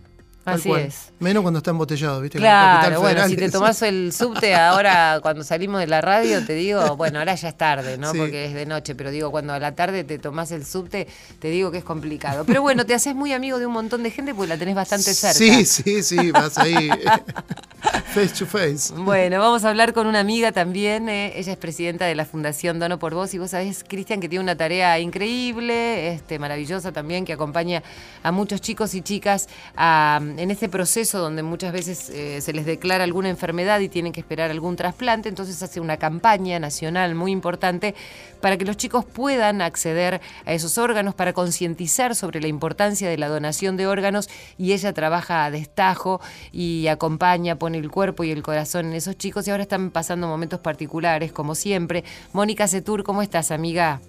Así 0.47 0.71
es. 0.71 1.11
Menos 1.19 1.41
cuando 1.41 1.57
está 1.57 1.71
embotellado, 1.71 2.21
¿viste? 2.21 2.37
Claro, 2.37 3.01
bueno, 3.01 3.27
si 3.27 3.35
te 3.35 3.49
tomás 3.49 3.81
el 3.81 4.13
subte 4.13 4.55
ahora 4.55 5.19
cuando 5.21 5.43
salimos 5.43 5.79
de 5.79 5.87
la 5.87 6.01
radio, 6.01 6.45
te 6.45 6.53
digo, 6.53 6.95
bueno, 6.95 7.19
ahora 7.19 7.35
ya 7.35 7.49
es 7.49 7.57
tarde, 7.57 7.97
¿no? 7.97 8.13
Porque 8.13 8.45
es 8.45 8.53
de 8.53 8.65
noche, 8.65 8.95
pero 8.95 9.11
digo, 9.11 9.31
cuando 9.31 9.53
a 9.53 9.59
la 9.59 9.75
tarde 9.75 10.03
te 10.03 10.19
tomás 10.19 10.51
el 10.51 10.65
subte, 10.65 11.07
te 11.39 11.49
digo 11.49 11.71
que 11.71 11.79
es 11.79 11.83
complicado. 11.83 12.45
Pero 12.45 12.61
bueno, 12.61 12.85
te 12.85 12.93
haces 12.93 13.15
muy 13.15 13.33
amigo 13.33 13.59
de 13.59 13.65
un 13.65 13.73
montón 13.73 14.03
de 14.03 14.11
gente 14.11 14.33
porque 14.33 14.49
la 14.49 14.57
tenés 14.57 14.75
bastante 14.75 15.13
cerca. 15.13 15.33
Sí, 15.33 15.65
sí, 15.65 16.03
sí, 16.03 16.31
vas 16.31 16.57
ahí 16.57 16.89
face 18.13 18.33
to 18.39 18.45
face. 18.45 18.93
Bueno, 18.93 19.39
vamos 19.39 19.65
a 19.65 19.69
hablar 19.69 19.93
con 19.93 20.07
una 20.07 20.19
amiga 20.19 20.51
también, 20.51 21.09
eh, 21.09 21.33
ella 21.35 21.51
es 21.51 21.57
presidenta 21.57 22.05
de 22.05 22.15
la 22.15 22.25
Fundación 22.25 22.79
Dono 22.79 22.99
por 22.99 23.13
Vos 23.13 23.33
y 23.33 23.37
vos 23.37 23.51
sabés, 23.51 23.83
Cristian, 23.87 24.19
que 24.19 24.29
tiene 24.29 24.43
una 24.43 24.55
tarea 24.55 24.99
increíble, 24.99 26.13
este, 26.13 26.39
maravillosa 26.39 26.91
también, 26.91 27.25
que 27.25 27.33
acompaña 27.33 27.83
a 28.23 28.31
muchos 28.31 28.61
chicos 28.61 28.93
y 28.93 29.01
chicas 29.01 29.47
a 29.75 30.19
en 30.39 30.51
este 30.51 30.69
proceso 30.69 31.19
donde 31.19 31.43
muchas 31.43 31.71
veces 31.71 32.09
eh, 32.09 32.41
se 32.41 32.53
les 32.53 32.65
declara 32.65 33.03
alguna 33.03 33.29
enfermedad 33.29 33.79
y 33.79 33.89
tienen 33.89 34.13
que 34.13 34.19
esperar 34.19 34.51
algún 34.51 34.75
trasplante, 34.75 35.29
entonces 35.29 35.61
hace 35.63 35.79
una 35.79 35.97
campaña 35.97 36.59
nacional 36.59 37.15
muy 37.15 37.31
importante 37.31 37.95
para 38.41 38.57
que 38.57 38.65
los 38.65 38.77
chicos 38.77 39.05
puedan 39.05 39.61
acceder 39.61 40.21
a 40.45 40.53
esos 40.53 40.77
órganos, 40.77 41.15
para 41.15 41.33
concientizar 41.33 42.15
sobre 42.15 42.41
la 42.41 42.47
importancia 42.47 43.09
de 43.09 43.17
la 43.17 43.27
donación 43.27 43.77
de 43.77 43.87
órganos 43.87 44.29
y 44.57 44.73
ella 44.73 44.93
trabaja 44.93 45.45
a 45.45 45.51
destajo 45.51 46.21
y 46.51 46.87
acompaña, 46.87 47.57
pone 47.57 47.77
el 47.77 47.89
cuerpo 47.89 48.23
y 48.23 48.31
el 48.31 48.43
corazón 48.43 48.87
en 48.87 48.93
esos 48.93 49.17
chicos 49.17 49.47
y 49.47 49.51
ahora 49.51 49.63
están 49.63 49.91
pasando 49.91 50.27
momentos 50.27 50.59
particulares, 50.59 51.31
como 51.31 51.55
siempre. 51.55 52.03
Mónica 52.33 52.67
Setur, 52.67 53.03
¿cómo 53.03 53.21
estás, 53.21 53.51
amiga? 53.51 54.01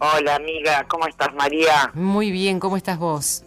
Hola 0.00 0.36
amiga, 0.36 0.86
¿cómo 0.88 1.06
estás 1.08 1.34
María? 1.34 1.90
Muy 1.94 2.30
bien, 2.30 2.60
¿cómo 2.60 2.76
estás 2.76 2.98
vos? 2.98 3.44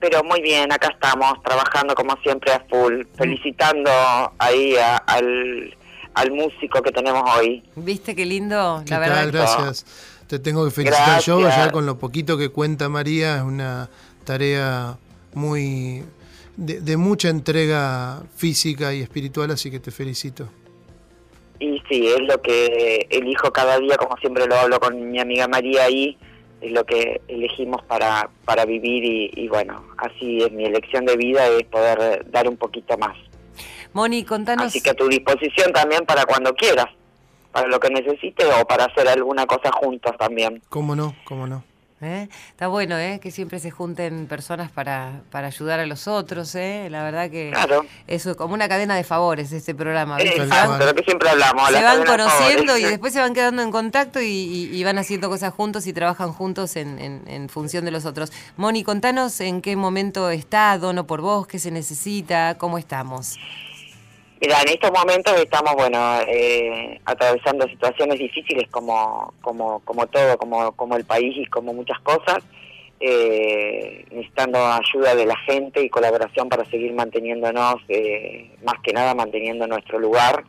Pero 0.00 0.24
muy 0.24 0.40
bien, 0.40 0.72
acá 0.72 0.88
estamos, 0.92 1.42
trabajando 1.42 1.94
como 1.94 2.16
siempre 2.22 2.52
a 2.52 2.64
full, 2.70 3.02
felicitando 3.16 3.90
ahí 4.38 4.74
al, 5.06 5.76
al 6.14 6.30
músico 6.32 6.82
que 6.82 6.90
tenemos 6.90 7.22
hoy. 7.36 7.62
¿Viste 7.76 8.14
qué 8.14 8.24
lindo? 8.24 8.82
La 8.86 8.98
verdad. 8.98 9.28
Gracias. 9.30 9.84
Te 10.26 10.38
tengo 10.38 10.64
que 10.64 10.70
felicitar 10.70 11.20
yo, 11.22 11.40
ya 11.40 11.70
con 11.72 11.86
lo 11.86 11.98
poquito 11.98 12.38
que 12.38 12.50
cuenta 12.50 12.88
María, 12.88 13.38
es 13.38 13.42
una 13.42 13.90
tarea 14.24 14.96
muy 15.34 16.04
de, 16.56 16.96
mucha 16.96 17.28
entrega 17.28 18.22
física 18.36 18.94
y 18.94 19.00
espiritual, 19.00 19.50
así 19.50 19.70
que 19.70 19.80
te 19.80 19.90
felicito. 19.90 20.48
Y 21.58 21.82
sí, 21.88 22.06
es 22.06 22.20
lo 22.20 22.40
que 22.40 23.06
elijo 23.10 23.52
cada 23.52 23.78
día, 23.78 23.96
como 23.96 24.16
siempre 24.18 24.46
lo 24.46 24.56
hablo 24.56 24.78
con 24.78 25.10
mi 25.10 25.18
amiga 25.18 25.48
María 25.48 25.84
ahí, 25.84 26.16
es 26.60 26.72
lo 26.72 26.84
que 26.84 27.20
elegimos 27.28 27.82
para, 27.84 28.30
para 28.44 28.64
vivir 28.64 29.30
y, 29.36 29.48
bueno, 29.48 29.84
así 29.98 30.42
es 30.42 30.52
mi 30.52 30.64
elección 30.64 31.04
de 31.06 31.16
vida, 31.16 31.46
es 31.46 31.64
poder 31.64 32.30
dar 32.30 32.48
un 32.48 32.56
poquito 32.56 32.96
más. 32.98 33.16
Moni, 33.92 34.24
contanos... 34.24 34.66
Así 34.66 34.80
que 34.80 34.90
a 34.90 34.94
tu 34.94 35.08
disposición 35.08 35.72
también 35.72 36.04
para 36.06 36.24
cuando 36.24 36.54
quieras, 36.54 36.86
para 37.50 37.66
lo 37.68 37.80
que 37.80 37.90
necesites 37.90 38.46
o 38.60 38.64
para 38.66 38.84
hacer 38.84 39.08
alguna 39.08 39.46
cosa 39.46 39.70
juntos 39.72 40.12
también. 40.18 40.62
¿Cómo 40.68 40.94
no? 40.94 41.14
¿Cómo 41.24 41.46
no? 41.46 41.64
¿Eh? 42.02 42.28
Está 42.48 42.68
bueno 42.68 42.96
¿eh? 42.96 43.20
que 43.22 43.30
siempre 43.30 43.58
se 43.58 43.70
junten 43.70 44.26
personas 44.26 44.70
para, 44.70 45.20
para 45.30 45.48
ayudar 45.48 45.80
a 45.80 45.86
los 45.86 46.08
otros. 46.08 46.54
¿eh? 46.54 46.88
La 46.90 47.02
verdad 47.02 47.30
que 47.30 47.52
eso 48.06 48.30
es 48.30 48.36
como 48.38 48.54
una 48.54 48.68
cadena 48.68 48.96
de 48.96 49.04
favores 49.04 49.52
este 49.52 49.74
programa. 49.74 50.18
Exacto, 50.18 50.86
lo 50.86 50.94
que 50.94 51.02
siempre 51.02 51.28
hablamos. 51.28 51.68
Se 51.68 51.82
van 51.82 52.04
conociendo 52.04 52.78
y 52.78 52.84
después 52.84 53.12
se 53.12 53.20
van 53.20 53.34
quedando 53.34 53.60
en 53.62 53.70
contacto 53.70 54.18
y, 54.22 54.82
van 54.82 54.96
haciendo 54.96 55.28
cosas 55.28 55.52
juntos 55.52 55.86
y 55.86 55.92
trabajan 55.92 56.32
juntos 56.32 56.74
en, 56.76 56.98
en, 57.26 57.48
función 57.50 57.84
de 57.84 57.90
los 57.90 58.06
otros. 58.06 58.32
Moni, 58.56 58.82
contanos 58.82 59.38
en 59.42 59.60
qué 59.60 59.76
momento 59.76 60.30
está 60.30 60.78
Dono 60.78 61.06
por 61.06 61.20
Vos, 61.20 61.46
qué 61.46 61.58
se 61.58 61.70
necesita, 61.70 62.56
cómo 62.56 62.78
estamos. 62.78 63.36
Mira, 64.40 64.62
en 64.62 64.68
estos 64.70 64.90
momentos 64.90 65.38
estamos, 65.38 65.74
bueno, 65.74 65.98
eh, 66.26 66.98
atravesando 67.04 67.68
situaciones 67.68 68.18
difíciles 68.18 68.70
como, 68.70 69.34
como, 69.42 69.80
como 69.80 70.06
todo, 70.06 70.38
como, 70.38 70.72
como 70.72 70.96
el 70.96 71.04
país 71.04 71.36
y 71.36 71.44
como 71.44 71.74
muchas 71.74 72.00
cosas, 72.00 72.42
eh, 73.00 74.02
necesitando 74.10 74.58
ayuda 74.58 75.14
de 75.14 75.26
la 75.26 75.36
gente 75.40 75.82
y 75.82 75.90
colaboración 75.90 76.48
para 76.48 76.64
seguir 76.64 76.94
manteniéndonos, 76.94 77.82
eh, 77.88 78.50
más 78.64 78.76
que 78.82 78.94
nada 78.94 79.14
manteniendo 79.14 79.66
nuestro 79.66 79.98
lugar 79.98 80.44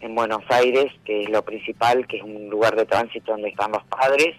en 0.00 0.14
Buenos 0.14 0.42
Aires, 0.48 0.90
que 1.04 1.24
es 1.24 1.28
lo 1.28 1.42
principal, 1.42 2.06
que 2.06 2.16
es 2.16 2.22
un 2.22 2.48
lugar 2.48 2.74
de 2.74 2.86
tránsito 2.86 3.32
donde 3.32 3.50
están 3.50 3.70
los 3.70 3.84
padres 3.84 4.34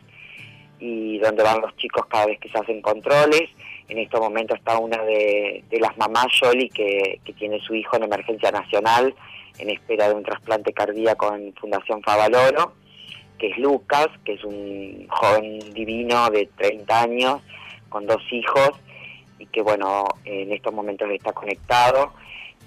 y 0.79 1.19
donde 1.19 1.43
van 1.43 1.61
los 1.61 1.75
chicos 1.77 2.07
cada 2.07 2.25
vez 2.25 2.39
que 2.39 2.49
se 2.49 2.57
hacen 2.57 2.81
controles 2.81 3.47
en 3.89 3.99
este 3.99 4.19
momento 4.19 4.53
está 4.55 4.77
una 4.77 5.01
de, 5.03 5.63
las 5.79 5.97
mamás, 5.97 6.27
Yoli, 6.41 6.69
que, 6.69 7.19
tiene 7.37 7.59
su 7.61 7.73
hijo 7.73 7.95
en 7.97 8.03
emergencia 8.03 8.51
nacional 8.51 9.13
en 9.59 9.69
espera 9.69 10.09
de 10.09 10.15
un 10.15 10.23
trasplante 10.23 10.73
cardíaco 10.73 11.33
en 11.33 11.53
Fundación 11.55 12.01
Favaloro, 12.03 12.73
que 13.39 13.47
es 13.47 13.57
Lucas, 13.57 14.07
que 14.23 14.33
es 14.33 14.43
un 14.43 15.07
joven 15.09 15.59
divino 15.73 16.29
de 16.29 16.47
30 16.57 17.01
años, 17.01 17.41
con 17.89 18.05
dos 18.05 18.21
hijos, 18.31 18.71
y 19.39 19.45
que 19.47 19.61
bueno, 19.61 20.05
en 20.25 20.51
estos 20.51 20.73
momentos 20.73 21.09
está 21.09 21.31
conectado. 21.31 22.13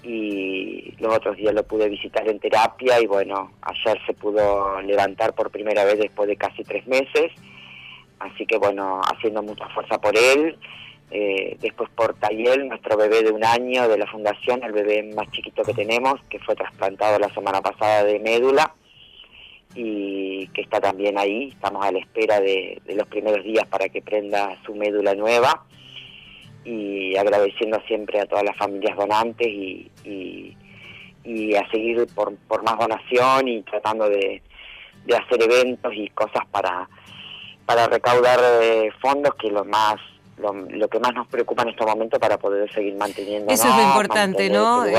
Y 0.03 0.95
los 0.99 1.15
otros 1.15 1.37
días 1.37 1.53
lo 1.53 1.63
pude 1.63 1.87
visitar 1.87 2.27
en 2.27 2.39
terapia 2.39 2.99
y 2.99 3.05
bueno, 3.05 3.51
ayer 3.61 3.99
se 4.07 4.13
pudo 4.13 4.81
levantar 4.81 5.33
por 5.35 5.51
primera 5.51 5.85
vez 5.85 5.99
después 5.99 6.27
de 6.27 6.37
casi 6.37 6.63
tres 6.63 6.87
meses, 6.87 7.31
así 8.17 8.47
que 8.47 8.57
bueno, 8.57 8.99
haciendo 9.13 9.43
mucha 9.43 9.69
fuerza 9.69 10.01
por 10.01 10.17
él 10.17 10.57
eh, 11.13 11.57
después 11.59 11.89
por 11.89 12.13
Tayel, 12.13 12.69
nuestro 12.69 12.95
bebé 12.95 13.21
de 13.21 13.31
un 13.31 13.43
año 13.43 13.89
de 13.89 13.97
la 13.97 14.07
fundación, 14.07 14.63
el 14.63 14.71
bebé 14.71 15.03
más 15.13 15.29
chiquito 15.31 15.61
que 15.63 15.73
tenemos, 15.73 16.21
que 16.29 16.39
fue 16.39 16.55
trasplantado 16.55 17.19
la 17.19 17.27
semana 17.33 17.61
pasada 17.61 18.05
de 18.05 18.17
médula 18.19 18.73
y 19.75 20.47
que 20.47 20.61
está 20.61 20.79
también 20.79 21.17
ahí. 21.17 21.49
Estamos 21.49 21.85
a 21.85 21.91
la 21.91 21.99
espera 21.99 22.39
de, 22.39 22.81
los 22.95 23.07
primeros 23.07 23.43
días 23.43 23.67
para 23.67 23.89
que 23.89 24.01
prenda 24.01 24.57
su 24.65 24.73
médula 24.73 25.13
nueva 25.13 25.65
y 26.63 27.17
agradeciendo 27.17 27.81
siempre 27.87 28.21
a 28.21 28.25
todas 28.25 28.45
las 28.45 28.55
familias 28.55 28.95
donantes 28.95 29.47
y, 29.47 29.91
a 31.57 31.69
seguir 31.69 32.07
por, 32.15 32.63
más 32.63 32.79
donación 32.79 33.49
y 33.49 33.61
tratando 33.63 34.07
de, 34.07 34.41
hacer 35.13 35.43
eventos 35.43 35.91
y 35.93 36.07
cosas 36.09 36.45
para, 36.51 36.87
para 37.65 37.87
recaudar 37.87 38.39
eh, 38.61 38.89
fondos 39.01 39.35
que 39.35 39.49
lo 39.51 39.65
más 39.65 39.99
lo, 40.41 40.87
que 40.87 40.99
más 40.99 41.13
nos 41.13 41.27
preocupa 41.27 41.63
en 41.63 41.69
este 41.69 41.85
momento 41.85 42.19
para 42.19 42.37
poder 42.37 42.71
seguir 42.73 42.95
manteniendo. 42.95 43.51
Eso 43.51 43.67
es 43.67 43.75
lo 43.75 43.83
importante, 43.83 44.49
¿no? 44.49 44.85
Eh, 44.85 44.95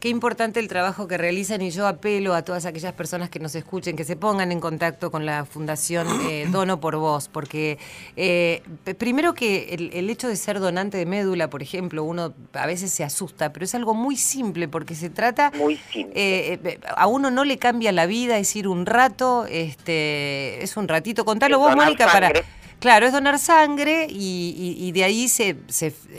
qué 0.00 0.08
importante 0.08 0.60
el 0.60 0.68
trabajo 0.68 1.06
que 1.06 1.16
realizan 1.16 1.62
y 1.62 1.70
yo 1.70 1.86
apelo 1.86 2.34
a 2.34 2.42
todas 2.42 2.66
aquellas 2.66 2.92
personas 2.92 3.30
que 3.30 3.38
nos 3.38 3.54
escuchen, 3.54 3.96
que 3.96 4.04
se 4.04 4.16
pongan 4.16 4.52
en 4.52 4.60
contacto 4.60 5.10
con 5.10 5.26
la 5.26 5.44
Fundación 5.44 6.06
eh, 6.28 6.46
Dono 6.52 6.80
por 6.80 6.96
Vos, 6.96 7.28
porque 7.28 7.78
eh, 8.16 8.62
primero 8.98 9.34
que 9.34 9.74
el, 9.74 10.10
hecho 10.10 10.28
de 10.28 10.36
ser 10.36 10.58
donante 10.58 10.98
de 10.98 11.06
médula, 11.06 11.48
por 11.48 11.62
ejemplo, 11.62 12.02
uno 12.04 12.34
a 12.52 12.66
veces 12.66 12.90
se 12.90 13.04
asusta, 13.04 13.52
pero 13.52 13.64
es 13.64 13.74
algo 13.74 13.94
muy 13.94 14.16
simple 14.16 14.68
porque 14.68 14.94
se 14.94 15.08
trata... 15.10 15.52
Muy 15.56 15.76
simple. 15.76 16.80
a 16.96 17.06
uno 17.06 17.30
no 17.30 17.44
le 17.44 17.58
cambia 17.58 17.92
la 17.92 18.06
vida, 18.06 18.38
es 18.38 18.54
ir 18.56 18.66
un 18.66 18.86
rato, 18.86 19.46
este, 19.48 20.62
es 20.62 20.76
un 20.76 20.88
ratito. 20.88 21.24
Contalo 21.24 21.58
vos, 21.58 21.76
Mónica, 21.76 22.06
para... 22.10 22.32
Claro, 22.80 23.04
es 23.04 23.12
donar 23.12 23.38
sangre 23.38 24.06
y, 24.08 24.90
de 24.92 25.04
ahí 25.04 25.28
se, 25.28 25.54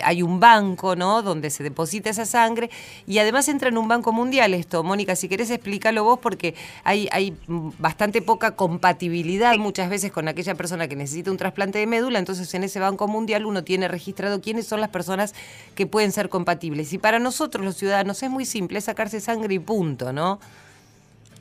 hay 0.04 0.22
un 0.22 0.40
banco, 0.40 0.96
¿no? 0.96 1.24
Donde 1.24 1.50
se 1.50 1.64
deposita 1.64 2.12
esa 2.12 2.26
sangre 2.28 2.70
y 3.08 3.18
además 3.18 3.48
entra 3.48 3.70
en 3.70 3.80
un 3.80 3.88
banco 3.88 4.12
mundial 4.12 4.54
esto. 4.54 4.84
Mónica, 4.84 5.16
si 5.16 5.28
querés 5.28 5.50
explícalo 5.50 6.04
vos 6.04 6.20
porque 6.20 6.54
hay, 6.84 7.10
hay 7.12 7.36
bastante 7.48 8.22
poca 8.22 8.56
compatibilidad 8.56 9.58
muchas 9.58 9.90
veces 9.90 10.12
con 10.12 10.28
aquella 10.28 10.54
persona 10.54 10.88
que 10.88 10.96
necesita 10.96 11.32
un 11.32 11.38
trasplante 11.38 11.80
de 11.80 11.88
médula, 11.88 12.20
entonces 12.20 12.54
en 12.54 12.64
ese 12.64 12.80
banco 12.80 13.08
mundial 13.08 13.48
uno 13.48 13.64
tiene 13.64 13.88
registrado 13.88 14.40
quiénes 14.40 14.68
son 14.68 14.82
las 14.82 14.92
personas 14.92 15.34
que 15.74 15.88
pueden 15.88 16.12
ser 16.12 16.30
compatibles. 16.30 16.94
Y 16.94 17.00
para 17.00 17.18
nosotros 17.18 17.66
los 17.66 17.76
ciudadanos 17.76 18.22
es 18.22 18.30
muy 18.30 18.46
simple, 18.46 18.78
es 18.78 18.86
sacarse 18.86 19.20
sangre 19.20 19.56
y 19.56 19.60
punto, 19.60 20.14
¿no? 20.14 20.40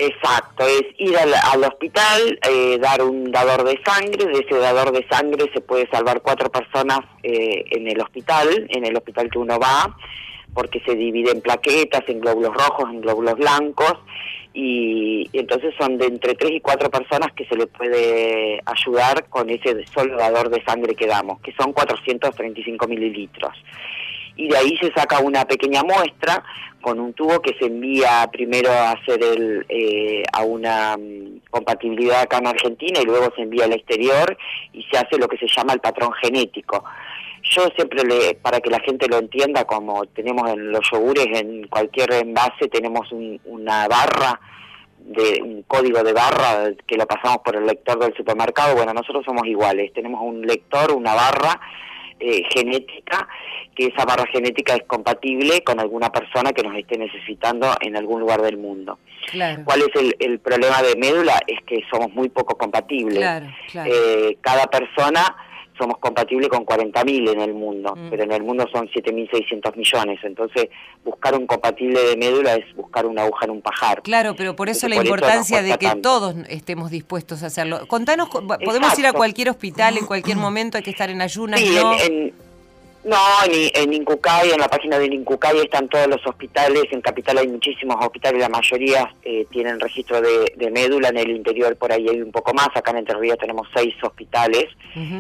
Exacto, 0.03 0.67
es 0.67 0.87
ir 0.97 1.15
al, 1.19 1.63
hospital, 1.63 2.39
eh, 2.49 2.79
dar 2.79 3.03
un 3.03 3.31
dador 3.31 3.65
de 3.65 3.79
sangre, 3.85 4.25
de 4.25 4.47
ese 4.47 4.57
dador 4.57 4.93
de 4.93 5.07
sangre 5.11 5.51
se 5.53 5.61
puede 5.61 5.87
salvar 5.91 6.23
cuatro 6.23 6.51
personas 6.51 7.01
eh, 7.23 7.67
en 7.71 7.87
el 7.87 8.01
hospital, 8.01 8.67
en 8.71 8.87
el 8.87 8.97
hospital 8.97 9.29
que 9.31 9.39
uno 9.39 9.59
va, 9.59 9.95
porque 10.55 10.81
se 10.87 10.95
divide 10.95 11.33
en 11.33 11.43
plaquetas, 11.43 12.01
en 12.09 12.21
glóbulos 12.21 12.55
rojos, 12.55 12.89
en 12.89 13.03
glóbulos 13.03 13.35
blancos, 13.35 13.93
y, 14.55 15.29
entonces 15.35 15.75
son 15.79 15.99
de 15.99 16.07
entre 16.07 16.35
tres 16.35 16.53
y 16.53 16.61
cuatro 16.61 16.89
personas 16.89 17.31
que 17.35 17.45
se 17.45 17.57
le 17.57 17.67
puede 17.67 18.59
ayudar 18.65 19.29
con 19.29 19.51
ese 19.51 19.85
solo 19.93 20.17
dador 20.17 20.49
de 20.49 20.65
sangre 20.65 20.95
que 20.95 21.09
damos, 21.09 21.43
que 21.43 21.53
son 21.53 21.75
435 21.75 22.89
mililitros. 22.89 23.53
Y 24.37 24.49
de 24.49 24.57
ahí 24.57 24.79
se 24.79 24.91
saca 24.95 25.19
una 25.19 25.45
pequeña 25.45 25.83
muestra 25.83 26.43
con 26.81 26.99
un 27.01 27.13
tubo 27.13 27.41
que 27.41 27.55
se 27.59 27.67
envía 27.67 28.29
primero 28.33 28.71
a 28.71 28.93
hacer 28.93 29.23
el, 29.23 29.67
eh, 29.69 30.23
a 30.33 30.43
una 30.43 30.97
mm, 30.97 31.43
compatibilidad 31.51 32.23
acá 32.23 32.39
en 32.39 32.49
Argentina 32.49 33.01
y 33.01 33.05
luego 33.05 33.33
se 33.37 33.43
envía 33.43 33.65
al 33.65 33.73
exterior 33.73 34.37
y 34.73 34.83
se 34.85 34.99
hace 34.99 35.19
lo 35.19 35.29
que 35.29 35.37
se 35.37 35.47
llama 35.47 35.73
el 35.73 35.81
patrón 35.81 36.13
genético. 36.23 36.85
Yo 37.43 37.69
siempre 37.75 38.05
le, 38.05 38.35
para 38.35 38.61
que 38.61 38.71
la 38.71 38.81
gente 38.81 39.09
lo 39.09 39.19
entienda, 39.19 39.65
como 39.65 40.05
tenemos 40.07 40.51
en 40.51 40.73
los 40.73 40.83
yogures, 40.91 41.27
en 41.39 41.67
cualquier 41.69 42.13
envase 42.13 42.69
tenemos 42.71 43.09
una 43.45 43.89
barra 43.89 44.39
de 44.99 45.41
un 45.43 45.63
código 45.63 46.03
de 46.03 46.13
barra 46.13 46.71
que 46.87 46.97
lo 46.97 47.07
pasamos 47.07 47.39
por 47.39 47.57
el 47.57 47.67
lector 47.67 47.99
del 47.99 48.15
supermercado. 48.15 48.77
Bueno, 48.77 48.93
nosotros 48.93 49.25
somos 49.25 49.47
iguales, 49.47 49.93
tenemos 49.95 50.21
un 50.23 50.43
lector, 50.43 50.93
una 50.93 51.15
barra 51.15 51.61
eh, 52.21 52.43
genética, 52.55 53.29
que 53.75 53.87
esa 53.87 54.05
barra 54.05 54.27
genética 54.27 54.75
es 54.75 54.85
compatible 54.85 55.63
con 55.63 55.81
alguna 55.81 56.11
persona 56.11 56.53
que 56.53 56.63
nos 56.63 56.77
esté 56.77 56.99
necesitando 56.99 57.75
en 57.81 57.97
algún 57.97 58.21
lugar 58.21 58.43
del 58.43 58.57
mundo. 58.57 58.99
¿Cuál 59.65 59.83
es 59.83 60.15
el, 60.19 60.39
problema 60.41 60.83
de 60.83 60.97
médula? 60.97 61.41
Es 61.47 61.61
que 61.65 61.81
somos 61.91 62.13
muy 62.13 62.29
poco 62.29 62.57
compatibles. 62.57 63.43
Eh, 63.75 64.37
cada 64.41 64.67
persona 64.67 65.37
somos 65.81 65.99
compatibles 65.99 66.49
con 66.51 66.65
40.000 66.67 67.31
en 67.33 67.41
el 67.41 67.55
mundo, 67.55 67.95
Mm. 67.97 68.11
pero 68.11 68.23
en 68.25 68.33
el 68.33 68.43
mundo 68.43 68.67
son 68.73 68.87
7.600 68.89 69.75
millones. 69.77 70.21
Entonces, 70.23 70.69
buscar 71.05 71.35
un 71.35 71.47
compatible 71.47 72.01
de 72.01 72.17
médula 72.17 72.55
es 72.57 72.75
buscar 72.77 73.07
una 73.07 73.23
aguja 73.23 73.47
en 73.47 73.53
un 73.53 73.63
pajar. 73.63 74.03
Claro, 74.03 74.35
pero 74.37 74.55
por 74.55 74.69
eso 74.69 74.87
Entonces, 74.87 74.91
la 74.91 74.97
por 75.11 75.19
eso 75.19 75.27
nos 75.27 75.51
importancia 75.51 75.63
de 75.63 75.79
que 75.79 75.87
tanto. 75.87 76.03
todos 76.09 76.35
estemos 76.49 76.91
dispuestos 76.91 77.43
a 77.43 77.47
hacerlo. 77.47 77.87
Contanos, 77.89 78.29
co- 78.29 78.47
podemos 78.47 78.99
ir 78.99 79.07
a 79.07 79.13
cualquier 79.15 79.49
hospital 79.49 79.97
en 79.97 80.05
cualquier 80.07 80.37
momento, 80.37 80.77
hay 80.77 80.85
que 80.85 80.91
estar 80.91 81.09
en 81.11 81.23
ayunas, 81.23 81.59
Sí, 81.61 81.75
¿no? 81.75 81.95
en, 81.95 82.13
en- 82.13 82.50
no, 83.05 83.17
en, 83.47 83.71
en 83.75 83.93
Incucay, 83.95 84.51
en 84.51 84.61
la 84.61 84.69
página 84.69 84.99
de 84.99 85.07
Incucay 85.07 85.59
están 85.61 85.89
todos 85.89 86.07
los 86.07 86.25
hospitales, 86.27 86.85
en 86.91 87.01
Capital 87.01 87.39
hay 87.39 87.49
muchísimos 87.49 87.97
hospitales, 88.01 88.41
la 88.41 88.49
mayoría 88.49 89.13
eh, 89.23 89.47
tienen 89.51 89.81
registro 89.81 90.21
de, 90.21 90.53
de 90.57 90.71
médula, 90.71 91.09
en 91.09 91.17
el 91.19 91.31
interior 91.31 91.77
por 91.77 91.93
ahí 91.93 92.07
hay 92.09 92.21
un 92.21 92.31
poco 92.33 92.53
más, 92.53 92.69
acá 92.75 92.91
en 92.91 92.99
Entre 92.99 93.17
Ríos 93.19 93.39
tenemos 93.39 93.67
seis 93.75 93.95
hospitales 94.03 94.67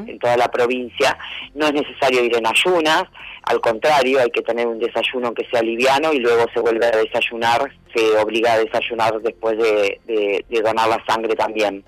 en 0.08 0.18
toda 0.18 0.36
la 0.36 0.48
provincia, 0.48 1.16
no 1.54 1.66
es 1.66 1.72
necesario 1.72 2.22
ir 2.24 2.36
en 2.36 2.46
ayunas, 2.46 3.04
al 3.44 3.60
contrario, 3.60 4.20
hay 4.20 4.30
que 4.30 4.42
tener 4.42 4.66
un 4.66 4.78
desayuno 4.78 5.32
que 5.32 5.46
sea 5.50 5.62
liviano 5.62 6.12
y 6.12 6.18
luego 6.18 6.46
se 6.52 6.60
vuelve 6.60 6.86
a 6.86 6.90
desayunar, 6.90 7.72
se 7.94 8.16
obliga 8.18 8.52
a 8.54 8.58
desayunar 8.58 9.20
después 9.22 9.56
de, 9.58 10.00
de- 10.06 10.44
de 10.48 10.60
donar 10.60 10.88
la 10.88 11.02
sangre 11.08 11.34
también 11.34 11.84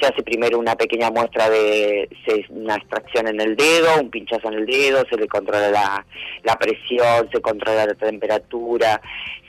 se 0.00 0.06
hace 0.06 0.22
primero 0.22 0.58
una 0.58 0.74
pequeña 0.76 1.10
muestra 1.10 1.50
de 1.50 2.08
se- 2.24 2.46
una 2.50 2.76
extracción 2.76 3.28
en 3.28 3.40
el 3.40 3.54
dedo, 3.56 4.00
un 4.00 4.10
pinchazo 4.10 4.48
en 4.48 4.54
el 4.54 4.66
dedo, 4.66 5.04
se 5.10 5.16
le 5.16 5.28
controla 5.28 5.68
la, 5.70 6.06
la 6.42 6.56
presión, 6.56 7.28
se 7.32 7.40
controla 7.40 7.86
la 7.86 7.94
temperatura, 7.94 9.00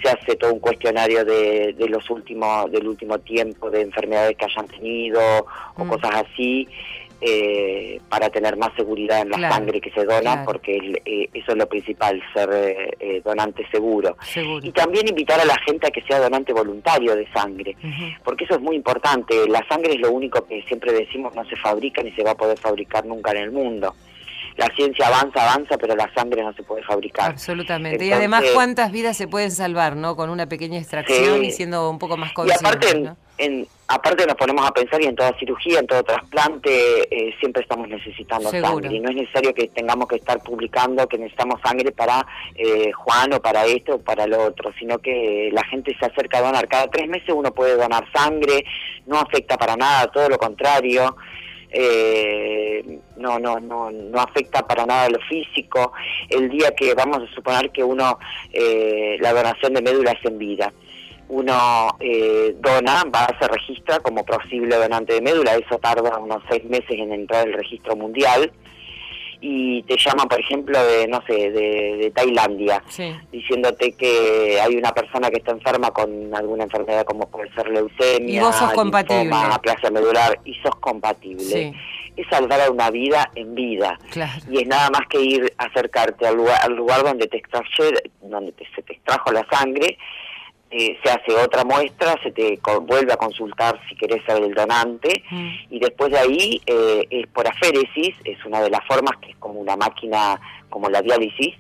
se 0.04 0.10
hace 0.10 0.36
todo 0.36 0.54
un 0.54 0.60
cuestionario 0.60 1.24
de, 1.24 1.74
de 1.78 1.90
los 1.90 2.10
últimos 2.10 2.72
del 2.72 2.88
último 2.88 3.18
tiempo 3.20 3.70
de 3.70 3.82
enfermedades 3.82 4.36
que 4.38 4.46
hayan 4.46 4.68
tenido 4.68 5.22
o 5.76 5.86
Mm. 5.86 5.90
cosas 5.90 6.26
así. 6.28 6.68
Eh, 7.22 8.00
para 8.10 8.30
tener 8.30 8.58
más 8.58 8.72
seguridad 8.76 9.22
en 9.22 9.30
la 9.30 9.38
Claro, 9.38 9.54
sangre 9.56 9.80
que 9.80 9.92
se 9.92 10.04
dona, 10.04 10.22
claro. 10.22 10.42
porque 10.46 10.76
el- 10.76 11.02
eh, 11.06 11.30
eso 11.34 11.52
es 11.52 11.58
lo 11.58 11.68
principal, 11.70 12.22
ser 12.34 12.50
eh, 12.52 12.92
eh, 13.00 13.22
donante 13.24 13.66
seguro. 13.72 14.18
Seguro. 14.24 14.66
Y 14.66 14.72
también 14.72 15.08
invitar 15.08 15.40
a 15.40 15.46
la 15.46 15.56
gente 15.66 15.88
a 15.88 15.92
que 15.92 16.02
sea 16.02 16.20
donante 16.20 16.52
voluntario 16.54 17.16
de 17.16 17.28
sangre 17.32 17.76
porque 18.24 18.46
eso 18.46 18.56
es 18.56 18.62
muy 18.62 18.76
importante. 18.76 19.36
La 19.48 19.64
sangre 19.70 19.94
es 19.94 20.00
lo 20.00 20.12
único 20.12 20.46
que 20.48 20.64
siempre 20.64 20.92
decimos 20.94 21.36
no 21.36 21.46
se 21.46 21.56
fabrica 21.56 22.02
ni 22.04 22.12
se 22.12 22.24
va 22.24 22.32
a 22.32 22.36
poder 22.36 22.58
fabricar 22.58 23.06
nunca 23.06 23.32
en 23.32 23.38
el 23.38 23.52
mundo. 23.52 23.96
La 24.58 24.68
ciencia 24.76 25.08
avanza, 25.08 25.50
avanza, 25.50 25.78
pero 25.78 25.96
la 25.96 26.12
sangre 26.14 26.42
no 26.44 26.52
se 26.54 26.64
puede 26.64 26.84
fabricar. 26.84 27.32
Absolutamente. 27.32 28.04
y 28.06 28.12
además, 28.12 28.44
¿cuántas 28.54 28.92
vidas 28.92 29.16
se 29.16 29.28
pueden 29.28 29.50
salvar, 29.52 29.96
no? 29.96 30.16
Con 30.18 30.30
una 30.30 30.48
pequeña 30.48 30.78
extracción 30.78 31.40
Sí. 31.40 31.46
y 31.48 31.52
siendo 31.52 31.90
un 31.90 32.00
poco 32.00 32.18
más 32.18 32.32
Y 32.46 32.52
aparte, 32.52 32.90
en- 33.38 33.68
aparte 33.94 34.26
nos 34.26 34.36
ponemos 34.36 34.66
a 34.68 34.72
pensar 34.72 35.02
y 35.02 35.06
en 35.06 35.16
toda 35.16 35.38
cirugía, 35.38 35.80
en 35.80 35.88
todo 35.88 36.04
trasplante, 36.04 36.72
eh, 37.10 37.34
siempre 37.40 37.62
estamos 37.64 37.88
necesitando 37.88 38.50
Seguro. 38.50 38.74
sangre. 38.74 38.96
Y 38.96 39.00
no 39.00 39.10
es 39.10 39.16
necesario 39.16 39.54
que 39.54 39.68
tengamos 39.68 40.08
que 40.08 40.16
estar 40.16 40.42
publicando 40.42 41.08
que 41.08 41.18
necesitamos 41.18 41.60
sangre 41.62 41.92
para 41.92 42.26
eh, 42.56 42.92
Juan 42.92 43.34
o 43.34 43.42
para 43.42 43.66
esto 43.66 43.96
o 43.96 44.00
para 44.00 44.26
lo 44.28 44.44
otro, 44.46 44.72
sino 44.80 44.98
que 45.00 45.50
la 45.52 45.64
gente 45.66 45.96
se 46.00 46.06
acerca 46.06 46.40
a 46.40 46.42
donar. 46.42 46.68
Cada 46.68 46.90
tres 46.90 47.08
meses 47.08 47.30
uno 47.34 47.54
puede 47.54 47.76
donar 47.76 48.06
sangre, 48.14 48.64
no 49.06 49.18
afecta 49.20 49.58
para 49.58 49.76
nada, 49.76 50.08
todo 50.12 50.30
lo 50.30 50.38
contrario. 50.38 51.16
eh, 51.74 53.00
no, 53.16 53.40
no, 53.40 53.60
no, 53.60 53.92
no 53.92 54.20
afecta 54.20 54.66
para 54.68 54.86
nada 54.86 55.10
lo 55.10 55.20
físico. 55.22 55.94
El 56.30 56.50
día 56.50 56.72
que 56.76 56.94
vamos 56.94 57.20
a 57.24 57.34
suponer 57.34 57.72
que 57.72 57.84
uno, 57.84 58.20
eh, 58.52 59.18
la 59.22 59.32
donación 59.34 59.74
de 59.74 59.82
médula 59.82 60.12
es 60.12 60.26
en 60.26 60.38
vida, 60.38 60.74
uno 61.32 61.96
eh, 62.02 62.56
dona, 62.60 63.04
va, 63.06 63.26
se 63.40 63.48
registra 63.48 64.00
como 64.00 64.26
posible 64.26 64.76
donante 64.76 65.14
de 65.14 65.22
médula, 65.22 65.56
eso 65.56 65.78
tarda 65.80 66.18
unos 66.18 66.44
seis 66.50 66.64
meses 66.66 66.90
en 66.92 67.14
entrar 67.14 67.48
al 67.48 67.54
registro 67.54 67.96
mundial 67.96 68.52
y 69.44 69.82
te 69.84 69.96
llaman, 69.98 70.28
por 70.28 70.40
ejemplo, 70.40 70.78
de, 70.86 71.08
no 71.08 71.20
sé, 71.26 71.34
de, 71.34 71.98
de 71.98 72.12
Tailandia, 72.12 72.84
Sí. 72.90 73.12
diciéndote 73.32 73.94
que 73.94 74.60
hay 74.62 74.76
una 74.76 74.92
persona 74.92 75.32
que 75.32 75.38
está 75.38 75.52
enferma 75.52 75.90
con 75.92 76.36
alguna 76.36 76.66
enfermedad 76.66 77.06
como 77.06 77.28
puede 77.30 77.52
ser 77.54 77.68
leucemia, 77.70 78.36
Y 78.36 78.40
vos 78.40 78.56
sos 78.56 78.72
compatible. 78.74 79.32
aplasia 79.34 79.90
medular, 79.90 80.38
y 80.46 80.54
sos 80.56 80.76
compatible. 80.80 81.44
Sí. 81.44 81.74
Es 82.18 82.28
salvar 82.30 82.60
a 82.62 82.70
una 82.70 82.92
vida 82.92 83.32
en 83.36 83.56
vida. 83.56 83.98
Claro. 84.12 84.34
Y 84.52 84.60
es 84.62 84.68
nada 84.68 84.90
más 84.92 85.08
que 85.10 85.20
ir 85.22 85.52
a 85.58 85.64
acercarte 85.66 86.28
al 86.28 86.36
lugar, 86.36 86.60
al 86.62 86.74
lugar 86.76 87.04
donde 87.04 87.26
te 87.28 87.38
extraje, 87.38 87.94
donde 88.22 88.52
te- 88.52 88.68
se 88.76 88.84
te 88.84 88.94
extrajo 88.94 89.32
la 89.32 89.48
sangre, 89.50 89.98
eh, 90.72 90.98
se 91.04 91.12
hace 91.12 91.34
otra 91.34 91.64
muestra, 91.64 92.16
se 92.24 92.32
te 92.32 92.60
vuelve 92.84 93.14
a 93.14 93.18
consultar 93.18 93.80
si 93.90 93.96
querés 93.96 94.24
ser 94.26 94.42
el 94.44 94.54
donante, 94.54 95.24
Mm. 95.30 95.50
y 95.70 95.80
después 95.80 96.12
de 96.12 96.20
ahí 96.20 96.62
eh, 96.66 97.06
es 97.10 97.28
por 97.28 97.48
aféresis, 97.48 98.16
es 98.26 98.44
una 98.46 98.62
de 98.62 98.70
las 98.70 98.82
formas 98.88 99.16
que 99.22 99.32
es 99.32 99.38
como 99.38 99.60
una 99.60 99.76
máquina, 99.76 100.40
como 100.70 100.90
la 100.90 101.02
diálisis, 101.02 101.56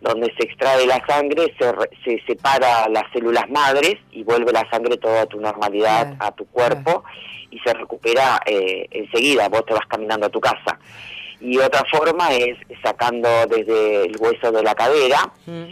donde 0.00 0.32
se 0.38 0.44
extrae 0.46 0.86
la 0.86 1.02
sangre, 1.06 1.54
se, 1.58 1.72
re- 1.72 1.90
se 2.04 2.20
separa 2.26 2.88
las 2.88 3.04
células 3.12 3.48
madres 3.50 3.96
y 4.12 4.22
vuelve 4.22 4.52
la 4.52 4.68
sangre 4.70 4.96
toda 4.98 5.22
a 5.22 5.26
tu 5.26 5.40
normalidad, 5.40 6.14
a 6.20 6.30
tu 6.32 6.46
cuerpo, 6.46 7.04
y 7.50 7.58
se 7.60 7.72
recupera 7.72 8.40
eh, 8.46 8.86
enseguida, 8.90 9.48
vos 9.48 9.64
te 9.64 9.72
vas 9.74 9.86
caminando 9.88 10.26
a 10.26 10.30
tu 10.30 10.40
casa. 10.40 10.78
Y 11.40 11.58
otra 11.58 11.82
forma 11.90 12.32
es 12.32 12.56
sacando 12.82 13.28
desde 13.48 14.04
el 14.06 14.16
hueso 14.18 14.52
de 14.52 14.62
la 14.62 14.74
cadera, 14.74 15.32
Mm. 15.46 15.64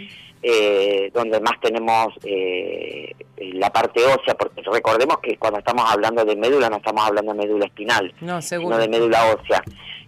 Eh, 0.42 1.10
donde 1.14 1.40
más 1.40 1.60
tenemos 1.60 2.08
eh, 2.24 3.14
la 3.36 3.70
parte 3.70 4.04
ósea, 4.04 4.34
porque 4.34 4.62
recordemos 4.62 5.18
que 5.18 5.36
cuando 5.36 5.60
estamos 5.60 5.88
hablando 5.88 6.24
de 6.24 6.34
médula 6.34 6.68
no 6.68 6.78
estamos 6.78 7.06
hablando 7.06 7.32
de 7.32 7.38
médula 7.38 7.66
espinal, 7.66 8.12
No, 8.20 8.42
sino 8.42 8.76
de 8.76 8.88
médula 8.88 9.34
ósea, 9.34 9.62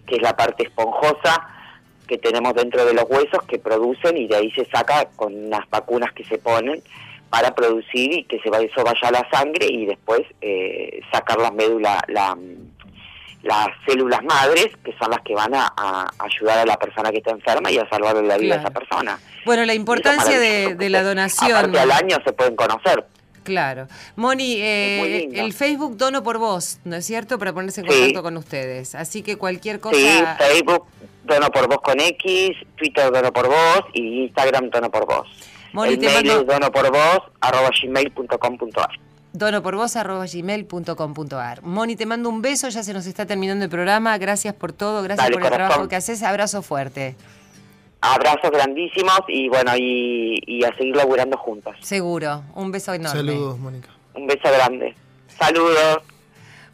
que 0.06 0.16
es 0.16 0.22
la 0.22 0.36
parte 0.36 0.64
esponjosa 0.64 1.48
que 2.08 2.18
tenemos 2.18 2.54
dentro 2.54 2.84
de 2.84 2.94
los 2.94 3.04
huesos 3.08 3.42
que 3.46 3.58
producen 3.58 4.16
y 4.16 4.26
de 4.26 4.36
ahí 4.36 4.50
se 4.50 4.64
saca 4.66 5.08
con 5.16 5.34
unas 5.46 5.68
vacunas 5.70 6.12
que 6.12 6.24
se 6.24 6.38
ponen 6.38 6.82
para 7.30 7.54
producir 7.54 8.12
y 8.12 8.24
que 8.24 8.38
se 8.40 8.50
va, 8.50 8.58
eso 8.58 8.84
vaya 8.84 9.08
a 9.08 9.10
la 9.10 9.28
sangre 9.30 9.66
y 9.66 9.86
después 9.86 10.22
eh, 10.40 11.00
sacar 11.12 11.38
las 11.38 11.52
médulas, 11.52 11.98
la, 12.08 12.36
las 13.44 13.68
células 13.86 14.22
madres, 14.24 14.68
que 14.84 14.92
son 14.98 15.10
las 15.10 15.20
que 15.20 15.34
van 15.34 15.54
a, 15.54 15.72
a 15.76 16.08
ayudar 16.18 16.58
a 16.58 16.64
la 16.66 16.76
persona 16.78 17.10
que 17.10 17.18
está 17.18 17.30
enferma 17.30 17.70
y 17.70 17.78
a 17.78 17.88
salvarle 17.88 18.22
la 18.26 18.36
vida 18.38 18.56
a 18.56 18.58
esa 18.58 18.70
persona. 18.70 19.18
Bueno, 19.44 19.64
la 19.64 19.74
importancia 19.74 20.38
de, 20.38 20.88
la 20.90 21.02
donación. 21.02 21.52
Aparte 21.52 21.78
al 21.78 21.90
año 21.92 22.16
se 22.24 22.32
pueden 22.32 22.56
conocer. 22.56 23.06
Claro. 23.42 23.86
Moni, 24.16 24.54
eh, 24.56 25.28
el 25.34 25.52
Facebook 25.52 25.98
Dono 25.98 26.22
por 26.22 26.38
Vos, 26.38 26.78
¿no 26.84 26.96
es 26.96 27.04
cierto? 27.04 27.38
Para 27.38 27.52
ponerse 27.52 27.82
en 27.82 27.90
Sí. 27.90 27.92
contacto 27.98 28.22
con 28.22 28.36
ustedes. 28.38 28.94
Así 28.94 29.22
que 29.22 29.36
cualquier 29.36 29.80
cosa. 29.80 29.96
Sí, 29.96 30.24
Facebook 30.38 30.86
Dono 31.24 31.50
por 31.50 31.68
Vos 31.68 31.78
con 31.82 32.00
X, 32.00 32.56
Twitter 32.76 33.12
Dono 33.12 33.32
por 33.32 33.48
Vos 33.48 33.82
y 33.92 34.22
Instagram 34.24 34.70
Dono 34.70 34.90
por 34.90 35.04
Vos. 35.06 35.28
Moni, 35.74 35.94
El 35.94 35.98
te 35.98 36.06
mail 36.06 36.16
mando- 36.26 36.40
es 36.40 36.46
dono 36.46 36.70
por 36.70 36.88
vos, 36.92 37.18
arroba 37.40 37.68
gmail.com.ar. 37.82 38.90
donoporvos.gmail.com.ar 39.34 41.62
Moni, 41.62 41.96
te 41.96 42.06
mando 42.06 42.28
un 42.30 42.40
beso, 42.40 42.68
ya 42.70 42.82
se 42.82 42.94
nos 42.94 43.06
está 43.06 43.26
terminando 43.26 43.64
el 43.64 43.70
programa. 43.70 44.16
Gracias 44.18 44.54
por 44.54 44.72
todo, 44.72 45.02
gracias 45.02 45.26
Dale, 45.26 45.34
por 45.34 45.42
el 45.42 45.48
corazón. 45.50 45.68
trabajo 45.68 45.88
que 45.88 45.96
haces. 45.96 46.22
Abrazo 46.22 46.62
fuerte. 46.62 47.16
Abrazos 48.00 48.50
grandísimos 48.50 49.20
y 49.28 49.48
bueno, 49.48 49.72
y, 49.76 50.38
y 50.46 50.64
a 50.64 50.74
seguir 50.76 50.96
laburando 50.96 51.36
juntos. 51.36 51.76
Seguro. 51.80 52.42
Un 52.54 52.70
beso 52.70 52.94
enorme. 52.94 53.32
Saludos, 53.32 53.58
Mónica. 53.58 53.88
Un 54.14 54.26
beso 54.26 54.48
grande. 54.52 54.94
Saludos. 55.38 55.98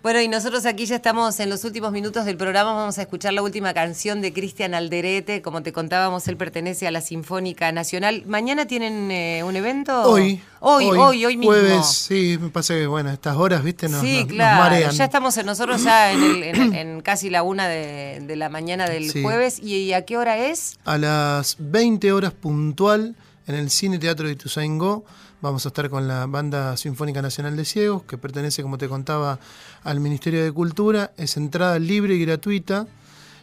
Bueno, 0.02 0.18
y 0.22 0.28
nosotros 0.28 0.64
aquí 0.64 0.86
ya 0.86 0.96
estamos 0.96 1.38
en 1.40 1.50
los 1.50 1.62
últimos 1.64 1.92
minutos 1.92 2.24
del 2.24 2.38
programa. 2.38 2.72
Vamos 2.72 2.96
a 2.96 3.02
escuchar 3.02 3.34
la 3.34 3.42
última 3.42 3.74
canción 3.74 4.22
de 4.22 4.32
Cristian 4.32 4.72
Alderete. 4.72 5.42
Como 5.42 5.62
te 5.62 5.74
contábamos, 5.74 6.26
él 6.26 6.38
pertenece 6.38 6.86
a 6.86 6.90
la 6.90 7.02
Sinfónica 7.02 7.70
Nacional. 7.70 8.22
¿Mañana 8.26 8.64
tienen 8.66 9.10
eh, 9.10 9.42
un 9.44 9.56
evento? 9.56 10.04
Hoy. 10.04 10.40
Hoy, 10.60 10.86
hoy, 10.86 11.26
hoy 11.26 11.36
mismo. 11.36 11.52
Jueves, 11.52 11.86
sí, 11.86 12.38
me 12.40 12.48
pasa 12.48 12.72
que, 12.74 12.86
bueno, 12.86 13.10
estas 13.10 13.36
horas, 13.36 13.62
viste, 13.62 13.90
nos, 13.90 14.00
sí, 14.00 14.20
nos- 14.20 14.26
nos 14.28 14.32
claro. 14.36 14.62
marean. 14.62 14.90
ya 14.92 15.04
estamos 15.04 15.36
nosotros 15.44 15.84
ya 15.84 16.12
en, 16.12 16.22
el- 16.22 16.42
en- 16.44 16.74
en 16.74 17.00
casi 17.02 17.28
la 17.28 17.42
una 17.42 17.68
de, 17.68 18.20
de 18.26 18.36
la 18.36 18.48
mañana 18.48 18.88
del 18.88 19.10
Sí. 19.10 19.22
jueves. 19.22 19.58
¿Y, 19.58 19.76
y 19.76 19.92
a 19.92 20.06
qué 20.06 20.16
hora 20.16 20.38
es? 20.38 20.78
A 20.86 20.96
las 20.96 21.56
20 21.58 22.10
horas 22.12 22.32
puntual 22.32 23.16
en 23.46 23.54
el 23.54 23.68
Cine 23.68 23.98
Teatro 23.98 24.26
de 24.28 24.32
Ituzaingó 24.32 25.04
vamos 25.40 25.64
a 25.64 25.68
estar 25.68 25.88
con 25.90 26.06
la 26.06 26.26
Banda 26.26 26.76
Sinfónica 26.76 27.22
Nacional 27.22 27.56
de 27.56 27.64
Ciegos, 27.64 28.02
que 28.04 28.18
pertenece, 28.18 28.62
como 28.62 28.78
te 28.78 28.88
contaba, 28.88 29.38
al 29.84 30.00
Ministerio 30.00 30.42
de 30.42 30.52
Cultura. 30.52 31.12
Es 31.16 31.36
entrada 31.36 31.78
libre 31.78 32.14
y 32.14 32.24
gratuita. 32.24 32.86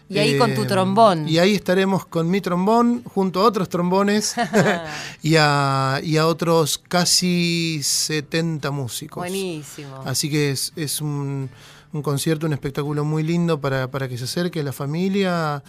Y 0.09 0.19
ahí 0.19 0.37
con 0.37 0.53
tu 0.53 0.65
trombón. 0.65 1.27
Y 1.27 1.37
ahí 1.37 1.53
estaremos 1.53 2.05
con 2.05 2.29
mi 2.29 2.39
trombón, 2.39 3.03
junto 3.03 3.41
a 3.41 3.43
otros 3.43 3.67
trombones 3.67 4.35
y, 5.21 5.35
a, 5.37 5.99
y 6.01 6.17
a 6.17 6.27
otros 6.27 6.77
casi 6.77 7.81
70 7.83 8.71
músicos. 8.71 9.21
Buenísimo. 9.21 10.01
Así 10.05 10.29
que 10.29 10.51
es, 10.51 10.71
es 10.75 11.01
un, 11.01 11.49
un 11.91 12.01
concierto, 12.01 12.45
un 12.45 12.53
espectáculo 12.53 13.03
muy 13.03 13.23
lindo 13.23 13.59
para, 13.59 13.91
para 13.91 14.07
que 14.07 14.17
se 14.17 14.23
acerque 14.23 14.63
la 14.63 14.71
familia. 14.71 15.61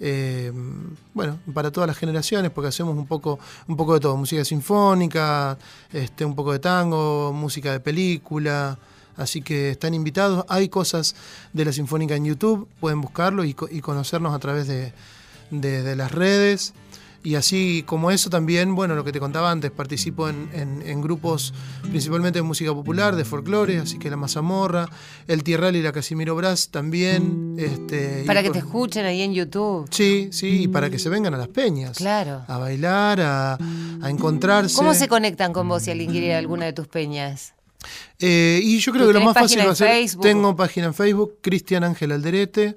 Eh, 0.00 0.52
bueno, 1.14 1.38
para 1.54 1.70
todas 1.70 1.88
las 1.88 1.96
generaciones, 1.96 2.50
porque 2.50 2.68
hacemos 2.68 2.96
un 2.96 3.06
poco, 3.06 3.38
un 3.68 3.76
poco 3.76 3.94
de 3.94 4.00
todo, 4.00 4.16
música 4.16 4.44
sinfónica, 4.44 5.58
este, 5.92 6.24
un 6.24 6.34
poco 6.34 6.52
de 6.52 6.58
tango, 6.58 7.32
música 7.32 7.72
de 7.72 7.80
película. 7.80 8.78
Así 9.16 9.40
que 9.40 9.70
están 9.70 9.94
invitados. 9.94 10.44
Hay 10.48 10.68
cosas 10.68 11.14
de 11.54 11.64
la 11.64 11.72
Sinfónica 11.72 12.14
en 12.16 12.26
YouTube, 12.26 12.68
pueden 12.80 13.00
buscarlo 13.00 13.44
y, 13.44 13.54
co- 13.54 13.68
y 13.70 13.80
conocernos 13.80 14.34
a 14.34 14.38
través 14.38 14.66
de- 14.66 14.92
de 15.50 15.96
las 15.96 16.12
redes. 16.12 16.74
Y 17.26 17.34
así 17.34 17.82
como 17.86 18.12
eso 18.12 18.30
también, 18.30 18.76
bueno, 18.76 18.94
lo 18.94 19.02
que 19.02 19.10
te 19.10 19.18
contaba 19.18 19.50
antes, 19.50 19.72
participo 19.72 20.28
en, 20.28 20.48
en- 20.52 20.82
en 20.86 21.00
grupos 21.02 21.52
principalmente 21.90 22.38
de 22.38 22.42
música 22.44 22.72
popular, 22.72 23.16
de 23.16 23.24
folclore, 23.24 23.78
así 23.78 23.98
que 23.98 24.08
la 24.10 24.16
Mazamorra, 24.16 24.88
el 25.26 25.42
Tierral 25.42 25.74
y 25.74 25.82
la 25.82 25.90
Casimiro 25.90 26.36
Brás 26.36 26.68
también. 26.68 27.56
Este, 27.58 28.22
Para 28.28 28.42
que 28.42 28.50
por- 28.50 28.52
te 28.52 28.58
escuchen 28.60 29.06
ahí 29.06 29.22
en 29.22 29.34
YouTube. 29.34 29.88
Sí, 29.90 30.28
sí, 30.30 30.62
y 30.62 30.68
para 30.68 30.88
que 30.88 31.00
se 31.00 31.08
vengan 31.08 31.34
a 31.34 31.36
las 31.38 31.48
peñas. 31.48 31.96
Claro. 31.98 32.44
A 32.46 32.58
bailar, 32.58 33.20
a, 33.20 33.54
a 34.02 34.08
encontrarse. 34.10 34.76
¿Cómo 34.76 34.94
se 34.94 35.08
conectan 35.08 35.52
con 35.52 35.68
vos 35.68 35.82
si 35.82 35.90
alguien 35.90 36.12
quiere 36.12 36.26
ir 36.28 36.32
a 36.34 36.38
alguna 36.38 36.66
de 36.66 36.74
tus 36.74 36.86
peñas? 36.86 37.54
Eh, 38.20 38.60
y 38.62 38.78
yo 38.78 38.92
creo 38.92 39.06
¿Tú 39.06 39.12
que 39.12 39.18
lo 39.18 39.24
más 39.24 39.34
fácil 39.34 39.58
va 39.66 39.72
a 39.72 39.74
ser. 39.74 39.88
Facebook? 39.88 40.22
Tengo 40.22 40.54
página 40.54 40.86
en 40.86 40.94
Facebook, 40.94 41.38
Cristian 41.40 41.82
Ángel 41.82 42.12
Alderete. 42.12 42.76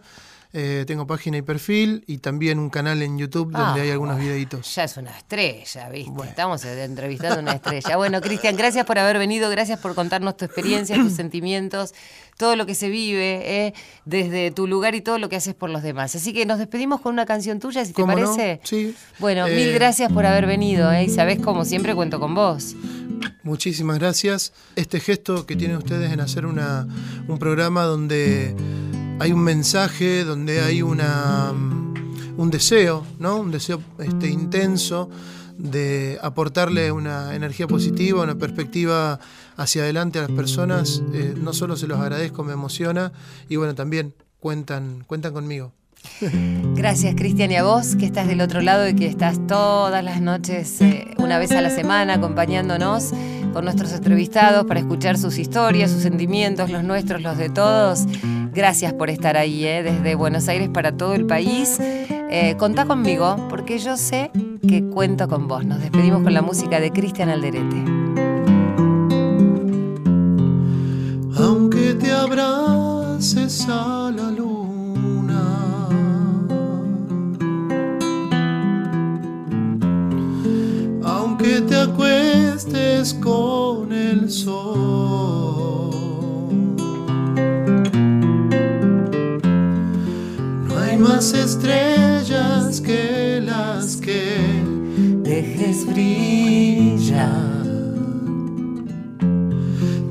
Eh, 0.52 0.84
tengo 0.88 1.06
página 1.06 1.38
y 1.38 1.41
perfil 1.43 2.04
y 2.08 2.18
también 2.18 2.58
un 2.58 2.70
canal 2.72 3.02
en 3.04 3.18
YouTube 3.20 3.52
donde 3.52 3.82
Ah, 3.82 3.84
hay 3.84 3.91
algunos 3.91 4.16
bueno, 4.16 4.30
videitos. 4.32 4.74
Ya 4.76 4.84
es 4.86 4.97
una 4.97 5.16
estrella, 5.16 5.89
¿viste? 5.89 6.12
Estamos 6.28 6.66
entrevistando 6.66 7.36
a 7.38 7.39
una 7.41 7.52
estrella. 7.54 7.97
Bueno, 7.97 8.20
Cristian, 8.20 8.56
gracias 8.58 8.86
por 8.86 8.97
haber 8.97 9.20
venido, 9.20 9.50
gracias 9.52 9.80
por 9.80 9.93
contarnos 9.93 10.38
tu 10.38 10.45
experiencia, 10.45 10.95
tus 10.95 11.14
sentimientos, 11.22 11.93
todo 12.38 12.56
lo 12.56 12.66
que 12.66 12.74
se 12.74 12.89
vive 12.89 13.68
¿eh? 13.68 13.74
desde 14.06 14.50
tu 14.50 14.66
lugar 14.66 14.95
y 14.95 15.02
todo 15.02 15.20
lo 15.20 15.30
que 15.30 15.36
haces 15.36 15.54
por 15.54 15.70
los 15.70 15.84
demás. 15.84 16.16
Así 16.16 16.34
que 16.34 16.45
nos 16.47 16.58
despedimos 16.58 17.00
con 17.02 17.14
una 17.14 17.28
canción 17.28 17.60
tuya, 17.60 17.86
si 17.86 17.93
te 17.93 18.04
parece. 18.04 18.60
Sí. 18.64 18.95
Bueno, 19.20 19.45
Eh, 19.45 19.56
mil 19.56 19.72
gracias 19.74 20.12
por 20.12 20.26
haber 20.26 20.47
venido, 20.47 20.91
¿eh? 20.91 21.04
Y 21.04 21.10
sabés, 21.10 21.39
como 21.39 21.64
siempre, 21.64 21.93
cuento 21.93 22.20
con 22.20 22.34
vos. 22.34 22.76
Muchísimas 23.43 24.00
gracias. 24.00 24.54
Este 24.76 25.00
gesto 25.00 25.45
que 25.45 25.56
tienen 25.56 25.78
ustedes 25.78 26.12
en 26.12 26.22
hacer 26.22 26.45
una, 26.45 26.88
un 27.28 27.38
programa 27.38 27.84
donde 27.84 28.56
hay 29.20 29.34
un 29.34 29.41
mensaje, 29.41 30.24
donde 30.24 30.61
hay 30.61 30.82
una, 30.82 31.51
mm, 31.53 32.39
un 32.39 32.49
deseo, 32.49 33.05
¿no? 33.20 33.38
Un 33.38 33.51
deseo 33.51 33.82
este, 33.99 34.30
intenso 34.30 35.09
de 35.57 36.17
aportarle 36.22 36.91
una 36.91 37.36
energía 37.36 37.67
positiva, 37.67 38.24
una 38.24 38.36
perspectiva 38.36 39.20
hacia 39.57 39.84
adelante 39.84 40.20
a 40.20 40.24
las 40.24 40.32
personas. 40.32 41.03
eh, 41.13 41.36
no 41.38 41.51
solo 41.51 41.76
se 41.76 41.86
los 41.86 41.99
agradezco, 41.99 42.43
me 42.43 42.53
emociona 42.53 43.11
y 43.49 43.57
bueno, 43.57 43.76
también 43.76 44.13
cuentan, 44.39 45.03
cuentan 45.05 45.34
conmigo. 45.34 45.74
Gracias, 46.76 47.13
Cristian, 47.15 47.51
y 47.51 47.57
a 47.57 47.63
vos 47.63 47.97
que 47.97 48.05
estás 48.05 48.26
del 48.28 48.39
otro 48.39 48.61
lado 48.61 48.88
y 48.88 48.95
que 48.95 49.05
estás 49.05 49.45
todas 49.47 50.01
las 50.01 50.22
noches, 50.22 50.80
eh, 50.80 51.13
una 51.17 51.38
vez 51.38 51.51
a 51.51 51.59
la 51.59 51.70
semana, 51.70 52.13
acompañándonos 52.13 53.11
con 53.54 53.66
nuestros 53.66 53.91
entrevistados 53.93 54.66
para 54.66 54.80
escuchar 54.80 55.18
sus 55.18 55.38
historias, 55.38 55.91
sus 55.91 56.02
sentimientos, 56.02 56.70
los 56.70 56.84
nuestros, 56.84 57.22
los 57.22 57.38
de 57.38 57.50
todos. 57.50 58.06
Gracias 58.54 58.93
por 58.93 59.10
estar 59.10 59.38
ahí, 59.38 59.66
eh, 59.66 59.84
desde 59.84 60.16
Buenos 60.16 60.47
Aires 60.47 60.70
para 60.70 60.91
todo 60.91 61.14
el 61.14 61.26
país. 61.26 61.78
Eh, 61.80 62.56
contá 62.58 62.86
conmigo, 62.86 63.36
porque 63.50 63.80
yo 63.80 63.97
sé 63.97 64.32
que 64.68 64.84
cuento 64.84 65.28
con 65.28 65.47
vos. 65.47 65.66
Nos 65.66 65.80
despedimos 65.80 66.24
con 66.24 66.34
la 66.34 66.41
música 66.41 66.80
de 66.80 66.91
Cristian 66.91 67.30
Alderete. 67.30 67.84
Aunque 71.38 71.93
te 71.93 72.12
abraces 72.12 73.68
a 73.70 74.12
la 74.16 74.32
luna, 74.32 74.59
con 83.22 83.93
el 83.93 84.30
sol, 84.30 84.76
no 90.68 90.78
hay 90.78 90.97
más 90.97 91.34
estrellas 91.34 92.82
que 92.82 93.39
las 93.41 93.95
que 93.95 94.36
dejes 95.24 95.86
brillar. 95.88 97.64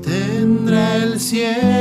Tendrá 0.02 0.96
el 0.96 1.20
cielo 1.20 1.77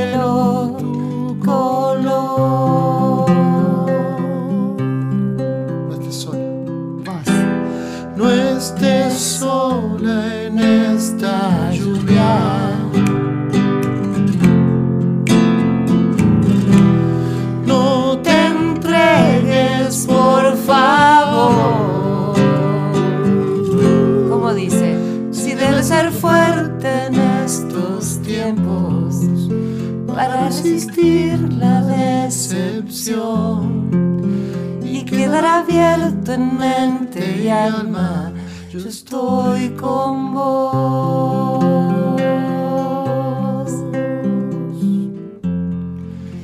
en 36.37 36.57
mente 36.57 37.41
y 37.43 37.49
alma, 37.49 38.31
yo 38.71 38.79
estoy 38.79 39.69
con 39.71 40.33
vos. 40.35 41.63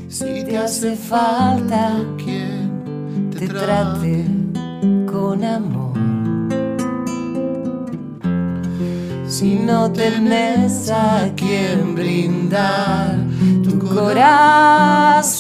Si 0.10 0.44
te 0.46 0.58
hace 0.58 0.96
falta 0.96 1.94
quien 2.18 3.30
te 3.32 3.48
trate 3.48 4.26
con 5.12 5.44
amor. 5.44 5.94
Si 9.28 9.56
no 9.56 9.92
tenés 9.92 10.90
a 10.92 11.32
quien 11.36 11.96
brindar 11.96 13.18
tu 13.64 13.80
corazón, 13.80 15.34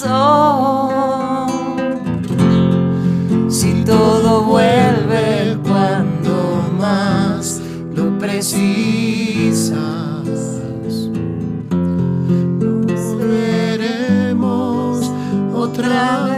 todo 3.85 4.43
vuelve 4.43 5.57
cuando 5.63 6.63
más 6.79 7.61
lo 7.93 8.17
precisas, 8.17 9.77
nos 12.59 13.17
veremos 13.17 15.11
otra 15.53 16.23
vez. 16.25 16.32